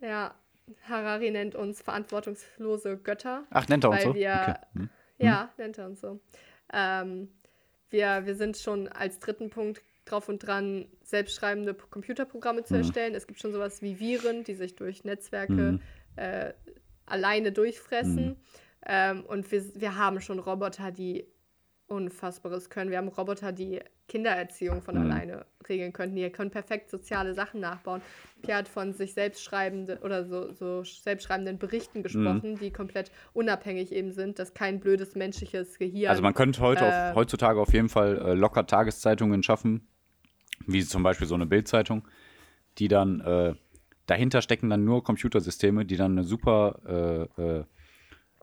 [0.00, 0.34] Ja,
[0.88, 3.44] Harari nennt uns verantwortungslose Götter.
[3.50, 4.14] Ach, nennt er uns so?
[4.14, 4.54] Wir, Okay.
[4.74, 4.90] Hm.
[5.18, 6.20] Ja, nennt er uns so.
[6.72, 7.28] Ähm,
[7.90, 12.80] wir, wir sind schon als dritten Punkt drauf und dran, selbstschreibende Computerprogramme zu Mhm.
[12.80, 13.14] erstellen.
[13.14, 15.80] Es gibt schon sowas wie Viren, die sich durch Netzwerke Mhm.
[16.16, 16.52] äh,
[17.06, 18.28] alleine durchfressen.
[18.30, 18.36] Mhm.
[18.86, 21.26] Ähm, und wir, wir haben schon Roboter, die
[21.88, 22.90] Unfassbares können.
[22.90, 25.00] Wir haben Roboter, die Kindererziehung von Mhm.
[25.02, 26.16] alleine regeln könnten.
[26.16, 28.00] Die können perfekt soziale Sachen nachbauen.
[28.42, 32.58] Pierre hat von sich selbstschreibende oder so, so selbstschreibenden Berichten gesprochen, Mhm.
[32.58, 36.10] die komplett unabhängig eben sind, dass kein blödes menschliches Gehirn.
[36.10, 39.88] Also man könnte heute äh, auf, heutzutage auf jeden Fall äh, locker Tageszeitungen schaffen,
[40.66, 42.06] wie zum Beispiel so eine Bildzeitung,
[42.78, 43.54] die dann äh,
[44.06, 47.64] dahinter stecken dann nur Computersysteme, die dann eine super äh, äh,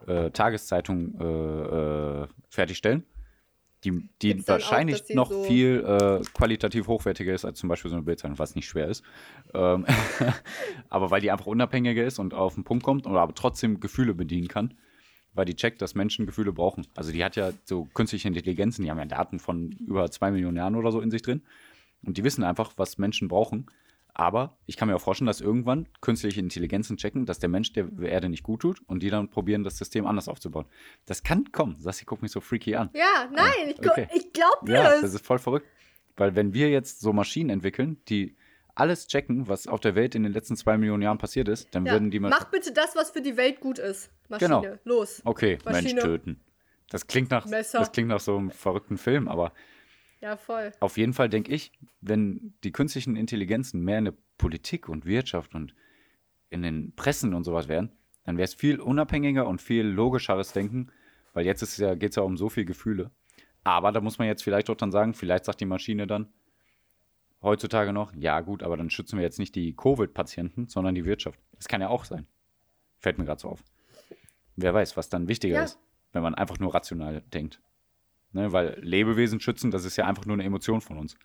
[0.07, 3.03] äh, Tageszeitung fertigstellen,
[3.83, 7.89] die, die auch, wahrscheinlich die noch so- viel äh, qualitativ hochwertiger ist als zum Beispiel
[7.89, 9.03] so eine Bildzeitung, was nicht schwer ist.
[9.53, 9.85] Ähm,
[10.89, 14.13] aber weil die einfach unabhängiger ist und auf den Punkt kommt, oder aber trotzdem Gefühle
[14.13, 14.73] bedienen kann
[15.33, 16.87] weil die checkt, dass Menschen Gefühle brauchen.
[16.95, 20.57] Also die hat ja so künstliche Intelligenzen, die haben ja Daten von über zwei Millionen
[20.57, 21.41] Jahren oder so in sich drin.
[22.05, 23.65] Und die wissen einfach, was Menschen brauchen.
[24.15, 27.87] Aber ich kann mir auch vorstellen, dass irgendwann künstliche Intelligenzen checken, dass der Mensch der
[28.01, 30.65] Erde nicht gut tut und die dann probieren, das System anders aufzubauen.
[31.05, 31.77] Das kann kommen.
[31.79, 32.89] Sassi, guck mich so freaky an.
[32.93, 34.07] ja, nein, ich, okay.
[34.13, 35.01] ich glaub dir Ja, das.
[35.01, 35.67] das ist voll verrückt.
[36.15, 38.35] Weil wenn wir jetzt so Maschinen entwickeln, die
[38.75, 41.85] alles checken, was auf der Welt in den letzten zwei Millionen Jahren passiert ist, dann
[41.85, 41.93] ja.
[41.93, 42.29] würden die mal.
[42.29, 44.11] Mach bitte das, was für die Welt gut ist.
[44.29, 44.77] Maschine, Genau.
[44.83, 45.21] los.
[45.25, 45.93] Okay, Maschine.
[45.93, 46.39] Mensch töten.
[46.89, 47.79] Das klingt nach, Messer.
[47.79, 49.53] das klingt nach so einem verrückten Film, aber
[50.23, 50.71] Ja, voll.
[50.79, 55.53] auf jeden Fall denke ich, wenn die künstlichen Intelligenzen mehr in der Politik und Wirtschaft
[55.53, 55.75] und
[56.49, 57.91] in den Pressen und sowas wären,
[58.23, 60.87] dann wäre es viel unabhängiger und viel logischeres Denken,
[61.33, 63.11] weil jetzt ist ja, geht es ja um so viel Gefühle.
[63.65, 66.31] Aber da muss man jetzt vielleicht auch dann sagen, vielleicht sagt die Maschine dann
[67.41, 71.37] heutzutage noch, ja gut, aber dann schützen wir jetzt nicht die Covid-Patienten, sondern die Wirtschaft.
[71.57, 72.27] Das kann ja auch sein.
[72.99, 73.63] Fällt mir gerade so auf.
[74.55, 75.63] Wer weiß, was dann wichtiger Ja.
[75.63, 75.79] ist,
[76.13, 77.59] wenn man einfach nur rational denkt.
[78.33, 81.15] Ne, weil Lebewesen schützen, das ist ja einfach nur eine Emotion von uns.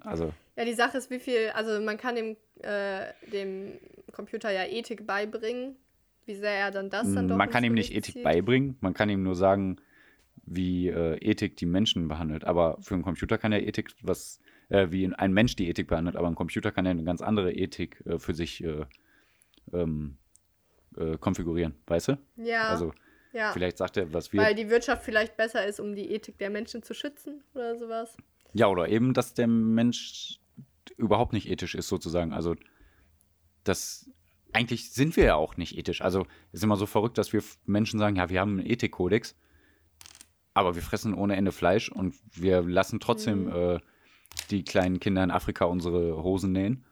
[0.00, 3.78] Also, Ja, die Sache ist, wie viel, also man kann dem, äh, dem
[4.12, 5.76] Computer ja Ethik beibringen,
[6.26, 8.22] wie sehr er dann das dann doch man kann ihm nicht Ethik zieht.
[8.22, 9.78] beibringen, man kann ihm nur sagen,
[10.44, 12.44] wie äh, Ethik die Menschen behandelt.
[12.44, 16.16] Aber für einen Computer kann ja Ethik was, äh, wie ein Mensch die Ethik behandelt,
[16.16, 18.84] aber ein Computer kann ja eine ganz andere Ethik äh, für sich äh,
[19.72, 20.18] ähm,
[20.96, 22.18] äh, konfigurieren, weißt du?
[22.36, 22.92] Ja, Also,
[23.32, 23.52] ja.
[23.52, 24.40] vielleicht sagt er, was wir.
[24.40, 28.16] weil die Wirtschaft vielleicht besser ist, um die Ethik der Menschen zu schützen oder sowas.
[28.54, 30.38] Ja, oder eben, dass der Mensch
[30.96, 32.32] überhaupt nicht ethisch ist, sozusagen.
[32.32, 32.54] Also,
[33.64, 34.10] das
[34.52, 36.02] eigentlich sind wir ja auch nicht ethisch.
[36.02, 39.34] Also, es ist immer so verrückt, dass wir Menschen sagen, ja, wir haben einen Ethikkodex,
[40.54, 43.52] aber wir fressen ohne Ende Fleisch und wir lassen trotzdem Mhm.
[43.52, 43.80] äh,
[44.50, 46.84] die kleinen Kinder in Afrika unsere Hosen nähen.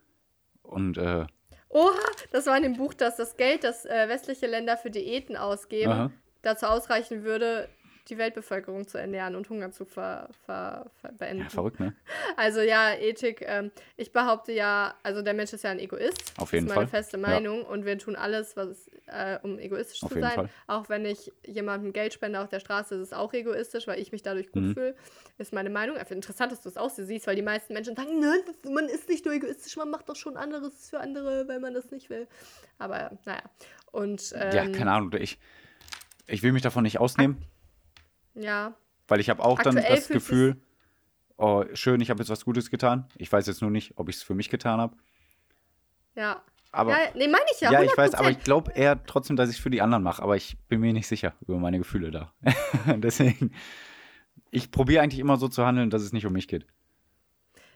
[0.63, 1.27] Und äh,
[1.69, 1.93] Oha,
[2.33, 5.93] das war in dem Buch, dass das Geld, das äh, westliche Länder für Diäten ausgeben,
[5.93, 6.11] Aha.
[6.43, 7.69] Dazu ausreichen würde,
[8.09, 11.45] die Weltbevölkerung zu ernähren und Hunger zu ver, ver, ver beenden.
[11.45, 11.95] ja, verrückt, ne?
[12.37, 16.33] Also ja, Ethik, ähm, ich behaupte ja, also der Mensch ist ja ein Egoist.
[16.39, 17.03] Auf jeden das ist meine Fall.
[17.03, 17.29] feste Ja.
[17.29, 20.35] Meinung und wir tun alles, was äh, um egoistisch Auf zu jeden sein.
[20.35, 20.49] Fall.
[20.67, 24.11] Auch wenn ich jemandem Geld spende auf der Straße, ist es auch egoistisch, weil ich
[24.11, 24.75] mich dadurch gut Mhm.
[24.75, 24.97] fühle.
[25.39, 25.97] Ist meine Meinung.
[25.97, 28.41] Einfach interessant, dass du es auch so siehst, weil die meisten Menschen sagen, nein,
[28.73, 31.93] man ist nicht nur egoistisch, man macht doch schon anderes für andere, weil man das
[31.93, 32.27] nicht will.
[32.79, 33.43] Aber naja.
[33.93, 35.13] Und ähm, ja, keine Ahnung.
[35.21, 35.39] Ich,
[36.31, 37.39] ich will mich davon nicht ausnehmen.
[38.35, 38.75] Ja,
[39.09, 40.57] Weil ich habe auch dann Aktuell das fühlt sich's- Gefühl,
[41.37, 43.07] oh, schön, ich habe jetzt was Gutes getan.
[43.17, 44.97] Ich weiß jetzt nur nicht, ob ich es für mich getan habe.
[46.15, 46.43] ja.
[46.73, 47.73] Aber, Ja, nee, meine ich ja.
[47.73, 47.85] ja, 100%.
[47.87, 50.23] ich weiß, aber ich glaube eher trotzdem, dass ich es für die anderen mache.
[50.23, 52.33] Aber ich bin mir nicht sicher über meine Gefühle da.
[52.87, 53.51] Deswegen,
[54.53, 56.67] ich probiere eigentlich immer so zu handeln, dass es nicht um mich geht.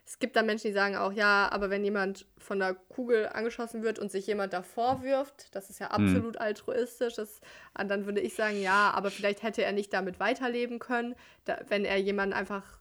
[0.07, 3.83] Es gibt da Menschen, die sagen auch, ja, aber wenn jemand von der Kugel angeschossen
[3.83, 5.93] wird und sich jemand davor wirft, das ist ja Mhm.
[5.93, 7.41] absolut altruistisch, das,
[7.75, 11.15] dann würde ich sagen, ja, aber vielleicht hätte er nicht damit weiterleben können,
[11.47, 12.81] da, wenn er jemanden einfach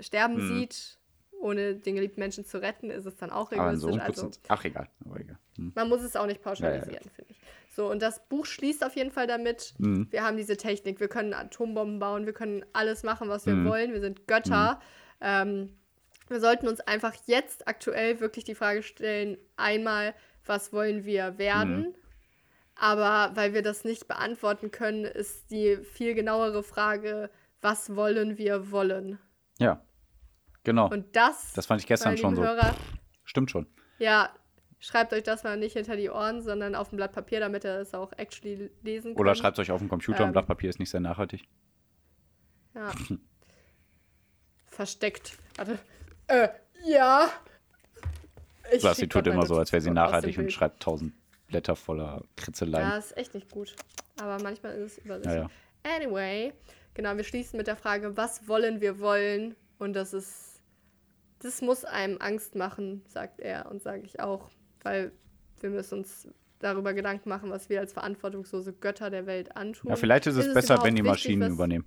[0.00, 0.40] sterben Mhm.
[0.40, 0.98] sieht,
[1.40, 3.88] ohne den geliebten Menschen zu retten, ist es dann auch so egoistisch.
[3.88, 5.38] einem Also ach egal, egal.
[5.56, 5.72] Hm.
[5.74, 7.40] man muss es auch nicht Ja, pauschalisieren, ja, finde ich.
[7.74, 10.08] So, und das Buch schließt auf jeden Fall damit, Mhm.
[10.10, 13.64] wir haben diese Technik, wir können Atombomben bauen, wir können alles machen, was wir Mhm.
[13.64, 14.80] wollen, wir sind Götter.
[15.20, 15.78] Ähm,
[16.28, 21.80] wir sollten uns einfach jetzt aktuell wirklich die Frage stellen, einmal, was wollen wir werden?
[21.80, 21.94] Mhm.
[22.74, 27.30] Aber weil wir das nicht beantworten können, ist die viel genauere Frage,
[27.62, 29.18] was wollen wir wollen?
[29.58, 29.82] Ja,
[30.62, 30.90] genau.
[30.90, 32.50] Und das, das fand ich gestern schon lieben so.
[32.50, 32.74] Hörer,
[33.24, 33.66] Stimmt schon.
[33.98, 34.30] ja,
[34.78, 37.78] schreibt euch das mal nicht hinter die Ohren, sondern auf ein Blatt Papier, damit ihr
[37.78, 39.20] es auch actually lesen könnt.
[39.20, 40.32] Oder schreibt es euch auf dem Computer, ein Ähm.
[40.32, 41.48] Blatt Papier ist nicht sehr nachhaltig.
[42.74, 42.92] Ja.
[44.66, 45.38] Versteckt.
[45.56, 45.78] Warte.
[46.28, 46.48] Äh,
[46.84, 47.28] ja.
[48.72, 51.12] Ich schieb tut immer so, als wäre sie nachhaltig und schreibt tausend
[51.46, 52.88] Blätter voller Kritzeleien.
[52.90, 53.76] Ja, ist echt nicht gut.
[54.20, 55.34] Aber manchmal ist es übersichtlich.
[55.36, 55.96] Ja, ja.
[55.96, 56.52] Anyway,
[56.94, 59.54] genau, wir schließen mit der Frage, was wollen wir wollen?
[59.78, 60.60] Und das ist,
[61.38, 64.50] das muss einem Angst machen, sagt er und sage ich auch,
[64.82, 65.12] weil
[65.60, 66.26] wir müssen uns
[66.58, 69.90] darüber Gedanken machen, was wir als verantwortungslose Götter der Welt antun.
[69.90, 71.84] Ja, vielleicht ist es Ist es besser, wenn die überhaupt wichtig, Maschinen was- übernehmen.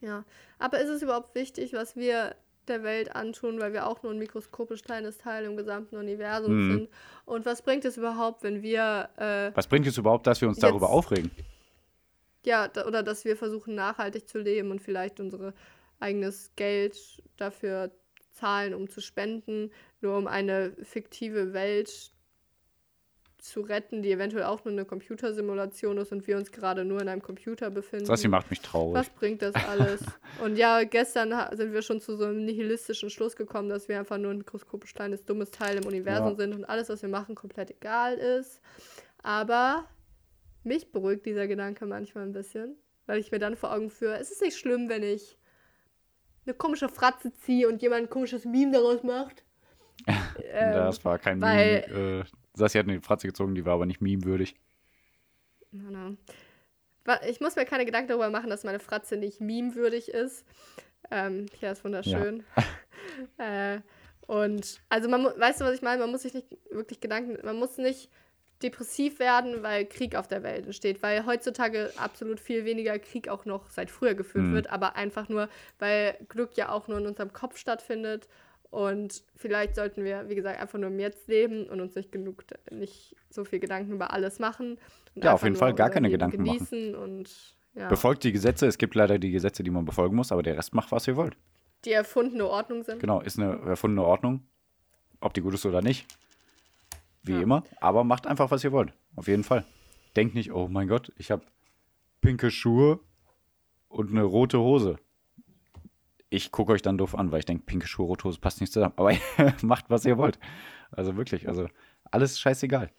[0.00, 0.24] Ja,
[0.60, 2.36] aber ist es überhaupt wichtig, was wir
[2.68, 6.70] der Welt antun, weil wir auch nur ein mikroskopisch kleines Teil im gesamten Universum Mhm.
[6.72, 6.88] sind?
[7.24, 10.58] Und was bringt es überhaupt, wenn wir, äh, Was bringt es überhaupt, dass wir uns
[10.58, 11.30] darüber Jetzt- aufregen?
[12.44, 15.52] ja, da, oder dass wir versuchen, nachhaltig zu leben und vielleicht unser
[16.00, 16.96] eigenes Geld
[17.36, 17.90] dafür
[18.32, 19.70] zahlen, um zu spenden,
[20.00, 22.12] nur um eine fiktive Welt
[23.38, 27.08] zu retten, die eventuell auch nur eine Computersimulation ist und wir uns gerade nur in
[27.08, 28.06] einem Computer befinden?
[28.06, 28.94] Sassi macht mich traurig.
[28.94, 30.00] Was bringt das alles?
[30.42, 34.18] Und ja, gestern sind wir schon zu so einem nihilistischen Schluss gekommen, dass wir einfach
[34.18, 36.34] nur ein mikroskopisch kleines, dummes Teil im Universum Ja.
[36.36, 38.60] sind und alles, was wir machen, komplett egal ist.
[39.22, 39.84] Aber
[40.64, 44.30] mich beruhigt dieser Gedanke manchmal ein bisschen, weil ich mir dann vor Augen führe, es
[44.30, 45.38] ist nicht schlimm, wenn ich
[46.46, 49.44] eine komische Fratze ziehe und jemand ein komisches Meme daraus macht.
[50.50, 52.20] Das war kein weil- Meme.
[52.20, 52.24] Äh,
[52.58, 54.54] Sassi hat eine Fratze gezogen, die war aber nicht meme-würdig.
[57.04, 60.44] Wa- Ich muss mir keine Gedanken darüber machen, dass meine Fratze nicht memewürdig ist.
[61.10, 62.44] Ähm, ja, ist wunderschön.
[63.38, 63.80] äh,
[64.26, 66.00] und also man weißt du, was ich meine?
[66.02, 68.10] Man muss sich nicht wirklich Gedanken, man muss nicht
[68.62, 73.44] depressiv werden, weil Krieg auf der Welt entsteht, weil heutzutage absolut viel weniger Krieg auch
[73.44, 74.52] noch seit früher geführt Mhm.
[74.52, 75.48] wird, aber einfach nur,
[75.78, 78.28] weil Glück ja auch nur in unserem Kopf stattfindet
[78.70, 82.44] und vielleicht sollten wir, wie gesagt, einfach nur im Jetzt leben und uns nicht genug,
[82.70, 84.78] nicht so viel Gedanken über alles machen.
[85.14, 86.58] Und Ja, auf jeden Fall gar keine Leben Gedanken machen.
[86.58, 88.66] genießen und ja, Befolgt die Gesetze.
[88.66, 91.16] Es gibt leider die Gesetze, die man befolgen muss, aber der Rest macht, was ihr
[91.16, 91.36] wollt.
[91.84, 92.98] die erfundene Ordnung sind.
[92.98, 94.42] Genau, ist eine erfundene Ordnung.
[95.20, 96.06] Ob die gut ist oder nicht.
[97.22, 97.40] Wie Ja.
[97.42, 97.62] immer.
[97.80, 98.92] Aber macht einfach, was ihr wollt.
[99.14, 99.64] Auf jeden Fall.
[100.16, 101.44] Denkt nicht, oh mein Gott, ich habe
[102.20, 102.98] pinke Schuhe
[103.88, 104.98] und eine rote Hose.
[106.30, 108.72] Ich gucke euch dann doof an, weil ich denke, pinke Schuhe, rote Hose passt nicht
[108.72, 108.92] zusammen.
[108.96, 109.12] Aber
[109.62, 110.38] macht, was ihr wollt.
[110.90, 111.68] Also wirklich, also
[112.10, 112.90] alles scheißegal.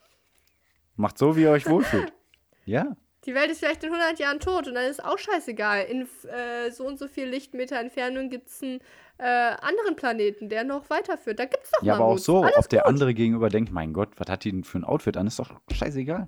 [0.96, 2.14] Macht so, wie ihr euch wohlfühlt.
[2.66, 2.96] Ja.
[3.26, 5.86] Die Welt ist vielleicht in 100 Jahren tot und dann ist auch scheißegal.
[5.86, 8.80] In äh, so und so viel Lichtmeter Entfernung gibt es einen
[9.18, 11.40] äh, anderen Planeten, der noch weiterführt.
[11.40, 12.26] Da gibt es doch Ja, aber auch Mammuts.
[12.26, 12.90] so, Alles ob der gut.
[12.90, 15.50] andere gegenüber denkt, mein Gott, was hat die denn für ein Outfit an, ist doch
[15.72, 16.28] scheißegal.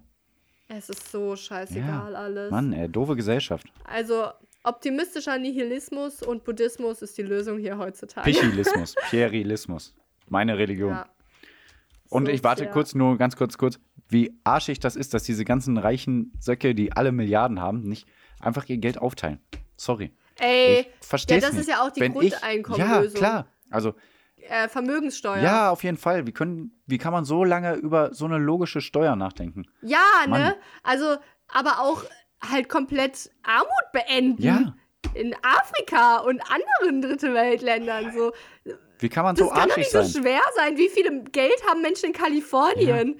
[0.67, 2.49] Es ist so scheißegal alles.
[2.49, 3.67] Mann, ey, doofe Gesellschaft.
[3.83, 4.25] Also
[4.63, 8.25] optimistischer Nihilismus und Buddhismus ist die Lösung hier heutzutage.
[8.31, 9.93] Pichilismus, Pierilismus.
[10.27, 10.91] Meine Religion.
[10.91, 11.05] Ja.
[12.09, 12.71] Und So ich warte sehr.
[12.71, 13.79] kurz, nur ganz kurz, kurz,
[14.09, 18.07] wie arschig das ist, dass diese ganzen reichen Söcke, die alle Milliarden haben, nicht
[18.39, 19.39] einfach ihr Geld aufteilen.
[19.77, 20.11] Sorry.
[20.39, 23.17] Ey, Ich verstehe ja, das ist ja auch die Wenn ich, ja, Grundeinkommenlösung.
[23.19, 23.47] klar.
[23.69, 23.93] Also,
[24.49, 25.37] äh, Vermögenssteuer.
[25.41, 26.27] ja, auf jeden Fall.
[26.27, 29.65] Wie, können, wie kann man so lange über so eine logische Steuer nachdenken?
[29.81, 30.41] Ja, Mann.
[30.41, 30.55] ne?
[30.83, 31.17] Also,
[31.47, 32.03] aber auch
[32.49, 34.41] halt komplett Armut beenden.
[34.43, 34.73] Ja.
[35.13, 38.13] In Afrika und anderen Dritte Weltländern.
[38.13, 38.31] So.
[38.99, 40.23] Wie kann man Das so kann doch arschig nicht so sein?
[40.23, 40.77] schwer sein.
[40.77, 43.19] Wie viel Geld haben Menschen in Kalifornien?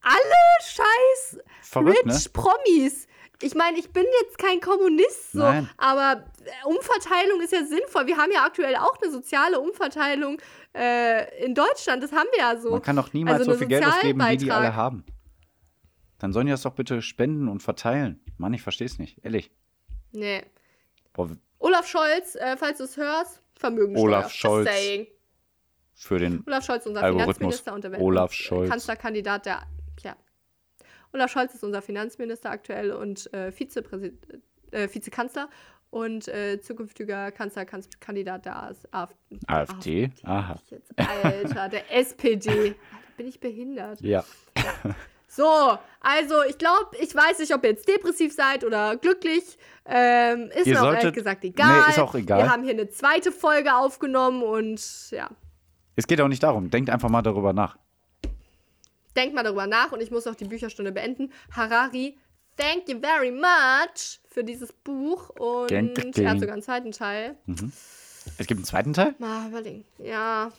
[0.00, 2.14] Alle scheiß Verrückt, ne?
[2.14, 3.06] rich Promis.
[3.42, 5.68] Ich meine, ich bin jetzt kein Kommunist, so, Nein.
[5.76, 8.06] aber äh, Umverteilung ist ja sinnvoll.
[8.06, 10.40] Wir haben ja aktuell auch eine soziale Umverteilung
[10.74, 12.02] äh, in Deutschland.
[12.02, 12.70] Das haben wir ja so.
[12.70, 15.04] Man kann doch niemals Also so viel Geld ausgeben, wie die alle haben.
[16.18, 18.22] Dann sollen die das doch bitte spenden und verteilen.
[18.38, 19.24] Mann, ich verstehe es nicht.
[19.24, 19.50] Ehrlich.
[20.12, 20.42] Nee.
[21.12, 24.04] Boah, Olaf Scholz, äh, falls du es hörst, Vermögensteuer.
[24.04, 24.68] Olaf Scholz.
[25.94, 27.36] für den Olaf Scholz unser Algorithmus.
[27.36, 28.70] Finanzminister und der Olaf äh, Scholz.
[28.70, 29.62] Kanzlerkandidat der.
[30.02, 30.16] Ja.
[31.12, 34.42] Olaf Scholz ist unser Finanzminister aktuell und äh, Vizepräsident,
[34.72, 35.48] äh, Vizekanzler
[35.90, 39.38] und äh, zukünftiger Kanzlerkandidat der AS AfD.
[39.46, 40.10] AfD.
[40.24, 40.60] Aha.
[40.68, 42.74] Jetzt, Alter, der SPD.
[43.16, 44.02] Bin ich behindert?
[44.02, 44.24] Ja.
[45.36, 49.58] So, also ich glaube, ich weiß nicht, ob ihr jetzt depressiv seid oder glücklich.
[49.84, 51.82] Ähm, ist Ihr mir auch solltet- ehrlich gesagt egal.
[51.84, 52.38] Nee, ist auch egal.
[52.42, 55.28] Wir haben hier eine zweite Folge aufgenommen und ja,
[55.94, 56.70] Es geht auch nicht darum.
[56.70, 57.76] Denkt einfach mal darüber nach.
[59.16, 61.32] denkt mal darüber nach und ich muss auch die Bücherstunde beenden.
[61.54, 62.16] Harari,
[62.56, 66.38] thank you very much für dieses Buch und er hat geschehen.
[66.40, 67.36] sogar einen zweiten Teil.
[68.38, 69.14] Es gibt einen zweiten Teil?
[69.18, 69.84] Mal überlegen.
[69.98, 70.50] Ja,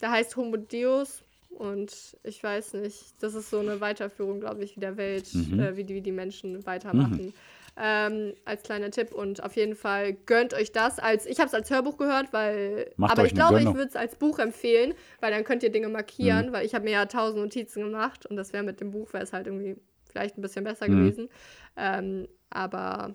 [0.00, 4.76] der heißt Homo Deus und ich weiß nicht, das ist so eine Weiterführung, glaube ich,
[4.76, 5.58] wie der Welt, Mhm.
[5.60, 7.32] äh, wie, die, wie die Menschen weitermachen.
[7.80, 10.98] Ähm, als kleiner Tipp und auf jeden Fall gönnt euch das.
[10.98, 12.92] Als, ich habe es als Hörbuch gehört, weil.
[12.96, 13.76] Macht aber ich glaube, ich Gönnung.
[13.76, 15.92] würde es als Buch empfehlen, weil dann könnt ihr Dinge Mhm.
[15.92, 19.12] markieren, weil ich habe mir ja tausend Notizen gemacht und das wäre mit dem Buch,
[19.12, 19.76] wäre es halt irgendwie
[20.10, 20.98] vielleicht ein bisschen besser Mhm.
[20.98, 21.28] gewesen.
[21.76, 23.14] Ähm, aber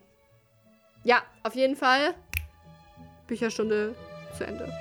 [1.03, 2.13] ja, auf jeden Fall
[3.27, 3.95] Bücherstunde
[4.37, 4.71] zu Ende.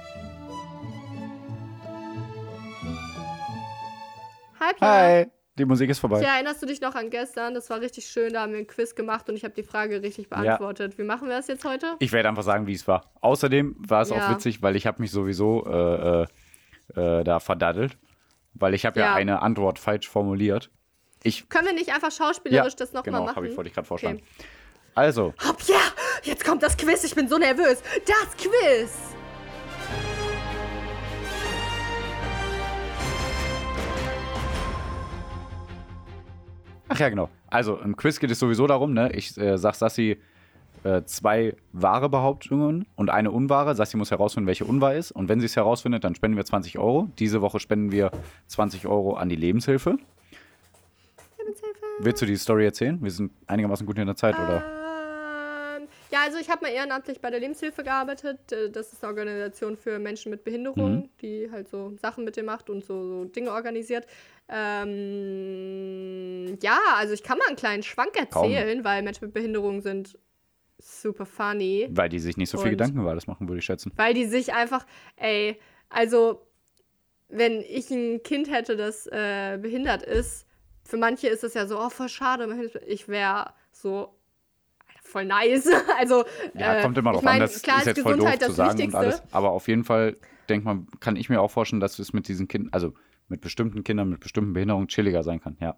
[4.62, 4.88] Hi, Pia.
[4.88, 5.26] Hi.
[5.58, 6.20] Die Musik ist vorbei.
[6.20, 7.52] Tja, erinnerst du dich noch an gestern?
[7.52, 8.32] Das war richtig schön.
[8.32, 10.96] Da haben wir ein Quiz gemacht und ich habe die Frage richtig beantwortet.
[10.98, 11.96] Wie machen wir das jetzt heute?
[11.98, 13.10] Ich werde einfach sagen, wie es war.
[13.20, 14.30] Außerdem war es auch Ja.
[14.30, 16.22] witzig, weil ich habe mich sowieso äh,
[16.96, 17.98] äh, äh, da verdaddelt.
[18.54, 19.06] Weil ich habe ja.
[19.06, 19.14] Ja.
[19.14, 20.70] eine Antwort falsch formuliert.
[21.22, 23.36] Ich, Können wir nicht einfach schauspielerisch das nochmal genau, machen?
[23.36, 24.18] habe ich, wollte ich gerade vorschlagen.
[24.38, 24.46] Okay.
[24.94, 25.80] Also, Hopp, ja!
[26.22, 27.02] Jetzt kommt das Quiz.
[27.04, 27.82] Ich bin so nervös.
[28.06, 28.90] Das Quiz!
[36.92, 37.28] Ach ja, genau.
[37.48, 39.12] Also, im Quiz geht es sowieso darum, ne?
[39.12, 40.18] Ich äh, sag Sassi
[40.84, 43.74] äh, zwei wahre Behauptungen und eine unwahre.
[43.74, 45.12] Sassi muss herausfinden, welche unwahr ist.
[45.12, 47.08] Und wenn sie es herausfindet, dann spenden wir 20 Euro.
[47.18, 48.10] Diese Woche spenden wir
[48.48, 49.96] 20 Euro an die Lebenshilfe.
[52.00, 52.98] Willst du die Story erzählen?
[53.02, 54.81] Wir sind einigermaßen gut in der Zeit, oder?
[56.12, 58.52] Ja, also ich habe mal ehrenamtlich bei der Lebenshilfe gearbeitet.
[58.52, 61.08] Äh, Das ist eine Organisation für Menschen mit Behinderung, Mhm.
[61.22, 64.06] die halt so Sachen mit dir macht und so, so Dinge organisiert.
[65.22, 70.18] Ähm, ja, also ich kann mal einen kleinen Schwank erzählen, weil Menschen mit Behinderung sind
[70.78, 71.88] super funny.
[71.90, 73.92] Weil die sich nicht so viel Gedanken über das machen, würde ich schätzen.
[73.96, 74.84] Weil die sich einfach,
[75.16, 75.58] ey,
[75.88, 76.46] also
[77.28, 80.46] wenn ich ein Kind hätte, das äh, behindert ist,
[80.84, 84.14] für manche ist es ja so, oh, voll schade, ich wäre so
[85.12, 85.68] voll nice.
[85.98, 86.24] also,
[86.54, 88.56] Ja, äh, kommt immer drauf an, das klar ist jetzt voll doof Gesundheit zu das
[88.56, 88.98] sagen und Wichtigste.
[88.98, 89.22] alles.
[89.30, 90.16] Aber auf jeden Fall,
[90.48, 92.94] denkt man, kann ich mir auch vorstellen, dass es mit diesen Kindern, also
[93.28, 95.76] mit bestimmten Kindern, mit bestimmten Behinderungen chilliger sein kann, ja.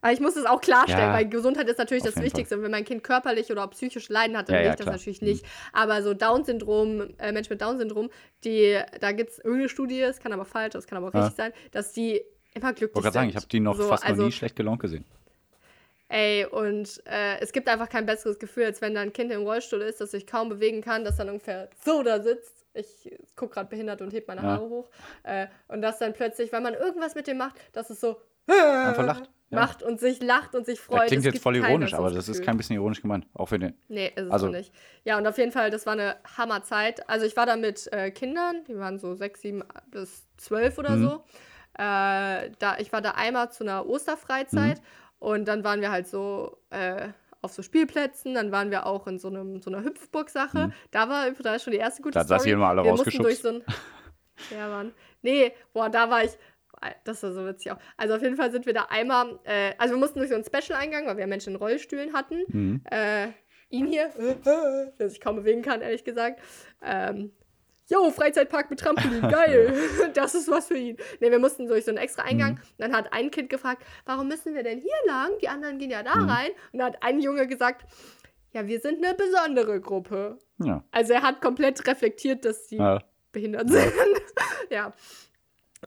[0.00, 2.56] Aber ich muss es auch klarstellen, Ja, weil Gesundheit ist natürlich das Wichtigste.
[2.56, 4.76] Und wenn mein Kind körperlich oder auch psychisch Leiden hat, dann Ja, will ja, ich
[4.76, 4.96] das klar.
[4.96, 5.44] natürlich nicht.
[5.72, 8.08] Aber so Down-Syndrom, äh, Menschen mit Down-Syndrom,
[8.44, 11.20] die, da gibt es irgendeine Studie, es kann aber falsch, es kann aber auch Ja.
[11.22, 12.22] richtig sein, dass die
[12.54, 13.42] immer glücklich Ich wollte gerade sagen, ich sind.
[13.42, 15.04] habe die noch so, fast also, noch nie schlecht gelaunt gesehen.
[16.08, 19.42] Ey, und äh, es gibt einfach kein besseres Gefühl, als wenn da ein Kind im
[19.42, 22.64] Rollstuhl ist, das sich kaum bewegen kann, das dann ungefähr so da sitzt.
[22.74, 24.48] Ich gucke gerade behindert und heb meine Ja.
[24.48, 24.88] Haare hoch.
[25.24, 28.16] Äh, und das dann plötzlich, weil man irgendwas mit dem macht, dass es so
[28.46, 29.30] Einfach lacht.
[29.50, 29.60] Ja.
[29.60, 31.00] macht und sich lacht und sich freut.
[31.02, 32.44] Das klingt Es jetzt voll ironisch, aber das ist Gefühl.
[32.46, 33.26] kein bisschen ironisch gemeint.
[33.34, 33.74] Auch für den.
[33.88, 34.72] Nee, ist es Also- auch nicht.
[35.04, 37.06] Ja, und auf jeden Fall, das war eine Hammerzeit.
[37.08, 40.90] Also ich war da mit äh, Kindern, die waren so sechs, sieben bis zwölf oder
[40.90, 41.02] Mhm.
[41.02, 41.24] so.
[41.78, 44.82] Äh, da, ich war da einmal zu einer Osterfreizeit Mhm.
[45.18, 47.08] Und dann waren wir halt so äh,
[47.40, 50.72] auf so Spielplätzen, dann waren wir auch in so, einem, so einer Hüpfburg-Sache.
[50.90, 52.14] Da war da ist schon die erste gute Mhm.
[52.14, 52.52] Da hat Sassi Story.
[52.54, 53.66] immer alle wir mussten durch rausgeschubst.
[53.68, 53.72] so
[54.54, 54.92] ein Ja, Mann.
[55.22, 56.32] Nee, boah, da war ich.
[57.04, 57.78] Das war so witzig auch.
[57.96, 60.44] Also auf jeden Fall sind wir da einmal, äh, also wir mussten durch so einen
[60.44, 62.44] Special-Eingang, weil wir Menschen in Rollstühlen hatten.
[62.48, 62.82] Mhm.
[62.90, 63.28] Äh,
[63.70, 64.10] ihn hier,
[64.98, 66.40] der sich kaum bewegen kann, ehrlich gesagt.
[66.82, 67.32] Ähm,
[67.90, 69.72] Jo, Freizeitpark mit Trampolin, geil.
[70.14, 70.96] das ist was für ihn.
[71.20, 72.54] Ne, wir mussten durch so einen extra Eingang.
[72.54, 72.60] Mhm.
[72.78, 75.30] Dann hat ein Kind gefragt, warum müssen wir denn hier lang?
[75.40, 76.28] Die anderen gehen ja da Mhm.
[76.30, 76.50] rein.
[76.72, 77.86] Und dann hat ein Junge gesagt,
[78.52, 80.38] ja, wir sind eine besondere Gruppe.
[80.58, 80.84] Ja.
[80.90, 82.98] Also er hat komplett reflektiert, dass die ja.
[83.32, 83.92] behindert sind.
[84.70, 84.92] ja.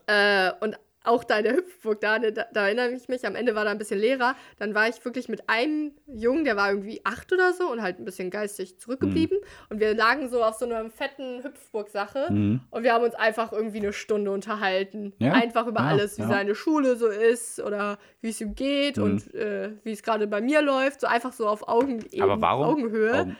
[0.06, 3.54] Äh, und auch da in der Hüpfburg, da, da, da erinnere ich mich, am Ende
[3.54, 4.34] war da ein bisschen leerer.
[4.58, 7.98] Dann war ich wirklich mit einem Jungen, der war irgendwie acht oder so und halt
[7.98, 9.38] ein bisschen geistig zurückgeblieben.
[9.68, 12.60] Und wir lagen so auf so einer fetten Hüpfburg-Sache Mhm.
[12.70, 15.12] und wir haben uns einfach irgendwie eine Stunde unterhalten.
[15.18, 16.28] Ja, Einfach über ja, alles, wie ja.
[16.28, 19.02] seine Schule so ist oder wie es ihm geht Mhm.
[19.02, 21.00] und äh, wie es gerade bei mir läuft.
[21.00, 22.66] So einfach so auf Augen Aber warum?
[22.66, 23.12] Augenhöhe.
[23.12, 23.36] Warum,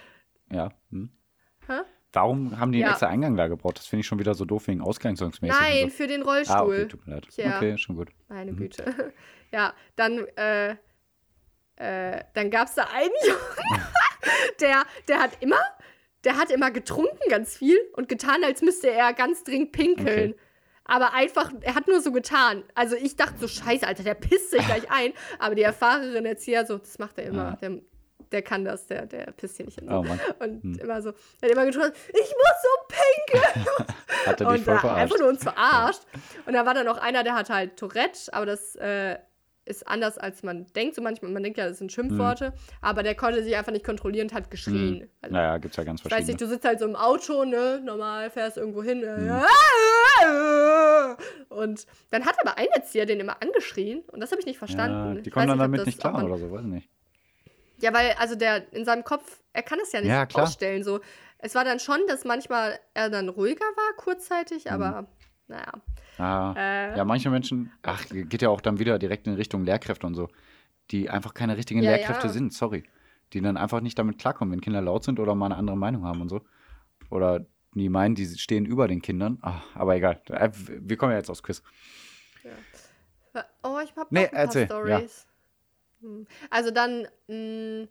[0.50, 0.70] ja.
[0.90, 1.10] Hm.
[2.12, 2.90] Warum haben die einen Ja.
[2.90, 3.78] extra Eingang da gebaut?
[3.78, 5.42] Das finde ich schon wieder so doof wegen ausgangsmäßig.
[5.42, 5.96] Nein, so.
[5.96, 6.56] für den Rollstuhl.
[6.56, 7.26] Ah, okay, tut mir leid.
[7.36, 7.56] Ja.
[7.56, 8.10] Okay, schon gut.
[8.28, 8.56] Meine Mhm.
[8.56, 8.84] Güte.
[9.54, 10.76] Ja, dann, äh,
[11.76, 13.82] äh, dann gab es da einen Jungen,
[14.60, 15.60] der, der hat immer,
[16.24, 20.30] der hat immer getrunken ganz viel und getan, als müsste er ganz dringend pinkeln.
[20.32, 20.40] Okay.
[20.84, 22.64] Aber einfach, er hat nur so getan.
[22.74, 25.12] Also ich dachte so, scheiße, Alter, der pisst sich gleich ein.
[25.38, 27.44] Aber die erfahrene Erzieher so, das macht er immer.
[27.50, 27.56] Ja.
[27.68, 27.78] Der,
[28.32, 29.88] der kann das, der, der pisst hier nicht hin.
[29.90, 30.18] Oh Mann.
[30.40, 30.78] Und Hm.
[30.80, 31.10] immer so,
[31.40, 32.94] er hat immer getroffen, ich muss so
[33.36, 33.66] pinkeln.
[34.26, 35.02] Hat er dich und voll da verarscht.
[35.02, 36.02] einfach nur uns verarscht.
[36.46, 39.18] Und da war dann noch einer, der hatte halt Tourette, aber das äh,
[39.64, 40.94] ist anders, als man denkt.
[40.96, 42.52] So manchmal, man denkt ja, das sind Schimpfworte, Hm.
[42.82, 45.08] aber der konnte sich einfach nicht kontrollieren und hat geschrien.
[45.22, 46.48] Also, Naja, gibt es ja ganz ich weiß nicht, verschiedene.
[46.48, 49.02] du sitzt halt so im Auto, ne, normal, fährst irgendwo hin.
[49.02, 49.28] Hm.
[49.28, 49.42] Äh,
[51.48, 55.16] und dann hat aber ein Erzieher den immer angeschrien und das habe ich nicht verstanden.
[55.16, 56.88] Ja, die kommen dann ob damit das- nicht klar man- oder so, weiß nicht.
[57.82, 60.44] Ja, weil, also der in seinem Kopf, er kann es ja nicht Ja, klar.
[60.44, 60.82] ausstellen.
[60.84, 61.00] So.
[61.38, 65.08] Es war dann schon, dass manchmal er dann ruhiger war, kurzzeitig, aber
[65.48, 65.72] naja.
[66.18, 66.96] Ah, Äh.
[66.96, 70.28] ja, manche Menschen, ach, geht ja auch dann wieder direkt in Richtung Lehrkräfte und so,
[70.90, 72.32] die einfach keine richtigen Ja, Lehrkräfte ja.
[72.32, 72.84] sind, sorry.
[73.32, 76.04] Die dann einfach nicht damit klarkommen, wenn Kinder laut sind oder mal eine andere Meinung
[76.04, 76.42] haben und so.
[77.10, 79.38] Oder die meinen, die stehen über den Kindern.
[79.40, 80.20] Ach, aber egal.
[80.28, 81.62] Äh, Wir kommen ja jetzt aufs Quiz.
[83.64, 85.26] Oh, ich habe Nee, noch ein paar erzähl, Stories.
[86.50, 87.88] Also dann mh,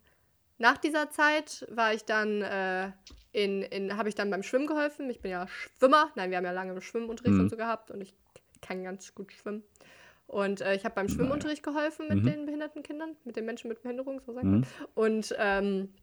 [0.58, 2.92] nach dieser Zeit war ich dann äh,
[3.32, 5.10] in, in habe ich dann beim Schwimmen geholfen.
[5.10, 6.12] Ich bin ja Schwimmer.
[6.16, 7.42] Nein, wir haben ja lange im Schwimmunterricht Mhm.
[7.42, 8.14] und so gehabt und ich
[8.62, 9.64] kann ganz gut schwimmen.
[10.28, 12.26] Und äh, ich habe beim Schwimmunterricht geholfen mit Mhm.
[12.28, 14.52] den behinderten Kindern, mit den Menschen mit Behinderung, so sagt Mhm.
[14.52, 14.68] man.
[14.94, 15.94] Und ähm,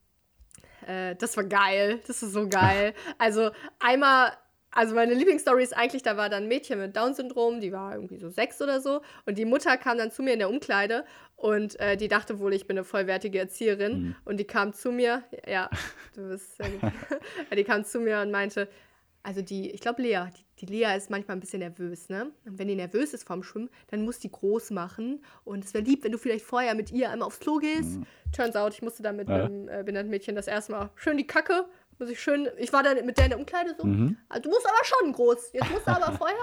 [0.86, 2.00] äh, das war geil.
[2.06, 2.94] Das ist so geil.
[3.18, 4.32] also einmal,
[4.70, 8.18] also meine Lieblingsstory ist eigentlich, da war dann ein Mädchen mit Down-Syndrom, die war irgendwie
[8.18, 9.00] so sechs oder so.
[9.26, 11.04] Und die Mutter kam dann zu mir in der Umkleide
[11.36, 14.02] und äh, die dachte wohl, ich bin eine vollwertige Erzieherin.
[14.02, 14.16] Mhm.
[14.24, 15.70] Und die kam zu mir, ja,
[16.14, 16.92] du bist sehr gut.
[17.56, 18.68] Die kam zu mir und meinte,
[19.22, 20.26] also die, ich glaube Lea,
[20.60, 22.30] die, die Lea ist manchmal ein bisschen nervös, ne?
[22.46, 25.22] Und wenn die nervös ist vorm Schwimmen, dann muss die groß machen.
[25.44, 27.98] Und es wäre lieb, wenn du vielleicht vorher mit ihr einmal aufs Klo gehst.
[28.34, 29.34] Turns out, ich musste dann mit Mhm.
[29.34, 29.44] Ja.
[29.44, 31.66] einem äh, behinderten Mädchen das erste Mal schön die Kacke,
[31.98, 34.16] muss ich schön, ich war dann mit der in der Umkleide so, Mhm.
[34.28, 36.36] also, du musst aber schon groß, jetzt musst du aber vorher,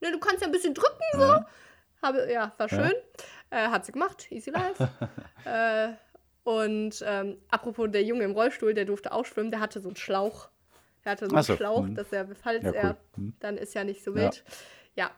[0.00, 1.38] ne, du kannst ja ein bisschen drücken so.
[2.02, 2.76] Habe, ja, war Ja.
[2.84, 2.92] schön.
[3.50, 4.88] Äh, hat sie gemacht, easy life.
[5.46, 5.88] äh,
[6.42, 9.96] und ähm, apropos der Junge im Rollstuhl, der durfte auch schwimmen, der hatte so einen
[9.96, 10.48] Schlauch.
[11.04, 11.94] Er hatte so einen so, Schlauch, mhm.
[11.94, 12.76] dass er, falls Ja, cool.
[12.76, 13.34] er, Mhm.
[13.40, 14.16] dann ist ja nicht so Ja.
[14.24, 14.44] wild.
[14.96, 15.10] Ja.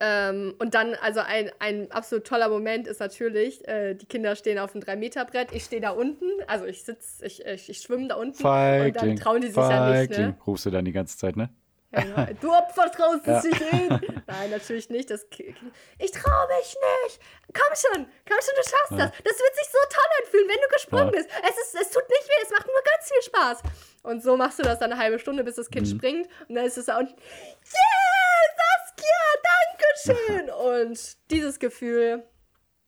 [0.00, 4.58] Ähm, und dann, also ein, ein absolut toller Moment ist natürlich, äh, die Kinder stehen
[4.58, 8.16] auf dem 3-Meter-Brett, ich stehe da unten, also ich sitze, ich, ich, ich schwimme da
[8.16, 10.36] unten und dann Feigling, trauen die sich ja nicht, Feigling, ne?
[10.46, 11.50] rufst du dann die ganze Zeit, ne?
[11.90, 12.26] Ja.
[12.40, 13.38] Du Opfer traust Ja.
[13.38, 13.88] es dich hin.
[14.26, 15.10] Nein, natürlich nicht.
[15.10, 17.20] Das ich traue mich nicht.
[17.54, 19.10] Komm schon, komm schon, du schaffst das.
[19.24, 21.10] Das wird sich so toll anfühlen, wenn du gesprungen Ja.
[21.12, 21.28] bist.
[21.48, 23.62] Es, ist, es tut nicht weh, es macht nur ganz viel Spaß.
[24.02, 25.72] Und so machst du das dann eine halbe Stunde, bis das Mhm.
[25.74, 26.28] Kind springt.
[26.48, 27.14] Und dann ist es da unten.
[27.18, 28.54] Yes,
[28.84, 30.50] Saskia, danke schön.
[30.90, 32.22] Und dieses Gefühl,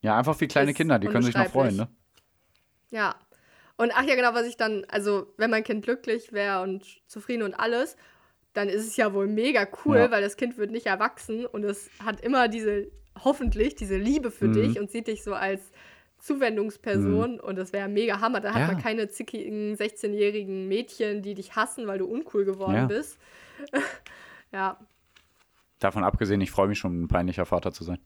[0.03, 1.89] Ja, einfach wie kleine Kinder, die können sich noch freuen, ne?
[2.91, 3.15] ja.
[3.77, 7.43] Und ach ja, genau, was ich dann, also wenn mein Kind glücklich wäre und zufrieden
[7.43, 7.97] und alles,
[8.53, 10.11] dann ist es ja wohl mega cool, Ja.
[10.11, 12.89] weil das Kind wird nicht erwachsen und es hat immer diese,
[13.25, 14.53] hoffentlich, diese Liebe für Mhm.
[14.53, 15.61] dich und sieht dich so als
[16.19, 18.41] Zuwendungsperson und das wäre mega Hammer.
[18.41, 18.67] Da hat Ja.
[18.67, 22.87] man keine zickigen 16-jährigen Mädchen, die dich hassen, weil du uncool geworden Ja.
[22.87, 23.19] bist.
[24.53, 24.79] ja.
[25.79, 27.99] Davon abgesehen, ich freue mich schon, ein peinlicher Vater zu sein.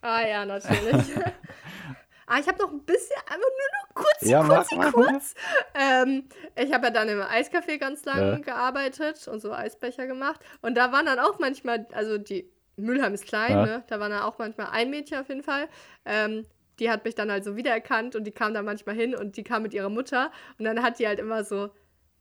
[0.00, 1.06] Ah ja, natürlich.
[2.26, 5.34] ah, ich habe noch ein bisschen, einfach nur noch kurz, Ja, mach, kurz, mach, kurz.
[5.74, 8.38] Ähm, ich habe ja dann im Eiscafé ganz lange Ja.
[8.38, 10.40] gearbeitet und so Eisbecher gemacht.
[10.62, 13.64] Und da waren dann auch manchmal, also die Mülheim ist klein, Ja.
[13.64, 13.84] ne?
[13.88, 15.68] Da war dann auch manchmal ein Mädchen auf jeden Fall.
[16.04, 16.46] Ähm,
[16.80, 19.44] die hat mich dann halt so wiedererkannt und die kam dann manchmal hin und die
[19.44, 21.70] kam mit ihrer Mutter und dann hat die halt immer so,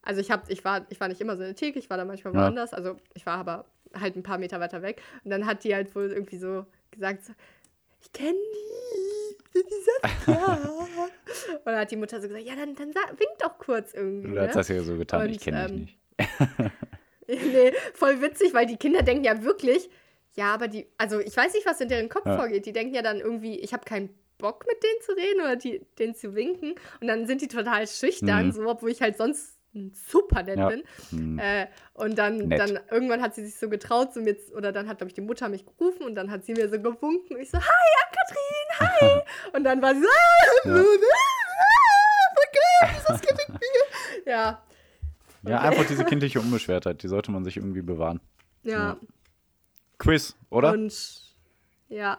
[0.03, 1.97] also ich hab, ich war, ich war nicht immer so in der Theke, ich war
[1.97, 3.65] da manchmal woanders, also ich war aber
[3.99, 7.25] halt ein paar Meter weiter weg und dann hat die halt wohl irgendwie so gesagt,
[7.25, 7.33] so,
[8.01, 9.22] ich kenne die,
[9.53, 10.55] Saskia.
[11.57, 14.33] und dann hat die Mutter so gesagt, ja, dann, dann wink doch kurz irgendwie.
[14.35, 15.99] Du hast das ja so getan, ich Und, kenne ähm, dich
[17.27, 17.43] nicht.
[17.53, 19.89] nee, voll witzig, weil die Kinder denken ja wirklich,
[20.35, 22.37] ja, aber die, also ich weiß nicht, was in deren Kopf Ja.
[22.37, 22.65] vorgeht.
[22.65, 24.09] Die denken ja dann irgendwie, ich habe keinen
[24.39, 26.73] Bock mit denen zu reden oder die, denen zu winken.
[27.01, 28.51] Und dann sind die total schüchtern, Mhm.
[28.51, 29.57] so, obwohl ich halt sonst
[30.09, 30.69] super nett Ja.
[30.69, 30.83] bin.
[31.11, 31.39] Hm.
[31.39, 32.59] Äh, und dann, Nett.
[32.59, 35.21] dann irgendwann hat sie sich so getraut, so mit, oder dann hat, glaube ich, die
[35.21, 37.35] Mutter mich gerufen und dann hat sie mir so gewunken.
[37.35, 38.37] Und ich so, hi, Ann-Kathrin,
[38.79, 39.21] hi.
[39.53, 40.83] und dann war sie so, ah, Ja.
[40.83, 43.59] ah, geil, das gewinkt mir.
[44.31, 44.63] Ja,
[45.45, 48.19] Ja, einfach diese kindliche Unbeschwertheit, die sollte man sich irgendwie bewahren.
[48.63, 48.97] ja.
[49.99, 50.71] Quiz, oder?
[50.73, 50.93] Und
[51.87, 52.17] ja.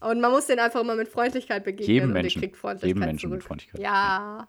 [0.00, 2.40] Und man muss den einfach immer mit Freundlichkeit begegnen Jedem und Menschen.
[2.42, 3.38] kriegt Freundlichkeit Jedem Menschen zurück.
[3.38, 3.80] mit Freundlichkeit.
[3.80, 4.46] Ja.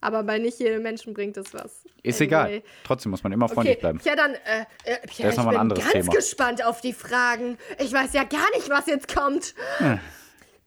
[0.00, 1.84] Aber bei nicht jedem Menschen bringt es was.
[2.02, 2.24] Ist Anyway.
[2.24, 2.62] egal.
[2.82, 4.00] Trotzdem muss man immer freundlich Okay, bleiben.
[4.02, 6.12] ja dann, äh, äh, ja, ich bin ganz Thema.
[6.12, 7.56] gespannt auf die Fragen.
[7.78, 9.54] Ich weiß ja gar nicht, was jetzt kommt.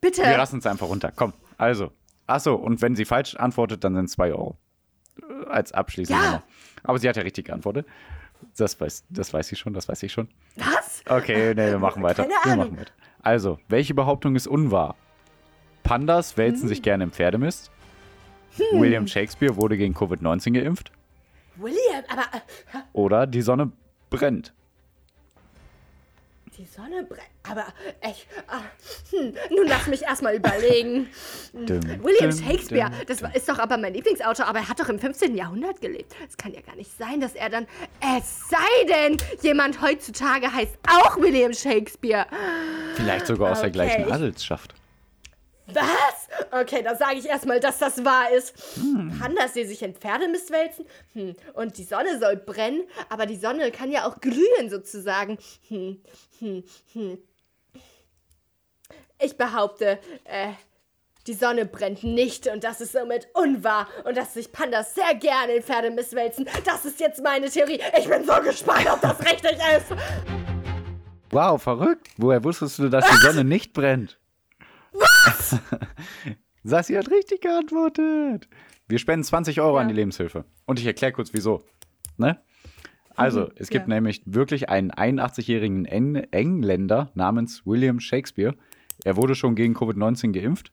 [0.02, 0.22] Bitte.
[0.24, 1.12] Wir lassen es einfach runter.
[1.16, 1.92] Komm, also.
[2.28, 4.58] Achso, und wenn sie falsch antwortet, dann sind es 2 Euro.
[5.22, 6.28] Äh, Als abschließende Ja.
[6.32, 6.44] Nummer.
[6.84, 7.86] Aber sie hat ja richtig geantwortet.
[8.58, 10.28] Das weiß, das weiß ich schon, das weiß ich schon.
[10.56, 11.04] Was?
[11.08, 12.24] Okay, nee, wir machen weiter.
[12.26, 12.92] Keine Wir machen weiter.
[13.22, 14.96] Also, welche Behauptung ist unwahr?
[15.84, 16.68] Pandas wälzen Hm.
[16.70, 17.72] sich gerne im Pferdemist.
[18.72, 20.92] William Shakespeare wurde gegen Covid-19 geimpft.
[21.58, 23.72] William, aber äh, Oder die Sonne
[24.10, 24.54] brennt.
[26.58, 27.22] Die Sonne brennt.
[27.44, 27.66] Aber
[28.02, 28.28] echt.
[28.48, 28.62] Ah,
[29.12, 31.08] hm, nun lass mich erstmal überlegen.
[31.54, 35.36] William Shakespeare, das ist doch aber mein Lieblingsautor, aber er hat doch im 15.
[35.36, 36.14] Jahrhundert gelebt.
[36.28, 37.68] Es kann ja gar nicht sein, dass er dann.
[38.18, 42.26] Es sei denn, jemand heutzutage heißt auch William Shakespeare.
[42.96, 43.74] Vielleicht sogar aus der Okay.
[43.74, 44.74] gleichen Adelsschaft.
[45.68, 46.28] Was?
[46.52, 48.54] Okay, dann sage ich erstmal, dass das wahr ist.
[49.20, 50.86] Pandas, die sich in Pferdemist wälzen.
[51.14, 51.36] Hm.
[51.54, 55.38] Und die Sonne soll brennen, aber die Sonne kann ja auch glühen sozusagen.
[55.70, 56.02] Hm.
[56.40, 56.64] Hm.
[56.94, 57.18] Hm.
[59.20, 60.52] Ich behaupte, äh,
[61.26, 65.54] die Sonne brennt nicht und das ist somit unwahr und dass sich Pandas sehr gerne
[65.54, 66.48] in Pferdemist wälzen.
[66.66, 67.80] Das ist jetzt meine Theorie.
[67.98, 69.88] Ich bin so gespannt, ob das richtig ist.
[71.32, 72.10] Wow, verrückt.
[72.18, 74.20] Woher wusstest du, dass die Sonne nicht brennt?
[76.64, 78.48] Sassi hat richtig geantwortet.
[78.88, 79.94] Wir spenden 20 Euro an Ja.
[79.94, 80.46] die Lebenshilfe.
[80.66, 81.64] Und ich erkläre kurz, wieso.
[82.18, 82.40] Ne?
[83.16, 83.94] Also, Mhm, es gibt ja.
[83.96, 88.56] nämlich wirklich einen 81-jährigen Eng Engländer namens William Shakespeare.
[89.04, 90.72] Er wurde schon gegen Covid-19 geimpft.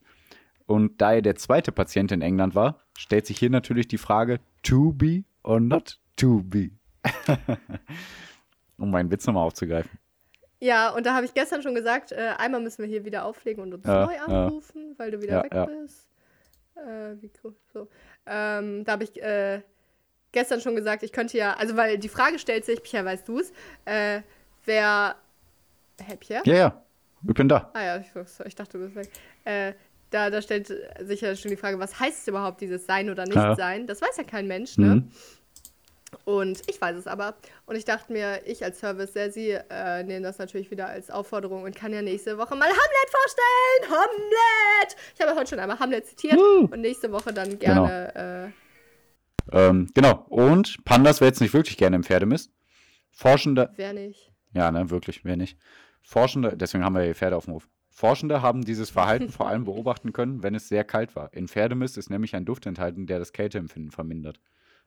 [0.67, 4.39] Und da er der zweite Patient in England war, stellt sich hier natürlich die Frage,
[4.63, 6.71] to be or not to be?
[8.79, 9.91] um meinen Witz nochmal aufzugreifen.
[10.63, 13.65] Ja, und da habe ich gestern schon gesagt, äh, einmal müssen wir hier wieder auflegen
[13.65, 14.25] und uns Ja, neu ja.
[14.27, 15.65] anrufen, weil du wieder Ja, weg ja.
[15.67, 16.09] bist.
[16.77, 17.53] Äh, wie cool.
[17.73, 17.89] So.
[18.27, 19.63] Ähm, da habe ich äh,
[20.31, 23.41] gestern schon gesagt, ich könnte ja, also weil die Frage stellt sich, Pia, weißt du
[23.41, 23.53] es,
[23.87, 24.21] äh,
[24.65, 25.17] wer.
[26.01, 26.43] Hä, Pia?
[26.45, 26.83] Ja, ja,
[27.27, 27.69] ich bin da.
[27.75, 28.07] Ah ja, ich,
[28.47, 29.11] ich dachte, du bist weg.
[29.45, 29.73] Äh,
[30.11, 33.49] da, da stellt sich ja schon die Frage, was heißt überhaupt dieses Sein oder Ja.
[33.49, 33.89] Nicht-Sein?
[33.89, 34.95] Das weiß ja kein Mensch, ne?
[34.95, 35.11] Mhm.
[36.25, 37.35] Und ich weiß es aber.
[37.67, 41.63] Und ich dachte mir, ich als Service Sassy äh, nehme das natürlich wieder als Aufforderung
[41.65, 43.91] und kann ja nächste Woche mal Hamlet vorstellen.
[44.01, 44.97] Hamlet!
[45.15, 46.69] Ich habe ja heute schon einmal Hamlet zitiert Woo.
[46.71, 48.53] und nächste Woche dann gerne.
[49.51, 50.25] Ähm, genau.
[50.29, 52.53] Und Pandas wälzen sich wirklich gerne im Pferdemist.
[53.11, 54.31] Forschende, Äh, wer nicht?
[54.55, 55.59] ja, ne, wirklich, wer nicht.
[56.03, 57.69] Forschende, deswegen haben wir hier Pferde auf dem Hof.
[57.91, 61.33] Forschende haben dieses Verhalten vor allem beobachten können, wenn es sehr kalt war.
[61.35, 64.41] In Pferdemist ist nämlich ein Duft enthalten, der das Kälteempfinden vermindert.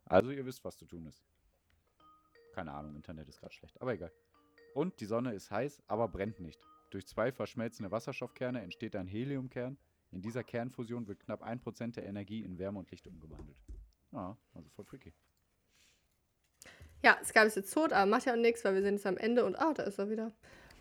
[0.06, 1.24] Also ihr wisst, was zu tun ist.
[2.54, 4.12] Keine Ahnung, Internet ist gerade schlecht, aber egal.
[4.74, 6.60] Und die Sonne ist heiß, aber brennt nicht.
[6.90, 9.78] Durch zwei verschmelzende Wasserstoffkerne entsteht ein Heliumkern.
[10.12, 13.58] In dieser Kernfusion wird knapp 1% der Energie in Wärme und Licht umgewandelt.
[14.14, 15.14] Ah, also voll freaky.
[17.04, 19.18] Ja, Skype ist jetzt tot, aber macht ja auch nichts, weil wir sind jetzt am
[19.18, 20.32] Ende und ah, da ist er wieder.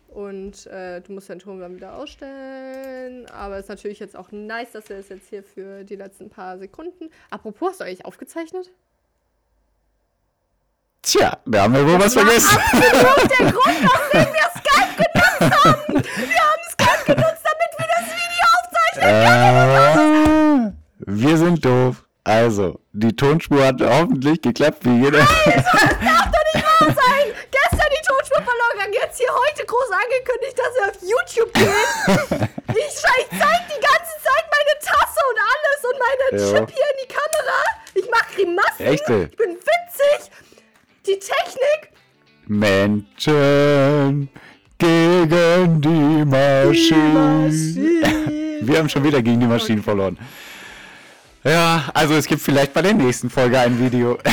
[0.07, 3.25] Und äh, du musst deinen Ton dann wieder ausstellen.
[3.31, 6.57] Aber ist natürlich jetzt auch nice, dass wir das jetzt hier für die letzten paar
[6.57, 7.09] Sekunden.
[7.29, 8.71] Apropos, hast du eigentlich aufgezeichnet?
[11.05, 12.57] Tja, da haben wir wohl was vergessen.
[12.57, 13.77] Absolut der Grund,
[14.11, 15.93] weswegen wir Skype genutzt haben.
[15.93, 20.67] Wir haben Skype genutzt, damit wir das Video aufzeichnen.
[20.67, 20.71] Äh,
[21.05, 22.01] wir sind doof.
[22.23, 25.19] Also, die Tonspur hat hoffentlich geklappt, wie jeder.
[25.19, 25.27] sein.
[27.51, 28.91] Gestern die Tonspur verloren.
[28.91, 31.69] Jetzt hier heute groß angekündigt, dass wir auf YouTube gehen.
[32.69, 36.49] Ich, ich zeig die ganze Zeit meine Tasse und alles und meine Ja.
[36.49, 37.59] Chip hier in die Kamera.
[37.93, 38.81] Ich mach Grimassen.
[38.87, 39.29] Echte.
[39.31, 40.31] Ich bin witzig.
[41.05, 41.91] Die Technik.
[42.47, 44.29] Menschen
[44.79, 47.51] gegen die Maschine.
[48.61, 50.17] Wir haben schon wieder gegen die Maschinen verloren.
[51.43, 54.17] Ja, also es gibt vielleicht bei der nächsten Folge ein Video.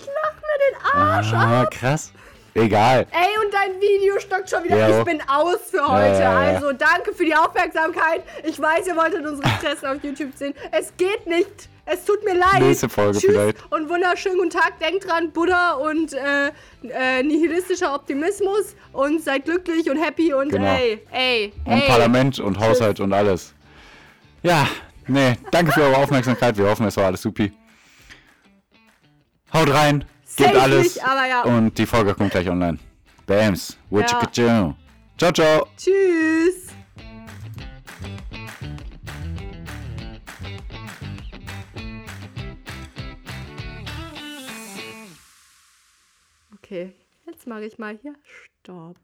[0.00, 1.48] Ich lach mir den Arsch ab.
[1.48, 2.12] Ah, krass.
[2.54, 3.06] Egal.
[3.10, 4.76] Ey, und dein Video stockt schon wieder.
[4.76, 4.98] Ja.
[4.98, 6.20] Ich bin aus für heute.
[6.20, 6.54] Ja, ja.
[6.54, 8.22] Also danke für die Aufmerksamkeit.
[8.44, 10.54] Ich weiß, ihr wolltet unsere Fressen auf YouTube sehen.
[10.70, 11.68] Es geht nicht.
[11.90, 12.60] Es tut mir leid.
[12.60, 13.72] Nächste Folge Tschüss vielleicht.
[13.72, 14.78] und wunderschönen guten Tag.
[14.78, 16.48] Denkt dran, Buddha und äh,
[16.82, 18.74] äh, nihilistischer Optimismus.
[18.92, 20.66] Und seid glücklich und happy und Genau.
[20.74, 21.88] ey, ey, Und ey.
[21.88, 23.54] Parlament und Haushalt und alles.
[24.42, 24.66] Ja,
[25.06, 26.56] nee, danke für eure Aufmerksamkeit.
[26.58, 27.52] Wir hoffen, es war alles supi.
[29.54, 30.04] Haut rein,
[30.36, 30.84] gebt Safe alles.
[30.84, 31.42] nicht, ja.
[31.44, 32.78] Und die Folge kommt gleich online.
[33.26, 33.78] Bams.
[33.90, 34.74] Ja.
[35.16, 35.66] Ciao, ciao.
[35.76, 36.67] Tschüss.
[46.68, 46.92] Okay,
[47.24, 48.14] jetzt mache ich mal hier
[48.60, 48.98] Stopp.